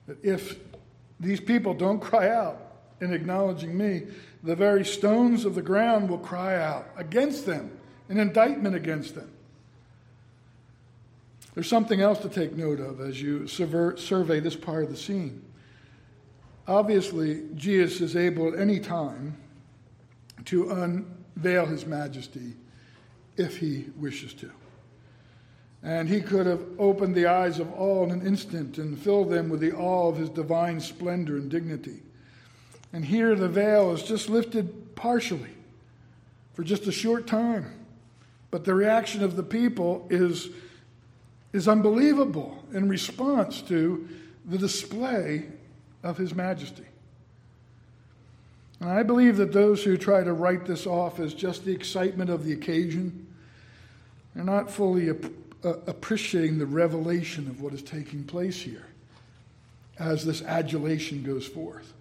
That 0.06 0.24
if 0.24 0.58
these 1.20 1.40
people 1.40 1.74
don't 1.74 2.00
cry 2.00 2.28
out 2.28 2.58
in 3.00 3.12
acknowledging 3.12 3.76
me, 3.76 4.02
the 4.42 4.56
very 4.56 4.84
stones 4.84 5.44
of 5.44 5.54
the 5.54 5.62
ground 5.62 6.08
will 6.08 6.18
cry 6.18 6.60
out 6.60 6.88
against 6.96 7.46
them, 7.46 7.70
an 8.08 8.18
indictment 8.18 8.74
against 8.74 9.14
them. 9.14 9.30
There's 11.54 11.68
something 11.68 12.00
else 12.00 12.18
to 12.20 12.28
take 12.28 12.56
note 12.56 12.80
of 12.80 13.00
as 13.00 13.20
you 13.20 13.46
survey 13.46 14.40
this 14.40 14.56
part 14.56 14.84
of 14.84 14.90
the 14.90 14.96
scene. 14.96 15.42
Obviously, 16.66 17.42
Jesus 17.54 18.00
is 18.00 18.16
able 18.16 18.52
at 18.52 18.58
any 18.58 18.80
time 18.80 19.36
to 20.46 20.70
unveil 20.70 21.66
his 21.66 21.86
majesty 21.86 22.54
if 23.36 23.58
he 23.58 23.86
wishes 23.96 24.32
to. 24.34 24.50
And 25.83 26.09
he 26.09 26.21
could 26.21 26.47
have 26.47 26.62
opened 26.79 27.14
the 27.14 27.27
eyes 27.27 27.59
of 27.59 27.73
all 27.73 28.05
in 28.05 28.11
an 28.12 28.27
instant 28.27 28.79
and 28.79 28.97
filled 28.99 29.31
them 29.31 29.49
with 29.49 29.61
the 29.61 29.73
awe 29.73 30.09
of 30.09 30.16
his 30.16 30.29
divine 30.29 30.81
splendor 30.81 31.37
and 31.37 31.51
dignity. 31.51 32.03
And 32.92 33.05
here 33.05 33.35
the 33.35 33.49
veil 33.49 33.92
is 33.92 34.03
just 34.03 34.29
lifted 34.29 34.95
partially 34.95 35.51
for 36.55 36.62
just 36.62 36.87
a 36.87 36.92
short 36.92 37.27
time. 37.27 37.73
But 38.51 38.64
the 38.64 38.75
reaction 38.75 39.25
of 39.25 39.35
the 39.35 39.42
people 39.42 40.07
is, 40.11 40.51
is 41.53 41.66
unbelievable 41.66 42.62
in 42.73 42.88
response 42.88 43.62
to 43.62 44.07
the 44.45 44.59
display 44.59 45.47
of 46.03 46.18
his 46.18 46.35
majesty. 46.35 46.85
And 48.81 48.90
I 48.90 49.03
believe 49.05 49.37
that 49.38 49.53
those 49.53 49.83
who 49.83 49.97
try 49.97 50.23
to 50.23 50.33
write 50.33 50.66
this 50.66 50.87
off 50.87 51.18
as 51.18 51.35
just 51.35 51.64
the 51.64 51.73
excitement 51.73 52.31
of 52.31 52.45
the 52.45 52.53
occasion 52.53 53.27
are 54.37 54.45
not 54.45 54.71
fully 54.71 55.09
uh, 55.64 55.75
appreciating 55.87 56.59
the 56.59 56.66
revelation 56.66 57.48
of 57.48 57.61
what 57.61 57.72
is 57.72 57.83
taking 57.83 58.25
place 58.25 58.61
here 58.61 58.87
as 59.98 60.25
this 60.25 60.42
adulation 60.42 61.22
goes 61.22 61.46
forth. 61.46 61.92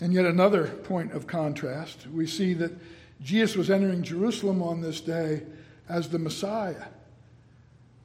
And 0.00 0.12
yet, 0.12 0.26
another 0.26 0.66
point 0.66 1.12
of 1.12 1.26
contrast, 1.26 2.06
we 2.08 2.26
see 2.26 2.52
that 2.54 2.72
Jesus 3.22 3.56
was 3.56 3.70
entering 3.70 4.02
Jerusalem 4.02 4.62
on 4.62 4.80
this 4.80 5.00
day 5.00 5.42
as 5.88 6.08
the 6.08 6.18
Messiah. 6.18 6.84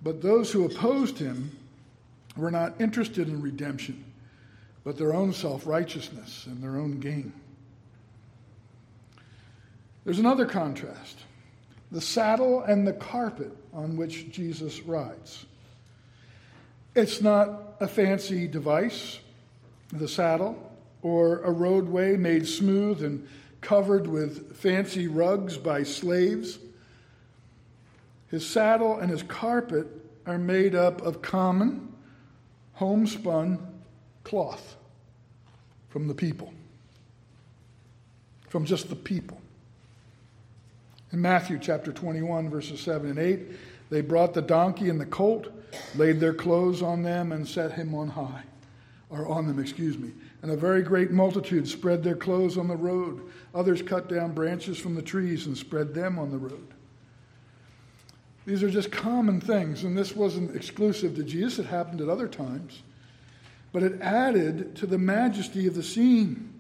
But 0.02 0.22
those 0.22 0.52
who 0.52 0.66
opposed 0.66 1.18
him 1.18 1.58
were 2.38 2.52
not 2.52 2.80
interested 2.80 3.28
in 3.28 3.42
redemption, 3.42 4.06
but 4.84 4.98
their 4.98 5.14
own 5.14 5.34
self 5.34 5.68
righteousness 5.68 6.46
and 6.46 6.64
their 6.64 6.78
own 6.78 7.00
gain. 7.00 7.34
There's 10.06 10.20
another 10.20 10.46
contrast 10.46 11.18
the 11.92 12.02
saddle 12.02 12.62
and 12.62 12.88
the 12.88 12.94
carpet 12.94 13.52
on 13.74 13.98
which 13.98 14.32
Jesus 14.32 14.82
rides. 14.82 15.46
It's 16.96 17.22
not 17.22 17.76
a 17.80 17.88
fancy 17.88 18.48
device, 18.48 19.20
the 19.92 20.08
saddle, 20.08 20.72
or 21.02 21.40
a 21.40 21.52
roadway 21.52 22.16
made 22.16 22.48
smooth 22.48 23.04
and 23.04 23.28
covered 23.60 24.08
with 24.08 24.56
fancy 24.56 25.08
rugs 25.08 25.58
by 25.58 25.84
slaves. 25.84 26.60
His 28.30 28.48
saddle 28.48 28.98
and 28.98 29.10
his 29.10 29.24
carpet 29.24 29.88
are 30.26 30.38
made 30.38 30.76
up 30.76 31.02
of 31.02 31.22
common, 31.22 31.94
homespun 32.74 33.60
cloth 34.24 34.76
from 35.90 36.08
the 36.08 36.14
people, 36.14 36.54
from 38.48 38.66
just 38.66 38.90
the 38.90 38.96
people. 38.96 39.42
In 41.14 41.20
Matthew 41.20 41.60
chapter 41.60 41.92
21, 41.92 42.50
verses 42.50 42.80
7 42.80 43.10
and 43.10 43.20
8, 43.20 43.40
they 43.90 44.02
brought 44.02 44.34
the 44.34 44.42
donkey 44.42 44.90
and 44.90 45.00
the 45.00 45.06
colt, 45.06 45.48
laid 45.96 46.22
their 46.22 46.34
clothes 46.34 46.82
on 46.82 47.04
them, 47.04 47.34
and 47.34 47.46
set 47.46 47.74
him 47.74 47.94
on 47.94 48.08
high, 48.08 48.44
or 49.10 49.28
on 49.28 49.46
them, 49.46 49.60
excuse 49.60 49.98
me. 49.98 50.14
And 50.42 50.52
a 50.52 50.56
very 50.56 50.82
great 50.82 51.12
multitude 51.12 51.68
spread 51.68 52.02
their 52.02 52.16
clothes 52.16 52.58
on 52.58 52.70
the 52.70 52.78
road. 52.78 53.30
Others 53.54 53.82
cut 53.82 54.08
down 54.08 54.34
branches 54.34 54.78
from 54.78 54.96
the 54.96 55.02
trees 55.02 55.48
and 55.48 55.58
spread 55.58 55.94
them 55.94 56.18
on 56.18 56.32
the 56.32 56.38
road. 56.38 56.68
These 58.46 58.64
are 58.64 58.72
just 58.72 58.92
common 58.92 59.42
things, 59.42 59.84
and 59.84 59.98
this 59.98 60.16
wasn't 60.16 60.56
exclusive 60.56 61.16
to 61.16 61.24
Jesus, 61.24 61.60
it 61.60 61.66
happened 61.66 62.00
at 62.00 62.10
other 62.10 62.30
times. 62.30 62.84
But 63.74 63.84
it 63.84 64.02
added 64.02 64.76
to 64.78 64.86
the 64.88 64.98
majesty 64.98 65.68
of 65.68 65.76
the 65.76 65.84
scene. 65.84 66.54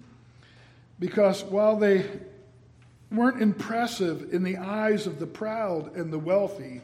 Because 1.00 1.44
while 1.44 1.78
they 1.78 2.06
weren't 3.12 3.41
impressive 3.41 4.34
in 4.34 4.43
the 4.43 4.58
eyes 4.58 5.06
of 5.06 5.19
the 5.19 5.28
proud 5.28 5.95
and 5.95 6.12
the 6.12 6.19
wealthy, 6.19 6.82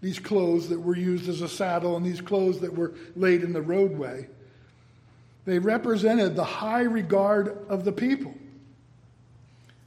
these 0.00 0.18
clothes 0.18 0.68
that 0.68 0.80
were 0.80 0.96
used 0.96 1.28
as 1.28 1.40
a 1.40 1.48
saddle 1.48 1.96
and 1.96 2.04
these 2.04 2.20
clothes 2.20 2.60
that 2.60 2.74
were 2.74 2.92
laid 3.16 3.42
in 3.42 3.52
the 3.52 3.62
roadway. 3.62 4.26
They 5.44 5.58
represented 5.58 6.36
the 6.36 6.44
high 6.44 6.82
regard 6.82 7.66
of 7.68 7.84
the 7.84 7.92
people. 7.92 8.34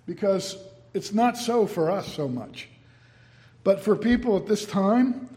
Because 0.05 0.57
it's 0.93 1.13
not 1.13 1.37
so 1.37 1.65
for 1.67 1.91
us 1.91 2.13
so 2.13 2.27
much. 2.27 2.69
But 3.63 3.81
for 3.81 3.95
people 3.95 4.37
at 4.37 4.47
this 4.47 4.65
time, 4.65 5.29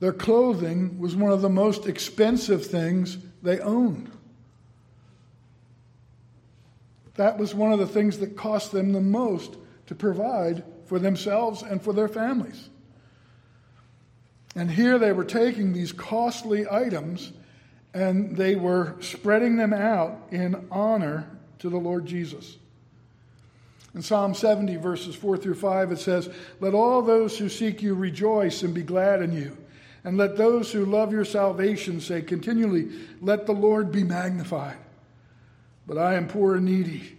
their 0.00 0.12
clothing 0.12 0.98
was 0.98 1.14
one 1.14 1.32
of 1.32 1.40
the 1.40 1.48
most 1.48 1.86
expensive 1.86 2.66
things 2.66 3.16
they 3.42 3.60
owned. 3.60 4.10
That 7.14 7.38
was 7.38 7.54
one 7.54 7.72
of 7.72 7.78
the 7.78 7.86
things 7.86 8.18
that 8.18 8.36
cost 8.36 8.72
them 8.72 8.92
the 8.92 9.00
most 9.00 9.56
to 9.86 9.94
provide 9.94 10.64
for 10.86 10.98
themselves 10.98 11.62
and 11.62 11.82
for 11.82 11.92
their 11.92 12.08
families. 12.08 12.68
And 14.56 14.70
here 14.70 14.98
they 14.98 15.12
were 15.12 15.24
taking 15.24 15.72
these 15.72 15.92
costly 15.92 16.66
items 16.70 17.32
and 17.92 18.36
they 18.36 18.56
were 18.56 18.96
spreading 19.00 19.56
them 19.56 19.72
out 19.72 20.28
in 20.30 20.66
honor 20.70 21.30
to 21.60 21.70
the 21.70 21.76
Lord 21.76 22.06
Jesus. 22.06 22.56
In 23.94 24.02
Psalm 24.02 24.34
70, 24.34 24.76
verses 24.76 25.14
4 25.14 25.36
through 25.36 25.54
5, 25.54 25.92
it 25.92 25.98
says, 25.98 26.28
Let 26.58 26.74
all 26.74 27.00
those 27.02 27.38
who 27.38 27.48
seek 27.48 27.80
you 27.80 27.94
rejoice 27.94 28.62
and 28.62 28.74
be 28.74 28.82
glad 28.82 29.22
in 29.22 29.32
you. 29.32 29.56
And 30.02 30.18
let 30.18 30.36
those 30.36 30.72
who 30.72 30.84
love 30.84 31.12
your 31.12 31.24
salvation 31.24 32.00
say 32.00 32.20
continually, 32.20 32.90
Let 33.22 33.46
the 33.46 33.52
Lord 33.52 33.92
be 33.92 34.02
magnified. 34.02 34.76
But 35.86 35.96
I 35.98 36.14
am 36.14 36.26
poor 36.26 36.56
and 36.56 36.64
needy. 36.64 37.16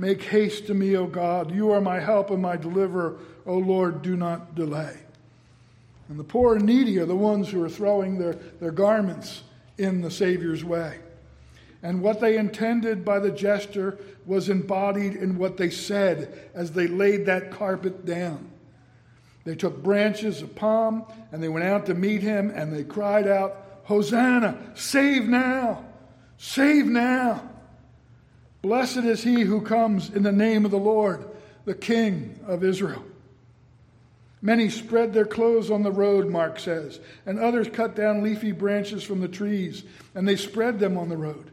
Make 0.00 0.22
haste 0.22 0.66
to 0.68 0.74
me, 0.74 0.96
O 0.96 1.06
God. 1.06 1.54
You 1.54 1.72
are 1.72 1.80
my 1.82 2.00
help 2.00 2.30
and 2.30 2.40
my 2.40 2.56
deliverer. 2.56 3.18
O 3.44 3.58
Lord, 3.58 4.00
do 4.00 4.16
not 4.16 4.54
delay. 4.54 4.96
And 6.08 6.18
the 6.18 6.24
poor 6.24 6.56
and 6.56 6.64
needy 6.64 6.98
are 6.98 7.04
the 7.04 7.14
ones 7.14 7.50
who 7.50 7.62
are 7.62 7.68
throwing 7.68 8.18
their, 8.18 8.32
their 8.32 8.70
garments 8.70 9.42
in 9.76 10.00
the 10.00 10.10
Savior's 10.10 10.64
way. 10.64 10.96
And 11.82 12.00
what 12.00 12.18
they 12.18 12.38
intended 12.38 13.04
by 13.04 13.18
the 13.18 13.30
gesture 13.30 13.98
was 14.24 14.48
embodied 14.48 15.16
in 15.16 15.36
what 15.36 15.58
they 15.58 15.68
said 15.68 16.48
as 16.54 16.72
they 16.72 16.86
laid 16.86 17.26
that 17.26 17.50
carpet 17.50 18.06
down. 18.06 18.50
They 19.44 19.54
took 19.54 19.82
branches 19.82 20.40
of 20.40 20.54
palm 20.54 21.04
and 21.30 21.42
they 21.42 21.48
went 21.50 21.66
out 21.66 21.84
to 21.86 21.94
meet 21.94 22.22
him 22.22 22.50
and 22.54 22.72
they 22.72 22.84
cried 22.84 23.28
out, 23.28 23.82
Hosanna, 23.84 24.72
save 24.74 25.28
now, 25.28 25.84
save 26.38 26.86
now. 26.86 27.49
Blessed 28.62 28.98
is 28.98 29.22
he 29.22 29.42
who 29.42 29.62
comes 29.62 30.10
in 30.10 30.22
the 30.22 30.32
name 30.32 30.64
of 30.64 30.70
the 30.70 30.78
Lord, 30.78 31.24
the 31.64 31.74
King 31.74 32.38
of 32.46 32.62
Israel. 32.62 33.04
Many 34.42 34.70
spread 34.70 35.12
their 35.12 35.26
clothes 35.26 35.70
on 35.70 35.82
the 35.82 35.92
road, 35.92 36.28
Mark 36.28 36.58
says, 36.58 36.98
and 37.26 37.38
others 37.38 37.68
cut 37.68 37.94
down 37.94 38.22
leafy 38.22 38.52
branches 38.52 39.02
from 39.02 39.20
the 39.20 39.28
trees, 39.28 39.84
and 40.14 40.26
they 40.26 40.36
spread 40.36 40.78
them 40.78 40.96
on 40.96 41.08
the 41.08 41.16
road. 41.16 41.50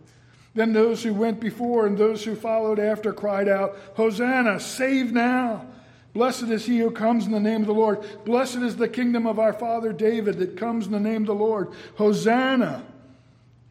Then 0.54 0.74
those 0.74 1.04
who 1.04 1.14
went 1.14 1.40
before 1.40 1.86
and 1.86 1.98
those 1.98 2.24
who 2.24 2.36
followed 2.36 2.80
after 2.80 3.14
cried 3.14 3.48
out, 3.48 3.78
Hosanna, 3.96 4.60
save 4.60 5.12
now. 5.12 5.66
Blessed 6.14 6.44
is 6.44 6.66
he 6.66 6.80
who 6.80 6.90
comes 6.90 7.26
in 7.26 7.32
the 7.32 7.40
name 7.40 7.62
of 7.62 7.68
the 7.68 7.74
Lord. 7.74 8.04
Blessed 8.26 8.58
is 8.58 8.76
the 8.76 8.88
kingdom 8.88 9.28
of 9.28 9.38
our 9.38 9.54
father 9.54 9.94
David 9.94 10.40
that 10.40 10.58
comes 10.58 10.88
in 10.88 10.94
the 10.94 11.00
name 11.00 11.24
of 11.24 11.28
the 11.28 11.36
Lord. 11.36 11.70
Hosanna 11.96 12.84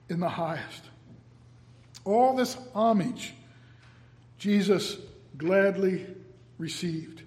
in 0.09 0.21
the 0.21 0.29
highest 0.29 0.83
all 2.07 2.35
this 2.35 2.57
homage 2.75 3.35
Jesus 4.39 4.97
gladly 5.37 6.07
received. 6.59 7.23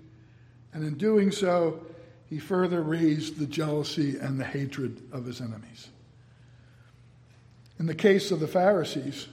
And 0.73 0.83
in 0.83 0.95
doing 0.95 1.31
so, 1.31 1.85
he 2.27 2.39
further 2.39 2.81
raised 2.81 3.37
the 3.37 3.45
jealousy 3.45 4.17
and 4.17 4.39
the 4.39 4.45
hatred 4.45 5.01
of 5.11 5.25
his 5.25 5.41
enemies. 5.41 5.89
In 7.79 7.87
the 7.87 7.95
case 7.95 8.31
of 8.31 8.39
the 8.39 8.47
Pharisees, 8.47 9.27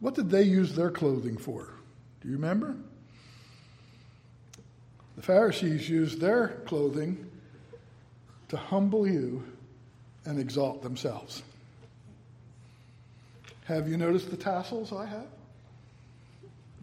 what 0.00 0.14
did 0.14 0.30
they 0.30 0.42
use 0.42 0.74
their 0.74 0.90
clothing 0.90 1.36
for? 1.36 1.74
Do 2.20 2.28
you 2.28 2.34
remember? 2.34 2.76
The 5.16 5.22
Pharisees 5.22 5.88
used 5.88 6.20
their 6.20 6.48
clothing 6.64 7.30
to 8.48 8.56
humble 8.56 9.06
you 9.06 9.44
and 10.24 10.38
exalt 10.38 10.82
themselves. 10.82 11.42
Have 13.64 13.88
you 13.88 13.96
noticed 13.96 14.30
the 14.30 14.36
tassels 14.36 14.92
I 14.92 15.06
have? 15.06 15.26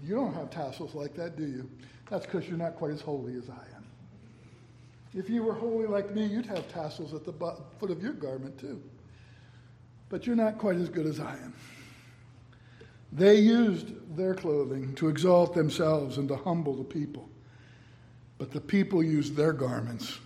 You 0.04 0.16
don't 0.16 0.34
have 0.34 0.50
tassels 0.50 0.96
like 0.96 1.14
that, 1.16 1.36
do 1.36 1.46
you? 1.46 1.70
That's 2.10 2.26
because 2.26 2.48
you're 2.48 2.58
not 2.58 2.76
quite 2.76 2.92
as 2.92 3.02
holy 3.02 3.36
as 3.36 3.50
I 3.50 3.76
am. 3.76 3.86
If 5.14 5.30
you 5.30 5.44
were 5.44 5.54
holy 5.54 5.88
like 5.88 6.14
me, 6.14 6.26
you'd 6.26 6.46
have 6.46 6.72
tassels 6.72 7.14
at 7.14 7.26
the 7.26 7.34
foot 7.80 7.92
of 7.92 8.02
your 8.02 8.14
garment, 8.14 8.58
too. 8.58 8.82
But 10.08 10.26
you're 10.26 10.36
not 10.36 10.58
quite 10.58 10.78
as 10.78 10.90
good 10.90 11.06
as 11.06 11.20
I 11.20 11.34
am. 11.34 11.54
They 13.12 13.36
used 13.36 14.16
their 14.16 14.36
clothing 14.36 14.96
to 14.96 15.10
exalt 15.10 15.54
themselves 15.54 16.18
and 16.18 16.28
to 16.30 16.36
humble 16.36 16.76
the 16.76 16.84
people. 16.84 17.28
But 18.38 18.52
the 18.52 18.62
people 18.62 19.04
used 19.04 19.36
their 19.36 19.52
garments 19.52 20.20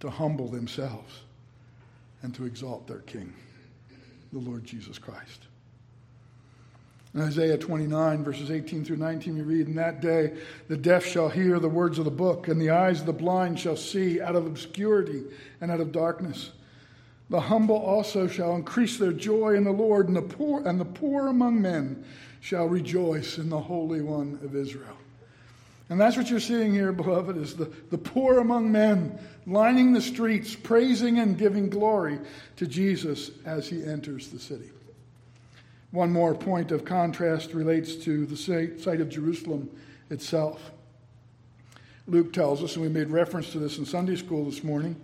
to 0.00 0.10
humble 0.10 0.48
themselves 0.48 1.20
and 2.22 2.34
to 2.34 2.46
exalt 2.46 2.86
their 2.86 3.00
king, 3.00 3.32
the 4.32 4.40
Lord 4.40 4.64
Jesus 4.64 4.98
Christ. 4.98 5.46
In 7.14 7.20
Isaiah 7.20 7.58
29, 7.58 8.24
verses 8.24 8.50
18 8.50 8.86
through 8.86 8.96
19, 8.96 9.34
we 9.34 9.42
read, 9.42 9.68
In 9.68 9.74
that 9.74 10.00
day 10.00 10.32
the 10.68 10.78
deaf 10.78 11.04
shall 11.04 11.28
hear 11.28 11.58
the 11.58 11.68
words 11.68 11.98
of 11.98 12.06
the 12.06 12.10
book, 12.10 12.48
and 12.48 12.58
the 12.60 12.70
eyes 12.70 13.00
of 13.00 13.06
the 13.06 13.12
blind 13.12 13.60
shall 13.60 13.76
see 13.76 14.20
out 14.20 14.34
of 14.34 14.46
obscurity 14.46 15.24
and 15.60 15.70
out 15.70 15.80
of 15.80 15.92
darkness. 15.92 16.52
The 17.28 17.40
humble 17.40 17.76
also 17.76 18.28
shall 18.28 18.56
increase 18.56 18.98
their 18.98 19.12
joy 19.12 19.54
in 19.54 19.64
the 19.64 19.72
Lord, 19.72 20.08
and 20.08 20.16
the 20.16 20.22
poor 20.22 20.66
and 20.66 20.80
the 20.80 20.86
poor 20.86 21.28
among 21.28 21.60
men 21.60 22.02
shall 22.40 22.66
rejoice 22.66 23.36
in 23.36 23.50
the 23.50 23.60
Holy 23.60 24.00
One 24.00 24.38
of 24.42 24.56
Israel. 24.56 24.96
And 25.90 26.00
that's 26.00 26.16
what 26.16 26.30
you're 26.30 26.40
seeing 26.40 26.72
here, 26.72 26.92
beloved, 26.92 27.36
is 27.36 27.54
the, 27.54 27.70
the 27.90 27.98
poor 27.98 28.38
among 28.38 28.72
men 28.72 29.18
lining 29.46 29.92
the 29.92 30.00
streets, 30.00 30.54
praising 30.54 31.18
and 31.18 31.36
giving 31.36 31.68
glory 31.68 32.18
to 32.56 32.66
Jesus 32.66 33.30
as 33.44 33.68
he 33.68 33.84
enters 33.84 34.28
the 34.28 34.38
city. 34.38 34.70
One 35.92 36.10
more 36.10 36.34
point 36.34 36.72
of 36.72 36.86
contrast 36.86 37.52
relates 37.52 37.94
to 37.96 38.24
the 38.26 38.36
site 38.36 39.00
of 39.00 39.08
Jerusalem 39.10 39.70
itself. 40.10 40.72
Luke 42.08 42.32
tells 42.32 42.62
us, 42.62 42.74
and 42.74 42.82
we 42.82 42.88
made 42.88 43.10
reference 43.10 43.52
to 43.52 43.58
this 43.58 43.78
in 43.78 43.84
Sunday 43.84 44.16
school 44.16 44.46
this 44.46 44.64
morning. 44.64 44.96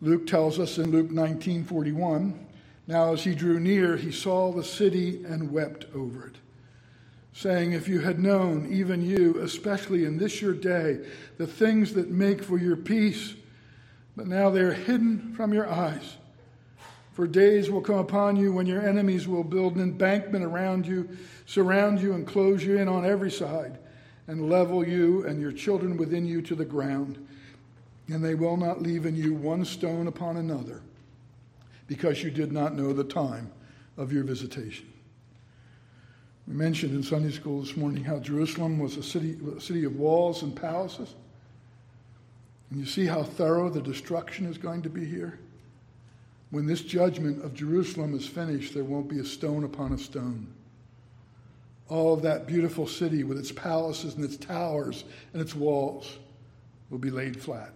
Luke 0.00 0.26
tells 0.26 0.58
us 0.58 0.78
in 0.78 0.90
Luke 0.90 1.10
19:41, 1.10 2.34
now 2.86 3.12
as 3.12 3.22
he 3.22 3.34
drew 3.34 3.60
near, 3.60 3.96
he 3.96 4.10
saw 4.10 4.50
the 4.50 4.64
city 4.64 5.22
and 5.24 5.52
wept 5.52 5.86
over 5.94 6.26
it, 6.26 6.36
saying, 7.34 7.72
If 7.72 7.86
you 7.86 8.00
had 8.00 8.18
known, 8.18 8.66
even 8.72 9.02
you, 9.02 9.38
especially 9.40 10.04
in 10.04 10.16
this 10.16 10.40
your 10.40 10.54
day, 10.54 11.06
the 11.36 11.46
things 11.46 11.92
that 11.92 12.10
make 12.10 12.42
for 12.42 12.58
your 12.58 12.76
peace, 12.76 13.34
but 14.16 14.26
now 14.26 14.50
they 14.50 14.62
are 14.62 14.72
hidden 14.72 15.34
from 15.36 15.52
your 15.52 15.68
eyes. 15.68 16.16
For 17.12 17.26
days 17.26 17.70
will 17.70 17.82
come 17.82 17.98
upon 17.98 18.36
you 18.36 18.52
when 18.52 18.66
your 18.66 18.86
enemies 18.86 19.28
will 19.28 19.44
build 19.44 19.76
an 19.76 19.82
embankment 19.82 20.44
around 20.44 20.86
you, 20.86 21.08
surround 21.44 22.00
you, 22.00 22.14
and 22.14 22.26
close 22.26 22.64
you 22.64 22.78
in 22.78 22.88
on 22.88 23.04
every 23.04 23.30
side, 23.30 23.78
and 24.26 24.48
level 24.48 24.86
you 24.86 25.26
and 25.26 25.40
your 25.40 25.52
children 25.52 25.96
within 25.98 26.26
you 26.26 26.40
to 26.42 26.54
the 26.54 26.64
ground, 26.64 27.24
and 28.08 28.24
they 28.24 28.34
will 28.34 28.56
not 28.56 28.80
leave 28.80 29.04
in 29.04 29.14
you 29.14 29.34
one 29.34 29.64
stone 29.64 30.06
upon 30.06 30.38
another, 30.38 30.80
because 31.86 32.22
you 32.22 32.30
did 32.30 32.50
not 32.50 32.74
know 32.74 32.94
the 32.94 33.04
time 33.04 33.50
of 33.98 34.10
your 34.10 34.24
visitation. 34.24 34.86
We 36.48 36.54
mentioned 36.54 36.94
in 36.94 37.02
Sunday 37.02 37.30
school 37.30 37.60
this 37.60 37.76
morning 37.76 38.04
how 38.04 38.18
Jerusalem 38.18 38.78
was 38.78 38.96
a 38.96 39.02
city, 39.02 39.36
a 39.56 39.60
city 39.60 39.84
of 39.84 39.96
walls 39.96 40.42
and 40.42 40.56
palaces. 40.56 41.14
And 42.70 42.80
you 42.80 42.86
see 42.86 43.06
how 43.06 43.22
thorough 43.22 43.68
the 43.68 43.82
destruction 43.82 44.46
is 44.46 44.56
going 44.56 44.80
to 44.82 44.88
be 44.88 45.04
here? 45.04 45.38
When 46.52 46.66
this 46.66 46.82
judgment 46.82 47.42
of 47.42 47.54
Jerusalem 47.54 48.14
is 48.14 48.28
finished, 48.28 48.74
there 48.74 48.84
won't 48.84 49.08
be 49.08 49.18
a 49.20 49.24
stone 49.24 49.64
upon 49.64 49.94
a 49.94 49.98
stone. 49.98 50.46
All 51.88 52.12
of 52.12 52.20
that 52.22 52.46
beautiful 52.46 52.86
city 52.86 53.24
with 53.24 53.38
its 53.38 53.50
palaces 53.50 54.16
and 54.16 54.24
its 54.24 54.36
towers 54.36 55.04
and 55.32 55.40
its 55.40 55.54
walls 55.54 56.18
will 56.90 56.98
be 56.98 57.08
laid 57.10 57.40
flat. 57.40 57.72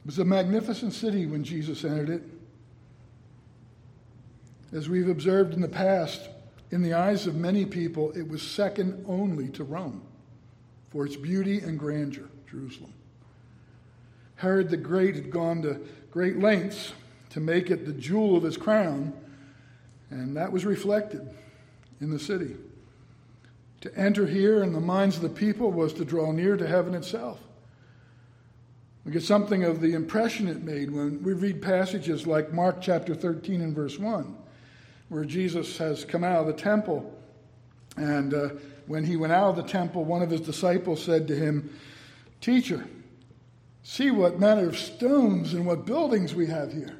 It 0.00 0.06
was 0.06 0.18
a 0.18 0.24
magnificent 0.24 0.92
city 0.92 1.26
when 1.26 1.44
Jesus 1.44 1.84
entered 1.84 2.10
it. 2.10 2.22
As 4.72 4.88
we've 4.88 5.08
observed 5.08 5.54
in 5.54 5.60
the 5.60 5.68
past, 5.68 6.30
in 6.72 6.82
the 6.82 6.94
eyes 6.94 7.28
of 7.28 7.36
many 7.36 7.64
people, 7.64 8.10
it 8.10 8.28
was 8.28 8.42
second 8.42 9.04
only 9.06 9.50
to 9.50 9.62
Rome 9.62 10.02
for 10.90 11.06
its 11.06 11.14
beauty 11.14 11.60
and 11.60 11.78
grandeur, 11.78 12.28
Jerusalem. 12.50 12.92
Herod 14.36 14.70
the 14.70 14.76
Great 14.76 15.14
had 15.14 15.30
gone 15.30 15.62
to 15.62 15.80
great 16.10 16.38
lengths 16.38 16.92
to 17.30 17.40
make 17.40 17.70
it 17.70 17.84
the 17.84 17.92
jewel 17.92 18.36
of 18.36 18.42
his 18.42 18.56
crown, 18.56 19.12
and 20.10 20.36
that 20.36 20.52
was 20.52 20.64
reflected 20.64 21.28
in 22.00 22.10
the 22.10 22.18
city. 22.18 22.56
To 23.82 23.98
enter 23.98 24.26
here 24.26 24.62
in 24.62 24.72
the 24.72 24.80
minds 24.80 25.16
of 25.16 25.22
the 25.22 25.28
people 25.28 25.70
was 25.70 25.92
to 25.94 26.04
draw 26.04 26.32
near 26.32 26.56
to 26.56 26.66
heaven 26.66 26.94
itself. 26.94 27.38
We 29.04 29.12
get 29.12 29.22
something 29.22 29.62
of 29.62 29.80
the 29.80 29.92
impression 29.92 30.48
it 30.48 30.64
made 30.64 30.90
when 30.90 31.22
we 31.22 31.32
read 31.32 31.62
passages 31.62 32.26
like 32.26 32.52
Mark 32.52 32.80
chapter 32.80 33.14
13 33.14 33.60
and 33.60 33.74
verse 33.74 33.98
1, 33.98 34.36
where 35.10 35.24
Jesus 35.24 35.78
has 35.78 36.04
come 36.04 36.24
out 36.24 36.40
of 36.40 36.46
the 36.46 36.52
temple. 36.52 37.14
And 37.96 38.34
uh, 38.34 38.48
when 38.86 39.04
he 39.04 39.16
went 39.16 39.32
out 39.32 39.50
of 39.50 39.56
the 39.56 39.62
temple, 39.70 40.04
one 40.04 40.22
of 40.22 40.30
his 40.30 40.40
disciples 40.40 41.02
said 41.02 41.28
to 41.28 41.36
him, 41.36 41.70
Teacher, 42.40 42.84
see 43.86 44.10
what 44.10 44.40
manner 44.40 44.68
of 44.68 44.76
stones 44.76 45.54
and 45.54 45.64
what 45.64 45.86
buildings 45.86 46.34
we 46.34 46.44
have 46.46 46.72
here. 46.72 46.96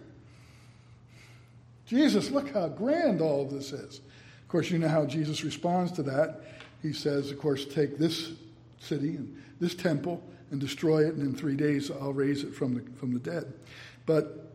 Jesus, 1.85 2.31
look 2.31 2.55
how 2.55 2.69
grand 2.69 3.21
all 3.21 3.43
of 3.43 3.51
this 3.51 3.73
is. 3.73 3.99
Of 3.99 4.49
course, 4.49 4.71
you 4.71 4.79
know 4.79 4.87
how 4.87 5.05
Jesus 5.05 5.43
responds 5.43 5.91
to 5.93 6.05
that. 6.05 6.43
He 6.83 6.93
says, 6.93 7.33
of 7.33 7.41
course, 7.41 7.65
take 7.65 7.99
this 7.99 8.31
city 8.79 9.17
and 9.17 9.43
this 9.59 9.75
temple 9.75 10.23
and 10.53 10.61
destroy 10.61 11.05
it, 11.09 11.15
and 11.15 11.23
in 11.23 11.35
three 11.35 11.57
days 11.57 11.91
I'll 11.91 12.13
raise 12.13 12.45
it 12.45 12.55
from 12.55 12.75
the, 12.75 12.83
from 12.93 13.13
the 13.13 13.19
dead. 13.19 13.53
But 14.07 14.53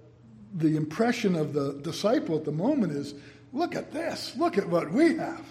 the 0.53 0.77
impression 0.77 1.35
of 1.35 1.51
the 1.51 1.73
disciple 1.81 2.37
at 2.37 2.45
the 2.45 2.53
moment 2.53 2.93
is 2.93 3.13
look 3.51 3.75
at 3.75 3.91
this, 3.91 4.37
look 4.37 4.57
at 4.57 4.69
what 4.69 4.89
we 4.89 5.17
have. 5.17 5.45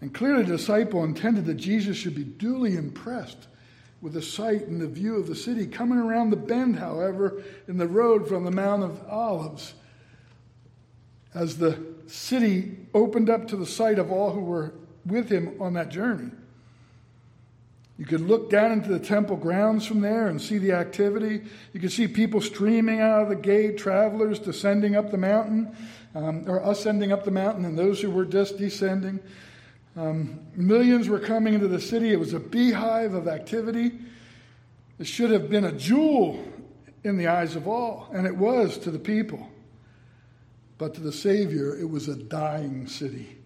And 0.00 0.14
clearly, 0.14 0.44
the 0.44 0.56
disciple 0.56 1.04
intended 1.04 1.44
that 1.44 1.56
Jesus 1.56 1.98
should 1.98 2.14
be 2.14 2.24
duly 2.24 2.76
impressed 2.76 3.48
with 4.02 4.12
the 4.14 4.20
sight 4.20 4.66
and 4.66 4.80
the 4.80 4.88
view 4.88 5.16
of 5.16 5.28
the 5.28 5.34
city. 5.34 5.66
Coming 5.66 5.98
around 5.98 6.30
the 6.30 6.36
bend, 6.36 6.76
however, 6.76 7.42
in 7.68 7.78
the 7.78 7.86
road 7.86 8.28
from 8.28 8.44
the 8.44 8.50
Mount 8.50 8.82
of 8.82 9.00
Olives, 9.08 9.74
as 11.32 11.56
the 11.56 11.78
city 12.08 12.76
opened 12.92 13.30
up 13.30 13.48
to 13.48 13.56
the 13.56 13.64
sight 13.64 13.98
of 13.98 14.10
all 14.10 14.32
who 14.32 14.40
were 14.40 14.74
with 15.06 15.30
him 15.30 15.56
on 15.60 15.72
that 15.74 15.88
journey. 15.88 16.30
You 17.96 18.04
could 18.04 18.22
look 18.22 18.50
down 18.50 18.72
into 18.72 18.88
the 18.88 18.98
temple 18.98 19.36
grounds 19.36 19.86
from 19.86 20.00
there 20.00 20.26
and 20.26 20.42
see 20.42 20.58
the 20.58 20.72
activity. 20.72 21.42
You 21.72 21.80
could 21.80 21.92
see 21.92 22.08
people 22.08 22.40
streaming 22.40 23.00
out 23.00 23.22
of 23.22 23.28
the 23.28 23.36
gate, 23.36 23.78
travelers 23.78 24.40
descending 24.40 24.96
up 24.96 25.10
the 25.12 25.18
mountain, 25.18 25.76
um, 26.14 26.44
or 26.48 26.58
ascending 26.58 27.12
up 27.12 27.24
the 27.24 27.30
mountain, 27.30 27.64
and 27.64 27.78
those 27.78 28.00
who 28.00 28.10
were 28.10 28.24
just 28.24 28.58
descending. 28.58 29.20
Um, 29.96 30.40
millions 30.56 31.08
were 31.08 31.18
coming 31.18 31.54
into 31.54 31.68
the 31.68 31.80
city. 31.80 32.12
It 32.12 32.18
was 32.18 32.32
a 32.32 32.40
beehive 32.40 33.14
of 33.14 33.28
activity. 33.28 33.92
It 34.98 35.06
should 35.06 35.30
have 35.30 35.50
been 35.50 35.64
a 35.64 35.72
jewel 35.72 36.42
in 37.04 37.16
the 37.16 37.26
eyes 37.26 37.56
of 37.56 37.68
all, 37.68 38.08
and 38.12 38.26
it 38.26 38.36
was 38.36 38.78
to 38.78 38.90
the 38.90 38.98
people. 38.98 39.48
But 40.78 40.94
to 40.94 41.00
the 41.00 41.12
Savior, 41.12 41.76
it 41.76 41.88
was 41.88 42.08
a 42.08 42.16
dying 42.16 42.86
city 42.86 43.36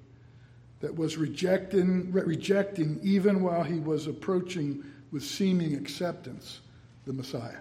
that 0.81 0.95
was 0.95 1.17
rejecting, 1.17 2.13
rejecting 2.13 3.01
even 3.03 3.43
while 3.43 3.65
he 3.65 3.81
was 3.81 4.07
approaching 4.07 4.85
with 5.11 5.25
seeming 5.25 5.75
acceptance 5.75 6.61
the 7.07 7.13
Messiah. 7.13 7.59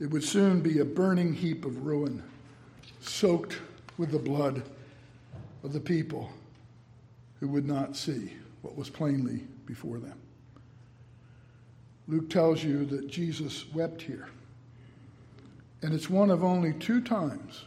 It 0.00 0.06
would 0.06 0.24
soon 0.24 0.60
be 0.60 0.78
a 0.78 0.84
burning 0.84 1.32
heap 1.32 1.64
of 1.64 1.84
ruin, 1.84 2.22
soaked 3.00 3.58
with 3.98 4.10
the 4.10 4.18
blood 4.18 4.62
of 5.62 5.72
the 5.72 5.80
people 5.80 6.30
who 7.42 7.48
would 7.48 7.66
not 7.66 7.96
see 7.96 8.32
what 8.62 8.76
was 8.76 8.88
plainly 8.88 9.40
before 9.66 9.98
them. 9.98 10.14
Luke 12.06 12.30
tells 12.30 12.62
you 12.62 12.84
that 12.84 13.08
Jesus 13.08 13.64
wept 13.74 14.00
here. 14.00 14.28
And 15.82 15.92
it's 15.92 16.08
one 16.08 16.30
of 16.30 16.44
only 16.44 16.72
two 16.74 17.00
times 17.00 17.64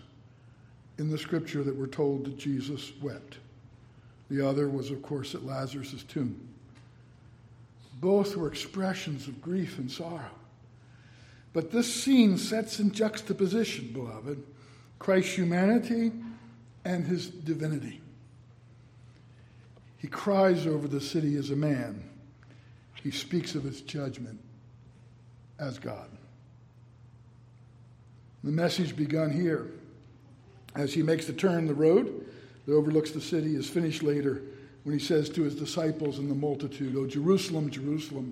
in 0.97 1.09
the 1.09 1.17
scripture 1.17 1.61
that 1.61 1.75
we're 1.75 1.87
told 1.87 2.23
that 2.23 2.37
Jesus 2.37 2.93
wept. 3.01 3.39
The 4.31 4.47
other 4.47 4.69
was, 4.69 4.91
of 4.91 5.01
course, 5.01 5.35
at 5.35 5.45
Lazarus' 5.45 6.05
tomb. 6.07 6.39
Both 7.99 8.37
were 8.37 8.47
expressions 8.47 9.27
of 9.27 9.41
grief 9.41 9.77
and 9.77 9.91
sorrow. 9.91 10.31
But 11.51 11.69
this 11.71 11.93
scene 11.93 12.37
sets 12.37 12.79
in 12.79 12.93
juxtaposition, 12.93 13.91
beloved, 13.91 14.41
Christ's 14.99 15.35
humanity 15.35 16.13
and 16.85 17.05
his 17.05 17.27
divinity. 17.27 17.99
He 20.05 20.11
cries 20.11 20.67
over 20.67 20.87
the 20.87 21.01
city 21.01 21.35
as 21.35 21.49
a 21.49 21.55
man, 21.55 22.03
he 23.01 23.09
speaks 23.09 23.55
of 23.55 23.65
its 23.65 23.81
judgment 23.81 24.39
as 25.57 25.79
God. 25.79 26.07
The 28.43 28.51
message 28.51 28.95
begun 28.95 29.31
here 29.31 29.65
as 30.75 30.93
he 30.93 31.01
makes 31.01 31.25
the 31.25 31.33
turn 31.33 31.65
the 31.65 31.73
road 31.73 32.23
that 32.67 32.73
overlooks 32.75 33.09
the 33.09 33.19
city 33.19 33.55
is 33.55 33.67
finished 33.67 34.03
later 34.03 34.43
when 34.83 34.93
he 34.93 35.03
says 35.03 35.27
to 35.29 35.41
his 35.41 35.55
disciples 35.55 36.19
and 36.19 36.29
the 36.29 36.35
multitude, 36.35 36.95
O 36.95 37.07
Jerusalem, 37.07 37.71
Jerusalem, 37.71 38.31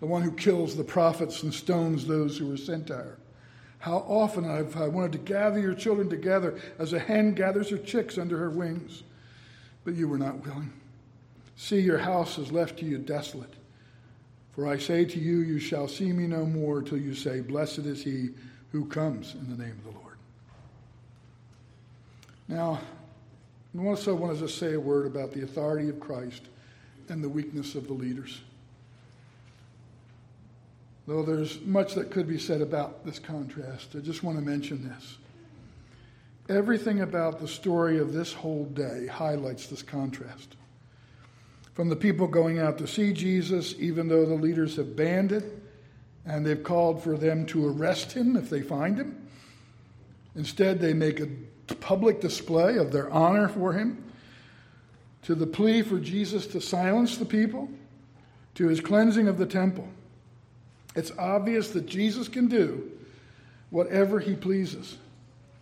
the 0.00 0.06
one 0.06 0.20
who 0.20 0.32
kills 0.32 0.76
the 0.76 0.84
prophets 0.84 1.42
and 1.44 1.54
stones 1.54 2.06
those 2.06 2.36
who 2.36 2.52
are 2.52 2.58
sent 2.58 2.88
to 2.88 2.94
her. 2.94 3.18
How 3.78 4.04
often 4.06 4.44
I've 4.44 4.76
I 4.76 4.88
wanted 4.88 5.12
to 5.12 5.18
gather 5.32 5.60
your 5.60 5.72
children 5.72 6.10
together 6.10 6.60
as 6.78 6.92
a 6.92 6.98
hen 6.98 7.32
gathers 7.32 7.70
her 7.70 7.78
chicks 7.78 8.18
under 8.18 8.36
her 8.36 8.50
wings, 8.50 9.02
but 9.82 9.94
you 9.94 10.08
were 10.08 10.18
not 10.18 10.44
willing. 10.44 10.74
See, 11.56 11.80
your 11.80 11.98
house 11.98 12.38
is 12.38 12.52
left 12.52 12.78
to 12.78 12.84
you 12.84 12.98
desolate. 12.98 13.52
For 14.52 14.66
I 14.68 14.78
say 14.78 15.04
to 15.04 15.18
you, 15.18 15.40
you 15.40 15.58
shall 15.58 15.88
see 15.88 16.12
me 16.12 16.26
no 16.26 16.46
more 16.46 16.82
till 16.82 16.98
you 16.98 17.14
say, 17.14 17.40
Blessed 17.40 17.80
is 17.80 18.02
he 18.02 18.30
who 18.72 18.86
comes 18.86 19.34
in 19.34 19.50
the 19.50 19.62
name 19.62 19.72
of 19.72 19.84
the 19.84 19.98
Lord. 19.98 20.16
Now, 22.48 22.80
I 23.78 23.86
also 23.86 24.14
want 24.14 24.34
to 24.34 24.46
just 24.46 24.58
say 24.58 24.74
a 24.74 24.80
word 24.80 25.06
about 25.06 25.32
the 25.32 25.42
authority 25.42 25.88
of 25.88 26.00
Christ 26.00 26.42
and 27.08 27.22
the 27.22 27.28
weakness 27.28 27.74
of 27.74 27.86
the 27.86 27.92
leaders. 27.92 28.40
Though 31.06 31.22
there's 31.22 31.60
much 31.60 31.94
that 31.94 32.10
could 32.10 32.26
be 32.26 32.38
said 32.38 32.60
about 32.60 33.04
this 33.04 33.18
contrast, 33.18 33.94
I 33.94 34.00
just 34.00 34.22
want 34.22 34.38
to 34.38 34.44
mention 34.44 34.88
this. 34.88 35.18
Everything 36.48 37.00
about 37.00 37.40
the 37.40 37.48
story 37.48 37.98
of 37.98 38.12
this 38.12 38.32
whole 38.32 38.64
day 38.66 39.06
highlights 39.06 39.66
this 39.66 39.82
contrast. 39.82 40.56
From 41.76 41.90
the 41.90 41.96
people 41.96 42.26
going 42.26 42.58
out 42.58 42.78
to 42.78 42.86
see 42.86 43.12
Jesus, 43.12 43.74
even 43.78 44.08
though 44.08 44.24
the 44.24 44.34
leaders 44.34 44.76
have 44.76 44.96
banned 44.96 45.30
it 45.30 45.44
and 46.24 46.44
they've 46.44 46.62
called 46.62 47.02
for 47.02 47.18
them 47.18 47.44
to 47.48 47.68
arrest 47.68 48.12
him 48.12 48.34
if 48.34 48.48
they 48.48 48.62
find 48.62 48.96
him, 48.96 49.28
instead 50.34 50.80
they 50.80 50.94
make 50.94 51.20
a 51.20 51.28
public 51.74 52.22
display 52.22 52.78
of 52.78 52.92
their 52.92 53.10
honor 53.10 53.46
for 53.46 53.74
him, 53.74 54.02
to 55.24 55.34
the 55.34 55.46
plea 55.46 55.82
for 55.82 55.98
Jesus 55.98 56.46
to 56.46 56.62
silence 56.62 57.18
the 57.18 57.26
people, 57.26 57.68
to 58.54 58.68
his 58.68 58.80
cleansing 58.80 59.28
of 59.28 59.36
the 59.36 59.44
temple. 59.44 59.86
It's 60.94 61.12
obvious 61.18 61.72
that 61.72 61.84
Jesus 61.84 62.26
can 62.26 62.48
do 62.48 62.90
whatever 63.68 64.18
he 64.18 64.34
pleases 64.34 64.96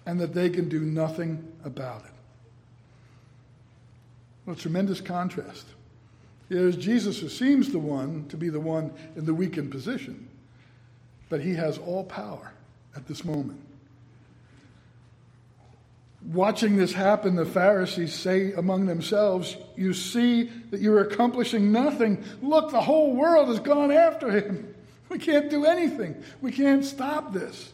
and 0.07 0.21
that 0.21 0.33
they 0.33 0.49
can 0.49 0.69
do 0.69 0.79
nothing 0.79 1.53
about 1.65 2.05
it. 2.05 2.13
What 4.45 4.57
a 4.57 4.61
tremendous 4.61 5.01
contrast. 5.01 5.67
Is 6.51 6.77
Jesus 6.77 7.21
who 7.21 7.29
seems 7.29 7.73
the 7.73 7.79
one 7.79 8.27
to 8.29 8.37
be 8.37 8.49
the 8.49 8.61
one 8.61 8.93
in 9.17 9.25
the 9.25 9.35
weakened 9.35 9.71
position, 9.71 10.29
but 11.29 11.41
he 11.41 11.55
has 11.55 11.79
all 11.79 12.05
power 12.05 12.53
at 12.95 13.07
this 13.07 13.25
moment. 13.25 13.61
watching 16.33 16.77
this 16.77 16.93
happen, 16.93 17.37
the 17.37 17.45
Pharisees 17.45 18.15
say 18.15 18.53
among 18.53 18.87
themselves, 18.87 19.57
You 19.77 19.93
see 19.93 20.45
that 20.71 20.81
you're 20.81 21.01
accomplishing 21.01 21.73
nothing. 21.73 22.23
Look, 22.41 22.71
the 22.71 22.81
whole 22.81 23.15
world 23.15 23.49
has 23.49 23.61
gone 23.61 23.91
after 23.91 24.31
him. 24.31 24.71
We 25.11 25.19
can't 25.19 25.51
do 25.51 25.65
anything, 25.65 26.21
we 26.41 26.51
can't 26.51 26.85
stop 26.85 27.33
this. 27.33 27.73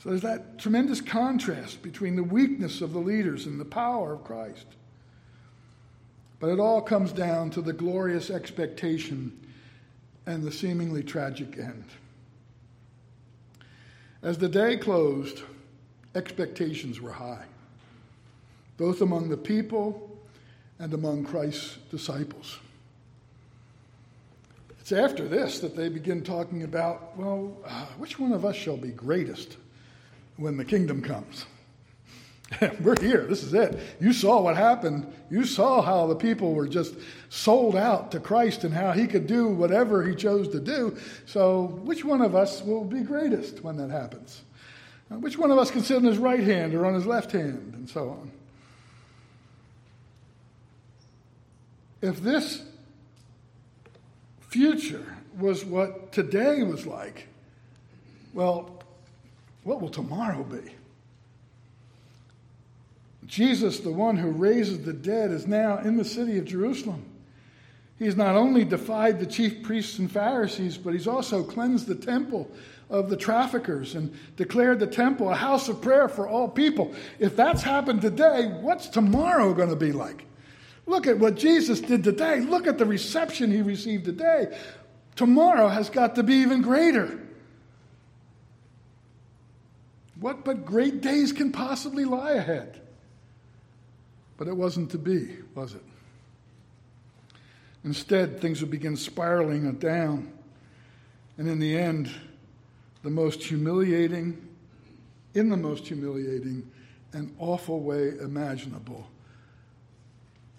So 0.00 0.10
there's 0.10 0.22
that 0.22 0.58
tremendous 0.58 1.00
contrast 1.00 1.82
between 1.82 2.14
the 2.14 2.22
weakness 2.22 2.82
of 2.82 2.92
the 2.92 3.00
leaders 3.00 3.46
and 3.46 3.58
the 3.58 3.64
power 3.64 4.12
of 4.12 4.22
Christ. 4.22 4.66
But 6.40 6.50
it 6.50 6.60
all 6.60 6.80
comes 6.80 7.12
down 7.12 7.50
to 7.50 7.62
the 7.62 7.72
glorious 7.72 8.30
expectation 8.30 9.32
and 10.26 10.42
the 10.42 10.52
seemingly 10.52 11.02
tragic 11.02 11.58
end. 11.58 11.84
As 14.22 14.38
the 14.38 14.48
day 14.48 14.76
closed, 14.76 15.42
expectations 16.14 17.00
were 17.00 17.12
high, 17.12 17.44
both 18.76 19.00
among 19.00 19.28
the 19.28 19.36
people 19.36 20.16
and 20.78 20.92
among 20.92 21.24
Christ's 21.24 21.78
disciples. 21.90 22.58
It's 24.80 24.92
after 24.92 25.26
this 25.28 25.58
that 25.60 25.76
they 25.76 25.88
begin 25.88 26.22
talking 26.22 26.62
about, 26.62 27.16
well, 27.16 27.56
uh, 27.64 27.86
which 27.98 28.18
one 28.18 28.32
of 28.32 28.44
us 28.44 28.56
shall 28.56 28.76
be 28.76 28.88
greatest 28.88 29.56
when 30.36 30.56
the 30.56 30.64
kingdom 30.64 31.02
comes? 31.02 31.46
We're 32.80 33.00
here. 33.00 33.26
This 33.26 33.42
is 33.42 33.52
it. 33.52 33.78
You 34.00 34.12
saw 34.12 34.40
what 34.40 34.56
happened. 34.56 35.12
You 35.30 35.44
saw 35.44 35.82
how 35.82 36.06
the 36.06 36.14
people 36.14 36.54
were 36.54 36.66
just 36.66 36.94
sold 37.28 37.76
out 37.76 38.10
to 38.12 38.20
Christ 38.20 38.64
and 38.64 38.72
how 38.72 38.92
he 38.92 39.06
could 39.06 39.26
do 39.26 39.48
whatever 39.48 40.02
he 40.02 40.14
chose 40.14 40.48
to 40.48 40.60
do. 40.60 40.96
So, 41.26 41.80
which 41.84 42.04
one 42.04 42.22
of 42.22 42.34
us 42.34 42.62
will 42.62 42.84
be 42.84 43.00
greatest 43.00 43.62
when 43.62 43.76
that 43.76 43.90
happens? 43.90 44.42
Which 45.08 45.38
one 45.38 45.50
of 45.50 45.58
us 45.58 45.70
can 45.70 45.82
sit 45.82 45.96
on 45.96 46.04
his 46.04 46.18
right 46.18 46.42
hand 46.42 46.74
or 46.74 46.84
on 46.84 46.94
his 46.94 47.06
left 47.06 47.32
hand, 47.32 47.74
and 47.74 47.88
so 47.88 48.10
on? 48.10 48.30
If 52.00 52.20
this 52.20 52.62
future 54.48 55.16
was 55.38 55.64
what 55.64 56.12
today 56.12 56.62
was 56.62 56.86
like, 56.86 57.26
well, 58.34 58.82
what 59.64 59.80
will 59.80 59.88
tomorrow 59.88 60.44
be? 60.44 60.77
Jesus, 63.28 63.80
the 63.80 63.92
one 63.92 64.16
who 64.16 64.30
raises 64.30 64.80
the 64.80 64.92
dead, 64.92 65.30
is 65.30 65.46
now 65.46 65.78
in 65.78 65.96
the 65.96 66.04
city 66.04 66.38
of 66.38 66.46
Jerusalem. 66.46 67.04
He's 67.98 68.16
not 68.16 68.36
only 68.36 68.64
defied 68.64 69.20
the 69.20 69.26
chief 69.26 69.62
priests 69.62 69.98
and 69.98 70.10
Pharisees, 70.10 70.78
but 70.78 70.94
he's 70.94 71.06
also 71.06 71.42
cleansed 71.42 71.86
the 71.86 71.94
temple 71.94 72.50
of 72.88 73.10
the 73.10 73.16
traffickers 73.16 73.94
and 73.94 74.16
declared 74.36 74.80
the 74.80 74.86
temple 74.86 75.30
a 75.30 75.34
house 75.34 75.68
of 75.68 75.82
prayer 75.82 76.08
for 76.08 76.26
all 76.26 76.48
people. 76.48 76.94
If 77.18 77.36
that's 77.36 77.62
happened 77.62 78.00
today, 78.00 78.46
what's 78.60 78.88
tomorrow 78.88 79.52
going 79.52 79.68
to 79.68 79.76
be 79.76 79.92
like? 79.92 80.24
Look 80.86 81.06
at 81.06 81.18
what 81.18 81.34
Jesus 81.34 81.80
did 81.80 82.02
today. 82.02 82.40
Look 82.40 82.66
at 82.66 82.78
the 82.78 82.86
reception 82.86 83.50
he 83.50 83.60
received 83.60 84.06
today. 84.06 84.56
Tomorrow 85.16 85.68
has 85.68 85.90
got 85.90 86.14
to 86.14 86.22
be 86.22 86.36
even 86.36 86.62
greater. 86.62 87.20
What 90.18 90.44
but 90.46 90.64
great 90.64 91.02
days 91.02 91.32
can 91.32 91.52
possibly 91.52 92.06
lie 92.06 92.32
ahead? 92.32 92.80
But 94.38 94.46
it 94.46 94.56
wasn't 94.56 94.90
to 94.92 94.98
be, 94.98 95.36
was 95.54 95.74
it? 95.74 95.82
Instead, 97.84 98.40
things 98.40 98.60
would 98.60 98.70
begin 98.70 98.96
spiraling 98.96 99.70
down. 99.74 100.32
And 101.36 101.48
in 101.48 101.58
the 101.58 101.76
end, 101.76 102.10
the 103.02 103.10
most 103.10 103.42
humiliating, 103.42 104.48
in 105.34 105.48
the 105.48 105.56
most 105.56 105.86
humiliating 105.86 106.68
and 107.12 107.34
awful 107.38 107.80
way 107.80 108.10
imaginable, 108.20 109.06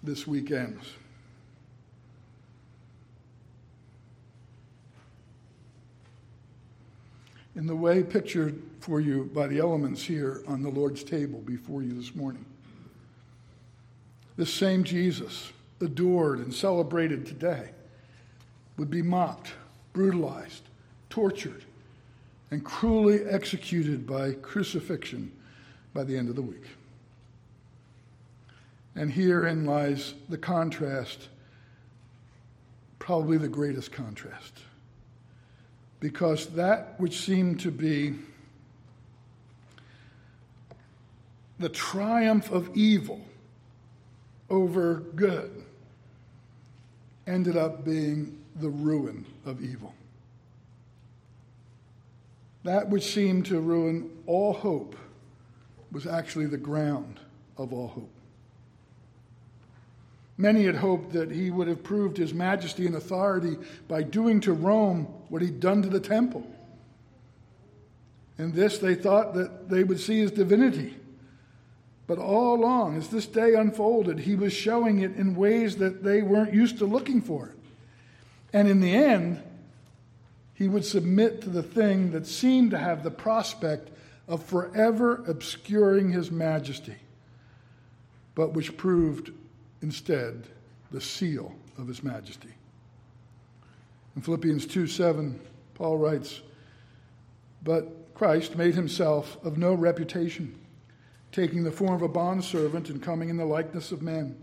this 0.02 0.26
week 0.26 0.50
ends. 0.50 0.84
In 7.56 7.66
the 7.66 7.76
way 7.76 8.02
pictured 8.02 8.62
for 8.80 9.00
you 9.00 9.30
by 9.34 9.46
the 9.46 9.58
elements 9.58 10.02
here 10.02 10.42
on 10.46 10.62
the 10.62 10.70
Lord's 10.70 11.02
table 11.02 11.40
before 11.40 11.82
you 11.82 11.94
this 11.94 12.14
morning. 12.14 12.44
This 14.40 14.54
same 14.54 14.84
Jesus, 14.84 15.52
adored 15.82 16.38
and 16.38 16.54
celebrated 16.54 17.26
today, 17.26 17.72
would 18.78 18.88
be 18.88 19.02
mocked, 19.02 19.52
brutalized, 19.92 20.62
tortured, 21.10 21.62
and 22.50 22.64
cruelly 22.64 23.22
executed 23.28 24.06
by 24.06 24.32
crucifixion 24.32 25.30
by 25.92 26.04
the 26.04 26.16
end 26.16 26.30
of 26.30 26.36
the 26.36 26.42
week. 26.42 26.64
And 28.94 29.12
herein 29.12 29.66
lies 29.66 30.14
the 30.30 30.38
contrast, 30.38 31.28
probably 32.98 33.36
the 33.36 33.46
greatest 33.46 33.92
contrast. 33.92 34.54
Because 36.00 36.46
that 36.54 36.94
which 36.96 37.20
seemed 37.20 37.60
to 37.60 37.70
be 37.70 38.14
the 41.58 41.68
triumph 41.68 42.50
of 42.50 42.74
evil 42.74 43.20
over 44.50 44.96
good 45.14 45.64
ended 47.26 47.56
up 47.56 47.84
being 47.84 48.36
the 48.56 48.68
ruin 48.68 49.24
of 49.46 49.62
evil. 49.62 49.94
That 52.64 52.88
which 52.90 53.12
seemed 53.14 53.46
to 53.46 53.60
ruin 53.60 54.10
all 54.26 54.52
hope 54.52 54.96
was 55.92 56.06
actually 56.06 56.46
the 56.46 56.58
ground 56.58 57.20
of 57.56 57.72
all 57.72 57.88
hope. 57.88 58.10
Many 60.36 60.64
had 60.64 60.76
hoped 60.76 61.12
that 61.12 61.30
he 61.30 61.50
would 61.50 61.68
have 61.68 61.82
proved 61.82 62.16
his 62.16 62.32
majesty 62.32 62.86
and 62.86 62.96
authority 62.96 63.58
by 63.88 64.02
doing 64.02 64.40
to 64.40 64.52
Rome 64.52 65.04
what 65.28 65.42
he'd 65.42 65.60
done 65.60 65.82
to 65.82 65.88
the 65.88 66.00
temple. 66.00 66.46
In 68.38 68.52
this, 68.52 68.78
they 68.78 68.94
thought 68.94 69.34
that 69.34 69.68
they 69.68 69.84
would 69.84 70.00
see 70.00 70.18
his 70.18 70.30
divinity. 70.30 70.96
But 72.10 72.18
all 72.18 72.56
along, 72.56 72.96
as 72.96 73.06
this 73.06 73.26
day 73.26 73.54
unfolded, 73.54 74.18
he 74.18 74.34
was 74.34 74.52
showing 74.52 74.98
it 74.98 75.14
in 75.14 75.36
ways 75.36 75.76
that 75.76 76.02
they 76.02 76.22
weren't 76.22 76.52
used 76.52 76.78
to 76.78 76.84
looking 76.84 77.20
for 77.20 77.46
it. 77.46 77.56
And 78.52 78.66
in 78.66 78.80
the 78.80 78.92
end, 78.92 79.40
he 80.52 80.66
would 80.66 80.84
submit 80.84 81.40
to 81.42 81.50
the 81.50 81.62
thing 81.62 82.10
that 82.10 82.26
seemed 82.26 82.72
to 82.72 82.78
have 82.78 83.04
the 83.04 83.12
prospect 83.12 83.90
of 84.26 84.42
forever 84.42 85.22
obscuring 85.28 86.10
his 86.10 86.32
majesty, 86.32 86.96
but 88.34 88.54
which 88.54 88.76
proved 88.76 89.30
instead 89.80 90.48
the 90.90 91.00
seal 91.00 91.54
of 91.78 91.86
his 91.86 92.02
majesty. 92.02 92.54
In 94.16 94.22
Philippians 94.22 94.66
2 94.66 94.88
7, 94.88 95.38
Paul 95.74 95.96
writes, 95.96 96.40
But 97.62 98.14
Christ 98.14 98.56
made 98.56 98.74
himself 98.74 99.38
of 99.44 99.58
no 99.58 99.74
reputation 99.74 100.56
taking 101.32 101.62
the 101.62 101.70
form 101.70 101.94
of 101.94 102.02
a 102.02 102.08
bondservant 102.08 102.90
and 102.90 103.02
coming 103.02 103.28
in 103.28 103.36
the 103.36 103.44
likeness 103.44 103.92
of 103.92 104.02
men. 104.02 104.36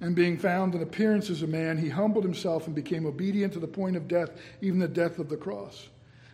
And 0.00 0.14
being 0.14 0.36
found 0.36 0.74
in 0.74 0.82
appearance 0.82 1.30
as 1.30 1.42
a 1.42 1.46
man, 1.46 1.78
he 1.78 1.88
humbled 1.88 2.24
himself 2.24 2.66
and 2.66 2.74
became 2.74 3.06
obedient 3.06 3.52
to 3.54 3.58
the 3.58 3.66
point 3.66 3.96
of 3.96 4.08
death, 4.08 4.30
even 4.60 4.78
the 4.78 4.88
death 4.88 5.18
of 5.18 5.28
the 5.28 5.36
cross. 5.36 5.88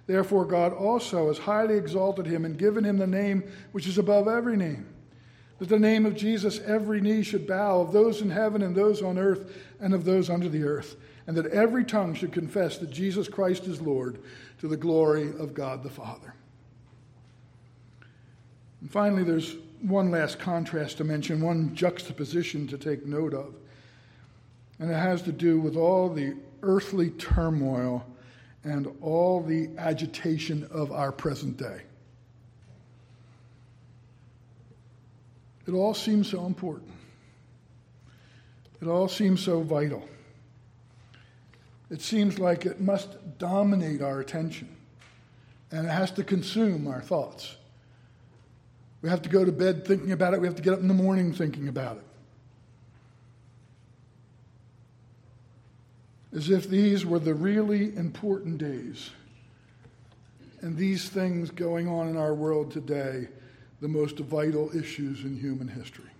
Therefore, 0.07 0.45
God 0.45 0.73
also 0.73 1.29
has 1.29 1.39
highly 1.39 1.77
exalted 1.77 2.27
him 2.27 2.45
and 2.45 2.59
given 2.59 2.85
him 2.85 2.99
the 2.99 3.07
name 3.07 3.45
which 3.71 3.87
is 3.87 3.99
above 3.99 4.27
every 4.27 4.57
name. 4.57 4.89
That 5.61 5.69
the 5.69 5.79
name 5.79 6.07
of 6.07 6.17
Jesus 6.17 6.59
every 6.61 7.01
knee 7.01 7.23
should 7.23 7.47
bow, 7.47 7.81
of 7.81 7.93
those 7.93 8.23
in 8.23 8.31
heaven 8.31 8.63
and 8.63 8.75
those 8.75 9.03
on 9.03 9.19
earth 9.19 9.55
and 9.79 9.95
of 9.95 10.05
those 10.05 10.31
under 10.31 10.49
the 10.49 10.65
earth, 10.65 10.97
and 11.27 11.37
that 11.37 11.47
every 11.47 11.85
tongue 11.85 12.15
should 12.15 12.33
confess 12.33 12.79
that 12.79 12.91
Jesus 12.91 13.29
Christ 13.29 13.67
is 13.67 13.81
Lord 13.81 14.19
to 14.59 14.69
the 14.69 14.77
glory 14.77 15.29
of 15.39 15.55
God 15.55 15.83
the 15.83 15.91
Father. 15.91 16.35
And 18.81 18.91
finally, 18.91 19.25
there's 19.25 19.57
one 19.83 20.11
last 20.11 20.39
contrast 20.39 20.99
to 20.99 21.05
mention, 21.05 21.41
one 21.41 21.75
juxtaposition 21.75 22.67
to 22.69 22.79
take 22.79 23.07
note 23.07 23.35
of. 23.35 23.55
And 24.79 24.91
it 24.91 24.95
has 24.95 25.23
to 25.23 25.33
do 25.33 25.61
with 25.61 25.77
all 25.77 26.09
the 26.09 26.37
earthly 26.63 27.11
turmoil 27.11 28.05
and 28.65 28.89
all 29.01 29.43
the 29.43 29.71
agitation 29.79 30.69
of 30.71 30.93
our 30.93 31.13
present 31.13 31.57
day. 31.57 31.83
It 35.67 35.73
all 35.73 35.95
seems 35.95 36.29
so 36.29 36.47
important. 36.47 36.91
It 38.83 38.89
all 38.89 39.09
seems 39.09 39.43
so 39.43 39.61
vital. 39.63 40.09
It 41.91 42.01
seems 42.01 42.39
like 42.39 42.67
it 42.67 42.81
must 42.81 43.39
dominate 43.39 44.01
our 44.01 44.21
attention 44.21 44.69
and 45.71 45.87
it 45.87 45.91
has 45.91 46.11
to 46.13 46.25
consume 46.25 46.87
our 46.87 47.01
thoughts. 47.01 47.57
We 49.03 49.09
have 49.09 49.23
to 49.23 49.29
go 49.29 49.45
to 49.45 49.53
bed 49.53 49.87
thinking 49.87 50.13
about 50.13 50.35
it. 50.35 50.41
We 50.41 50.47
have 50.47 50.57
to 50.57 50.63
get 50.63 50.75
up 50.75 50.81
in 50.81 50.89
the 50.89 50.95
morning 50.95 51.33
thinking 51.33 51.69
about 51.69 51.97
it. 51.97 52.05
As 56.37 56.51
if 56.51 56.69
these 56.69 57.05
were 57.05 57.19
the 57.19 57.35
really 57.35 57.97
important 57.97 58.59
days. 58.59 59.11
And 60.61 60.77
these 60.77 61.09
things 61.09 61.51
going 61.51 61.89
on 61.89 62.09
in 62.09 62.17
our 62.17 62.35
world 62.35 62.71
today 62.71 63.29
the 63.81 63.89
most 63.89 64.19
vital 64.19 64.71
issues 64.77 65.25
in 65.25 65.37
human 65.39 65.67
history. 65.67 66.11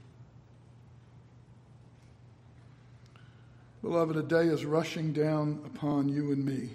Beloved, 3.83 4.17
a 4.17 4.23
day 4.23 4.45
is 4.47 4.65
rushing 4.65 5.13
down 5.13 5.61
upon 5.67 6.09
you 6.09 6.33
and 6.33 6.45
me 6.45 6.71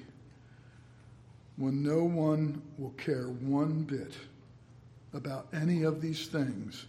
when 1.57 1.83
no 1.83 2.03
one 2.03 2.61
will 2.77 2.91
care 2.91 3.27
one 3.27 3.83
bit 3.83 4.13
about 5.15 5.47
any 5.53 5.83
of 5.83 6.01
these 6.01 6.27
things 6.27 6.85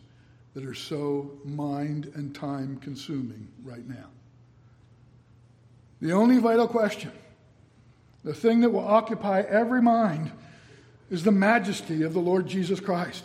that 0.54 0.64
are 0.64 0.74
so 0.74 1.30
mind 1.44 2.10
and 2.14 2.34
time 2.34 2.78
consuming 2.82 3.46
right 3.62 3.86
now. 3.86 4.06
The 6.00 6.12
only 6.12 6.38
vital 6.38 6.66
question, 6.66 7.12
the 8.24 8.34
thing 8.34 8.60
that 8.60 8.70
will 8.70 8.86
occupy 8.86 9.42
every 9.42 9.80
mind, 9.80 10.32
is 11.10 11.22
the 11.22 11.32
majesty 11.32 12.02
of 12.02 12.12
the 12.14 12.20
Lord 12.20 12.46
Jesus 12.46 12.80
Christ. 12.80 13.24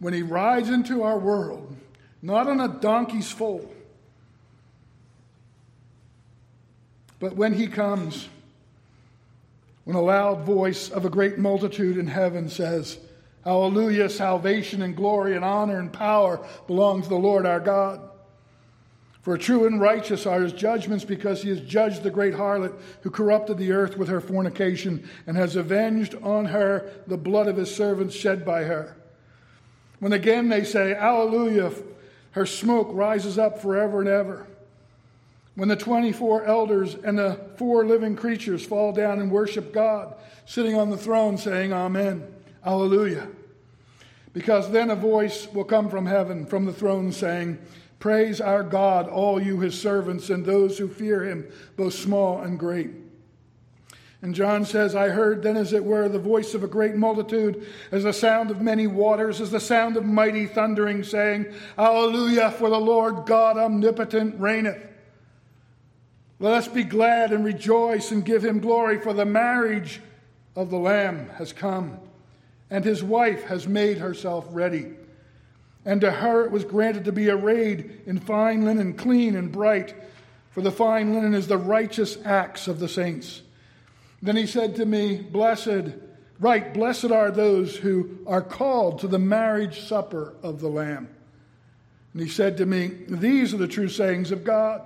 When 0.00 0.12
he 0.12 0.22
rides 0.22 0.68
into 0.68 1.04
our 1.04 1.18
world, 1.18 1.76
not 2.20 2.48
on 2.48 2.58
a 2.60 2.68
donkey's 2.68 3.30
foal, 3.30 3.72
but 7.20 7.36
when 7.36 7.54
he 7.54 7.68
comes, 7.68 8.28
when 9.84 9.94
a 9.94 10.02
loud 10.02 10.42
voice 10.42 10.90
of 10.90 11.04
a 11.04 11.10
great 11.10 11.38
multitude 11.38 11.96
in 11.96 12.08
heaven 12.08 12.48
says, 12.48 12.98
Hallelujah, 13.44 14.08
salvation 14.08 14.82
and 14.82 14.94
glory 14.94 15.34
and 15.34 15.44
honor 15.44 15.80
and 15.80 15.92
power 15.92 16.46
belong 16.66 17.02
to 17.02 17.08
the 17.08 17.16
Lord 17.16 17.44
our 17.44 17.60
God. 17.60 18.08
For 19.22 19.38
true 19.38 19.66
and 19.66 19.80
righteous 19.80 20.26
are 20.26 20.40
his 20.40 20.52
judgments 20.52 21.04
because 21.04 21.42
he 21.42 21.48
has 21.48 21.60
judged 21.60 22.02
the 22.02 22.10
great 22.10 22.34
harlot 22.34 22.74
who 23.02 23.10
corrupted 23.10 23.56
the 23.56 23.72
earth 23.72 23.96
with 23.96 24.08
her 24.08 24.20
fornication 24.20 25.08
and 25.26 25.36
has 25.36 25.54
avenged 25.54 26.16
on 26.22 26.46
her 26.46 26.90
the 27.06 27.16
blood 27.16 27.46
of 27.46 27.56
his 27.56 27.74
servants 27.74 28.16
shed 28.16 28.44
by 28.44 28.64
her. 28.64 28.96
When 30.00 30.12
again 30.12 30.48
they 30.48 30.64
say, 30.64 30.94
Alleluia, 30.94 31.72
her 32.32 32.46
smoke 32.46 32.88
rises 32.90 33.38
up 33.38 33.62
forever 33.62 34.00
and 34.00 34.08
ever. 34.08 34.46
When 35.54 35.68
the 35.68 35.76
24 35.76 36.44
elders 36.44 36.94
and 36.94 37.18
the 37.18 37.38
four 37.56 37.84
living 37.84 38.16
creatures 38.16 38.64
fall 38.64 38.92
down 38.92 39.20
and 39.20 39.30
worship 39.30 39.72
God, 39.72 40.14
sitting 40.46 40.74
on 40.74 40.90
the 40.90 40.96
throne, 40.96 41.36
saying, 41.36 41.72
Amen, 41.72 42.26
Alleluia. 42.64 43.28
Because 44.32 44.70
then 44.70 44.90
a 44.90 44.96
voice 44.96 45.46
will 45.52 45.64
come 45.64 45.90
from 45.90 46.06
heaven, 46.06 46.46
from 46.46 46.64
the 46.64 46.72
throne, 46.72 47.12
saying, 47.12 47.58
Praise 47.98 48.40
our 48.40 48.62
God, 48.62 49.08
all 49.08 49.40
you 49.40 49.60
his 49.60 49.80
servants 49.80 50.30
and 50.30 50.44
those 50.44 50.78
who 50.78 50.88
fear 50.88 51.22
him, 51.22 51.46
both 51.76 51.94
small 51.94 52.40
and 52.40 52.58
great. 52.58 52.90
And 54.22 54.36
John 54.36 54.64
says, 54.64 54.94
I 54.94 55.08
heard 55.08 55.42
then, 55.42 55.56
as 55.56 55.72
it 55.72 55.84
were, 55.84 56.08
the 56.08 56.18
voice 56.18 56.54
of 56.54 56.62
a 56.62 56.68
great 56.68 56.94
multitude, 56.94 57.66
as 57.90 58.04
the 58.04 58.12
sound 58.12 58.52
of 58.52 58.60
many 58.60 58.86
waters, 58.86 59.40
as 59.40 59.50
the 59.50 59.60
sound 59.60 59.96
of 59.96 60.04
mighty 60.04 60.46
thundering, 60.46 61.02
saying, 61.02 61.46
Alleluia, 61.76 62.52
for 62.52 62.70
the 62.70 62.78
Lord 62.78 63.26
God 63.26 63.56
omnipotent 63.58 64.40
reigneth. 64.40 64.80
Let 66.38 66.54
us 66.54 66.68
be 66.68 66.84
glad 66.84 67.32
and 67.32 67.44
rejoice 67.44 68.12
and 68.12 68.24
give 68.24 68.44
him 68.44 68.60
glory, 68.60 68.98
for 68.98 69.12
the 69.12 69.24
marriage 69.24 70.00
of 70.54 70.70
the 70.70 70.78
Lamb 70.78 71.28
has 71.38 71.52
come, 71.52 71.98
and 72.72 72.86
his 72.86 73.04
wife 73.04 73.44
has 73.44 73.68
made 73.68 73.98
herself 73.98 74.46
ready. 74.50 74.86
And 75.84 76.00
to 76.00 76.10
her 76.10 76.46
it 76.46 76.50
was 76.50 76.64
granted 76.64 77.04
to 77.04 77.12
be 77.12 77.28
arrayed 77.28 78.00
in 78.06 78.18
fine 78.18 78.64
linen, 78.64 78.94
clean 78.94 79.36
and 79.36 79.52
bright, 79.52 79.94
for 80.52 80.62
the 80.62 80.72
fine 80.72 81.12
linen 81.12 81.34
is 81.34 81.46
the 81.46 81.58
righteous 81.58 82.16
acts 82.24 82.68
of 82.68 82.78
the 82.78 82.88
saints. 82.88 83.42
Then 84.22 84.36
he 84.36 84.46
said 84.46 84.76
to 84.76 84.86
me, 84.86 85.16
Blessed, 85.16 85.92
right, 86.40 86.72
blessed 86.72 87.10
are 87.10 87.30
those 87.30 87.76
who 87.76 88.18
are 88.26 88.40
called 88.40 89.00
to 89.00 89.08
the 89.08 89.18
marriage 89.18 89.82
supper 89.82 90.32
of 90.42 90.60
the 90.60 90.68
Lamb. 90.68 91.10
And 92.14 92.22
he 92.22 92.28
said 92.28 92.56
to 92.56 92.64
me, 92.64 92.86
These 93.06 93.52
are 93.52 93.58
the 93.58 93.68
true 93.68 93.88
sayings 93.88 94.30
of 94.30 94.44
God. 94.44 94.80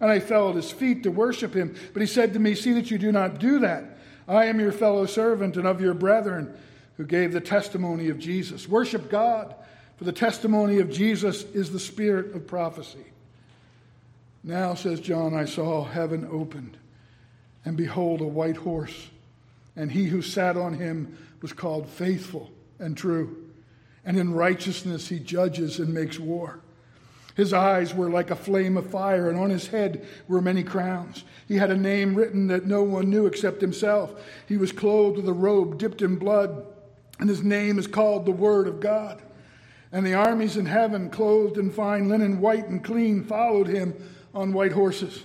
And 0.00 0.10
I 0.10 0.18
fell 0.18 0.48
at 0.48 0.56
his 0.56 0.72
feet 0.72 1.04
to 1.04 1.12
worship 1.12 1.54
him. 1.54 1.76
But 1.92 2.00
he 2.02 2.08
said 2.08 2.32
to 2.32 2.40
me, 2.40 2.56
See 2.56 2.72
that 2.72 2.90
you 2.90 2.98
do 2.98 3.12
not 3.12 3.38
do 3.38 3.60
that. 3.60 3.96
I 4.26 4.46
am 4.46 4.58
your 4.58 4.72
fellow 4.72 5.06
servant 5.06 5.56
and 5.56 5.68
of 5.68 5.80
your 5.80 5.94
brethren 5.94 6.56
who 6.98 7.06
gave 7.06 7.32
the 7.32 7.40
testimony 7.40 8.10
of 8.10 8.18
Jesus. 8.18 8.68
Worship 8.68 9.08
God, 9.08 9.54
for 9.96 10.04
the 10.04 10.12
testimony 10.12 10.80
of 10.80 10.90
Jesus 10.90 11.44
is 11.54 11.72
the 11.72 11.80
spirit 11.80 12.34
of 12.34 12.46
prophecy. 12.46 13.06
Now, 14.44 14.74
says 14.74 15.00
John, 15.00 15.32
I 15.32 15.46
saw 15.46 15.84
heaven 15.84 16.28
opened, 16.30 16.76
and 17.64 17.76
behold, 17.76 18.20
a 18.20 18.26
white 18.26 18.56
horse. 18.56 19.08
And 19.76 19.92
he 19.92 20.06
who 20.06 20.22
sat 20.22 20.56
on 20.56 20.74
him 20.74 21.16
was 21.40 21.52
called 21.52 21.88
faithful 21.88 22.50
and 22.80 22.96
true. 22.96 23.44
And 24.04 24.18
in 24.18 24.34
righteousness 24.34 25.08
he 25.08 25.20
judges 25.20 25.78
and 25.78 25.94
makes 25.94 26.18
war. 26.18 26.60
His 27.36 27.52
eyes 27.52 27.94
were 27.94 28.10
like 28.10 28.32
a 28.32 28.36
flame 28.36 28.76
of 28.76 28.90
fire, 28.90 29.30
and 29.30 29.38
on 29.38 29.50
his 29.50 29.68
head 29.68 30.04
were 30.26 30.40
many 30.40 30.64
crowns. 30.64 31.22
He 31.46 31.54
had 31.54 31.70
a 31.70 31.76
name 31.76 32.16
written 32.16 32.48
that 32.48 32.66
no 32.66 32.82
one 32.82 33.10
knew 33.10 33.26
except 33.26 33.60
himself. 33.60 34.12
He 34.48 34.56
was 34.56 34.72
clothed 34.72 35.18
with 35.18 35.28
a 35.28 35.32
robe 35.32 35.78
dipped 35.78 36.02
in 36.02 36.16
blood, 36.16 36.66
and 37.18 37.28
his 37.28 37.42
name 37.42 37.78
is 37.78 37.86
called 37.86 38.26
the 38.26 38.32
Word 38.32 38.66
of 38.68 38.80
God. 38.80 39.22
And 39.90 40.06
the 40.06 40.14
armies 40.14 40.56
in 40.56 40.66
heaven, 40.66 41.10
clothed 41.10 41.58
in 41.58 41.70
fine 41.70 42.08
linen, 42.08 42.40
white 42.40 42.68
and 42.68 42.84
clean, 42.84 43.24
followed 43.24 43.66
him 43.66 43.94
on 44.34 44.52
white 44.52 44.72
horses. 44.72 45.24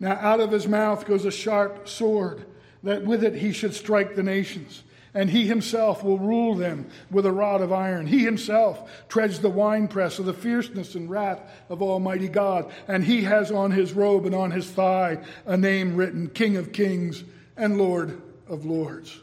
Now 0.00 0.12
out 0.12 0.40
of 0.40 0.50
his 0.50 0.66
mouth 0.66 1.04
goes 1.06 1.24
a 1.24 1.30
sharp 1.30 1.88
sword, 1.88 2.46
that 2.82 3.04
with 3.04 3.22
it 3.22 3.34
he 3.34 3.52
should 3.52 3.74
strike 3.74 4.16
the 4.16 4.22
nations 4.22 4.82
and 5.14 5.30
he 5.30 5.46
himself 5.46 6.02
will 6.02 6.18
rule 6.18 6.56
them 6.56 6.86
with 7.10 7.24
a 7.24 7.32
rod 7.32 7.60
of 7.60 7.72
iron. 7.72 8.06
He 8.06 8.24
himself 8.24 9.06
treads 9.08 9.38
the 9.38 9.48
winepress 9.48 10.18
of 10.18 10.26
the 10.26 10.34
fierceness 10.34 10.96
and 10.96 11.08
wrath 11.08 11.40
of 11.68 11.80
Almighty 11.80 12.28
God, 12.28 12.70
and 12.88 13.04
he 13.04 13.22
has 13.22 13.52
on 13.52 13.70
his 13.70 13.92
robe 13.92 14.26
and 14.26 14.34
on 14.34 14.50
his 14.50 14.68
thigh 14.68 15.18
a 15.46 15.56
name 15.56 15.96
written 15.96 16.28
King 16.28 16.56
of 16.56 16.72
Kings 16.72 17.22
and 17.56 17.78
Lord 17.78 18.20
of 18.48 18.66
Lords. 18.66 19.20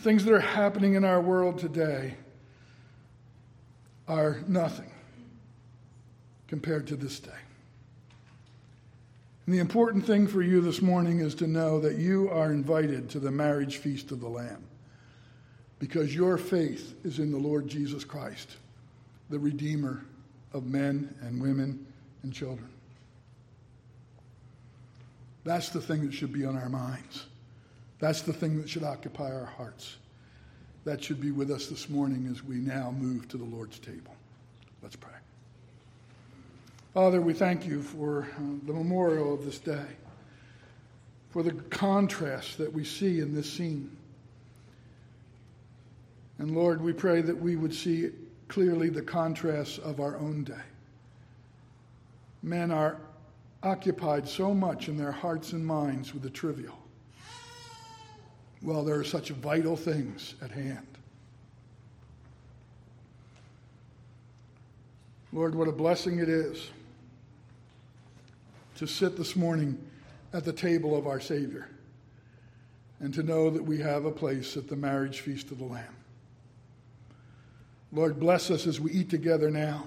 Things 0.00 0.24
that 0.24 0.32
are 0.32 0.40
happening 0.40 0.94
in 0.94 1.04
our 1.04 1.20
world 1.20 1.58
today 1.58 2.14
are 4.06 4.40
nothing 4.46 4.90
compared 6.46 6.86
to 6.86 6.96
this 6.96 7.18
day. 7.18 7.30
And 9.44 9.54
the 9.54 9.58
important 9.58 10.06
thing 10.06 10.26
for 10.26 10.40
you 10.40 10.60
this 10.60 10.80
morning 10.80 11.18
is 11.18 11.34
to 11.36 11.46
know 11.46 11.80
that 11.80 11.96
you 11.96 12.30
are 12.30 12.52
invited 12.52 13.10
to 13.10 13.18
the 13.18 13.30
marriage 13.30 13.78
feast 13.78 14.12
of 14.12 14.20
the 14.20 14.28
Lamb 14.28 14.62
because 15.78 16.14
your 16.14 16.38
faith 16.38 16.94
is 17.04 17.18
in 17.18 17.32
the 17.32 17.38
Lord 17.38 17.66
Jesus 17.66 18.04
Christ, 18.04 18.56
the 19.30 19.38
Redeemer 19.38 20.04
of 20.52 20.66
men 20.66 21.14
and 21.22 21.40
women 21.42 21.86
and 22.22 22.32
children. 22.32 22.68
That's 25.44 25.70
the 25.70 25.80
thing 25.80 26.04
that 26.04 26.12
should 26.12 26.32
be 26.32 26.44
on 26.44 26.56
our 26.56 26.68
minds. 26.68 27.26
That's 27.98 28.22
the 28.22 28.32
thing 28.32 28.60
that 28.60 28.68
should 28.68 28.84
occupy 28.84 29.32
our 29.32 29.44
hearts. 29.44 29.96
That 30.84 31.02
should 31.02 31.20
be 31.20 31.32
with 31.32 31.50
us 31.50 31.66
this 31.66 31.88
morning 31.88 32.28
as 32.30 32.42
we 32.44 32.56
now 32.56 32.92
move 32.96 33.28
to 33.28 33.36
the 33.36 33.44
Lord's 33.44 33.78
table. 33.78 34.14
Let's 34.82 34.96
pray. 34.96 35.10
Father, 36.94 37.20
we 37.20 37.32
thank 37.34 37.66
you 37.66 37.82
for 37.82 38.22
uh, 38.22 38.40
the 38.66 38.72
memorial 38.72 39.34
of 39.34 39.44
this 39.44 39.58
day, 39.58 39.86
for 41.30 41.42
the 41.42 41.52
contrast 41.52 42.58
that 42.58 42.72
we 42.72 42.84
see 42.84 43.20
in 43.20 43.34
this 43.34 43.52
scene. 43.52 43.90
And 46.38 46.54
Lord, 46.54 46.80
we 46.80 46.92
pray 46.92 47.20
that 47.20 47.36
we 47.36 47.56
would 47.56 47.74
see 47.74 48.10
clearly 48.46 48.88
the 48.88 49.02
contrasts 49.02 49.78
of 49.78 50.00
our 50.00 50.16
own 50.16 50.44
day. 50.44 50.54
Men 52.42 52.70
are 52.70 52.98
occupied 53.62 54.28
so 54.28 54.54
much 54.54 54.88
in 54.88 54.96
their 54.96 55.12
hearts 55.12 55.52
and 55.52 55.66
minds 55.66 56.14
with 56.14 56.22
the 56.22 56.30
trivial. 56.30 56.77
Well, 58.62 58.84
there 58.84 58.98
are 58.98 59.04
such 59.04 59.30
vital 59.30 59.76
things 59.76 60.34
at 60.42 60.50
hand. 60.50 60.86
Lord, 65.32 65.54
what 65.54 65.68
a 65.68 65.72
blessing 65.72 66.18
it 66.18 66.28
is 66.28 66.70
to 68.76 68.86
sit 68.86 69.16
this 69.16 69.36
morning 69.36 69.78
at 70.32 70.44
the 70.44 70.52
table 70.52 70.96
of 70.96 71.06
our 71.06 71.20
Savior 71.20 71.68
and 73.00 73.14
to 73.14 73.22
know 73.22 73.48
that 73.50 73.62
we 73.62 73.78
have 73.78 74.04
a 74.04 74.10
place 74.10 74.56
at 74.56 74.68
the 74.68 74.76
marriage 74.76 75.20
feast 75.20 75.52
of 75.52 75.58
the 75.58 75.64
Lamb. 75.64 75.94
Lord, 77.92 78.18
bless 78.18 78.50
us 78.50 78.66
as 78.66 78.80
we 78.80 78.90
eat 78.90 79.08
together 79.08 79.50
now. 79.50 79.86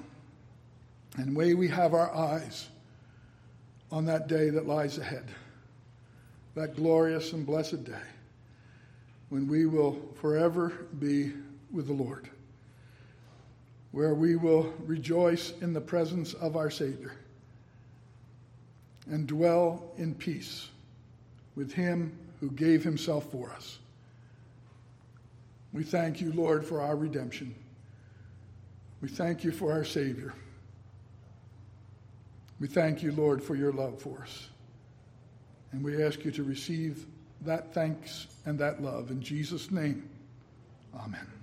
And 1.17 1.33
may 1.33 1.55
we 1.55 1.67
have 1.67 1.93
our 1.93 2.13
eyes 2.15 2.69
on 3.91 4.05
that 4.05 4.27
day 4.27 4.49
that 4.49 4.65
lies 4.65 4.97
ahead, 4.97 5.25
that 6.55 6.77
glorious 6.77 7.33
and 7.33 7.45
blessed 7.45 7.83
day 7.83 7.99
when 9.31 9.47
we 9.47 9.65
will 9.65 9.97
forever 10.15 10.73
be 10.99 11.31
with 11.71 11.87
the 11.87 11.93
Lord, 11.93 12.29
where 13.93 14.13
we 14.13 14.35
will 14.35 14.73
rejoice 14.85 15.53
in 15.61 15.71
the 15.71 15.79
presence 15.79 16.33
of 16.33 16.57
our 16.57 16.69
Savior 16.69 17.13
and 19.09 19.25
dwell 19.25 19.93
in 19.95 20.13
peace 20.13 20.67
with 21.55 21.71
him 21.71 22.11
who 22.41 22.51
gave 22.51 22.83
himself 22.83 23.31
for 23.31 23.49
us. 23.51 23.79
We 25.71 25.83
thank 25.83 26.19
you, 26.19 26.33
Lord, 26.33 26.65
for 26.65 26.81
our 26.81 26.97
redemption. 26.97 27.55
We 28.99 29.07
thank 29.07 29.45
you 29.45 29.53
for 29.53 29.71
our 29.71 29.85
Savior. 29.85 30.33
We 32.59 32.67
thank 32.67 33.01
you, 33.01 33.13
Lord, 33.13 33.41
for 33.41 33.55
your 33.55 33.71
love 33.71 34.01
for 34.01 34.23
us. 34.23 34.49
And 35.71 35.81
we 35.81 36.03
ask 36.03 36.25
you 36.25 36.31
to 36.31 36.43
receive 36.43 37.05
that 37.41 37.73
thanks 37.73 38.27
and 38.45 38.59
that 38.59 38.81
love. 38.81 39.11
In 39.11 39.21
Jesus' 39.21 39.71
name, 39.71 40.09
amen. 40.95 41.40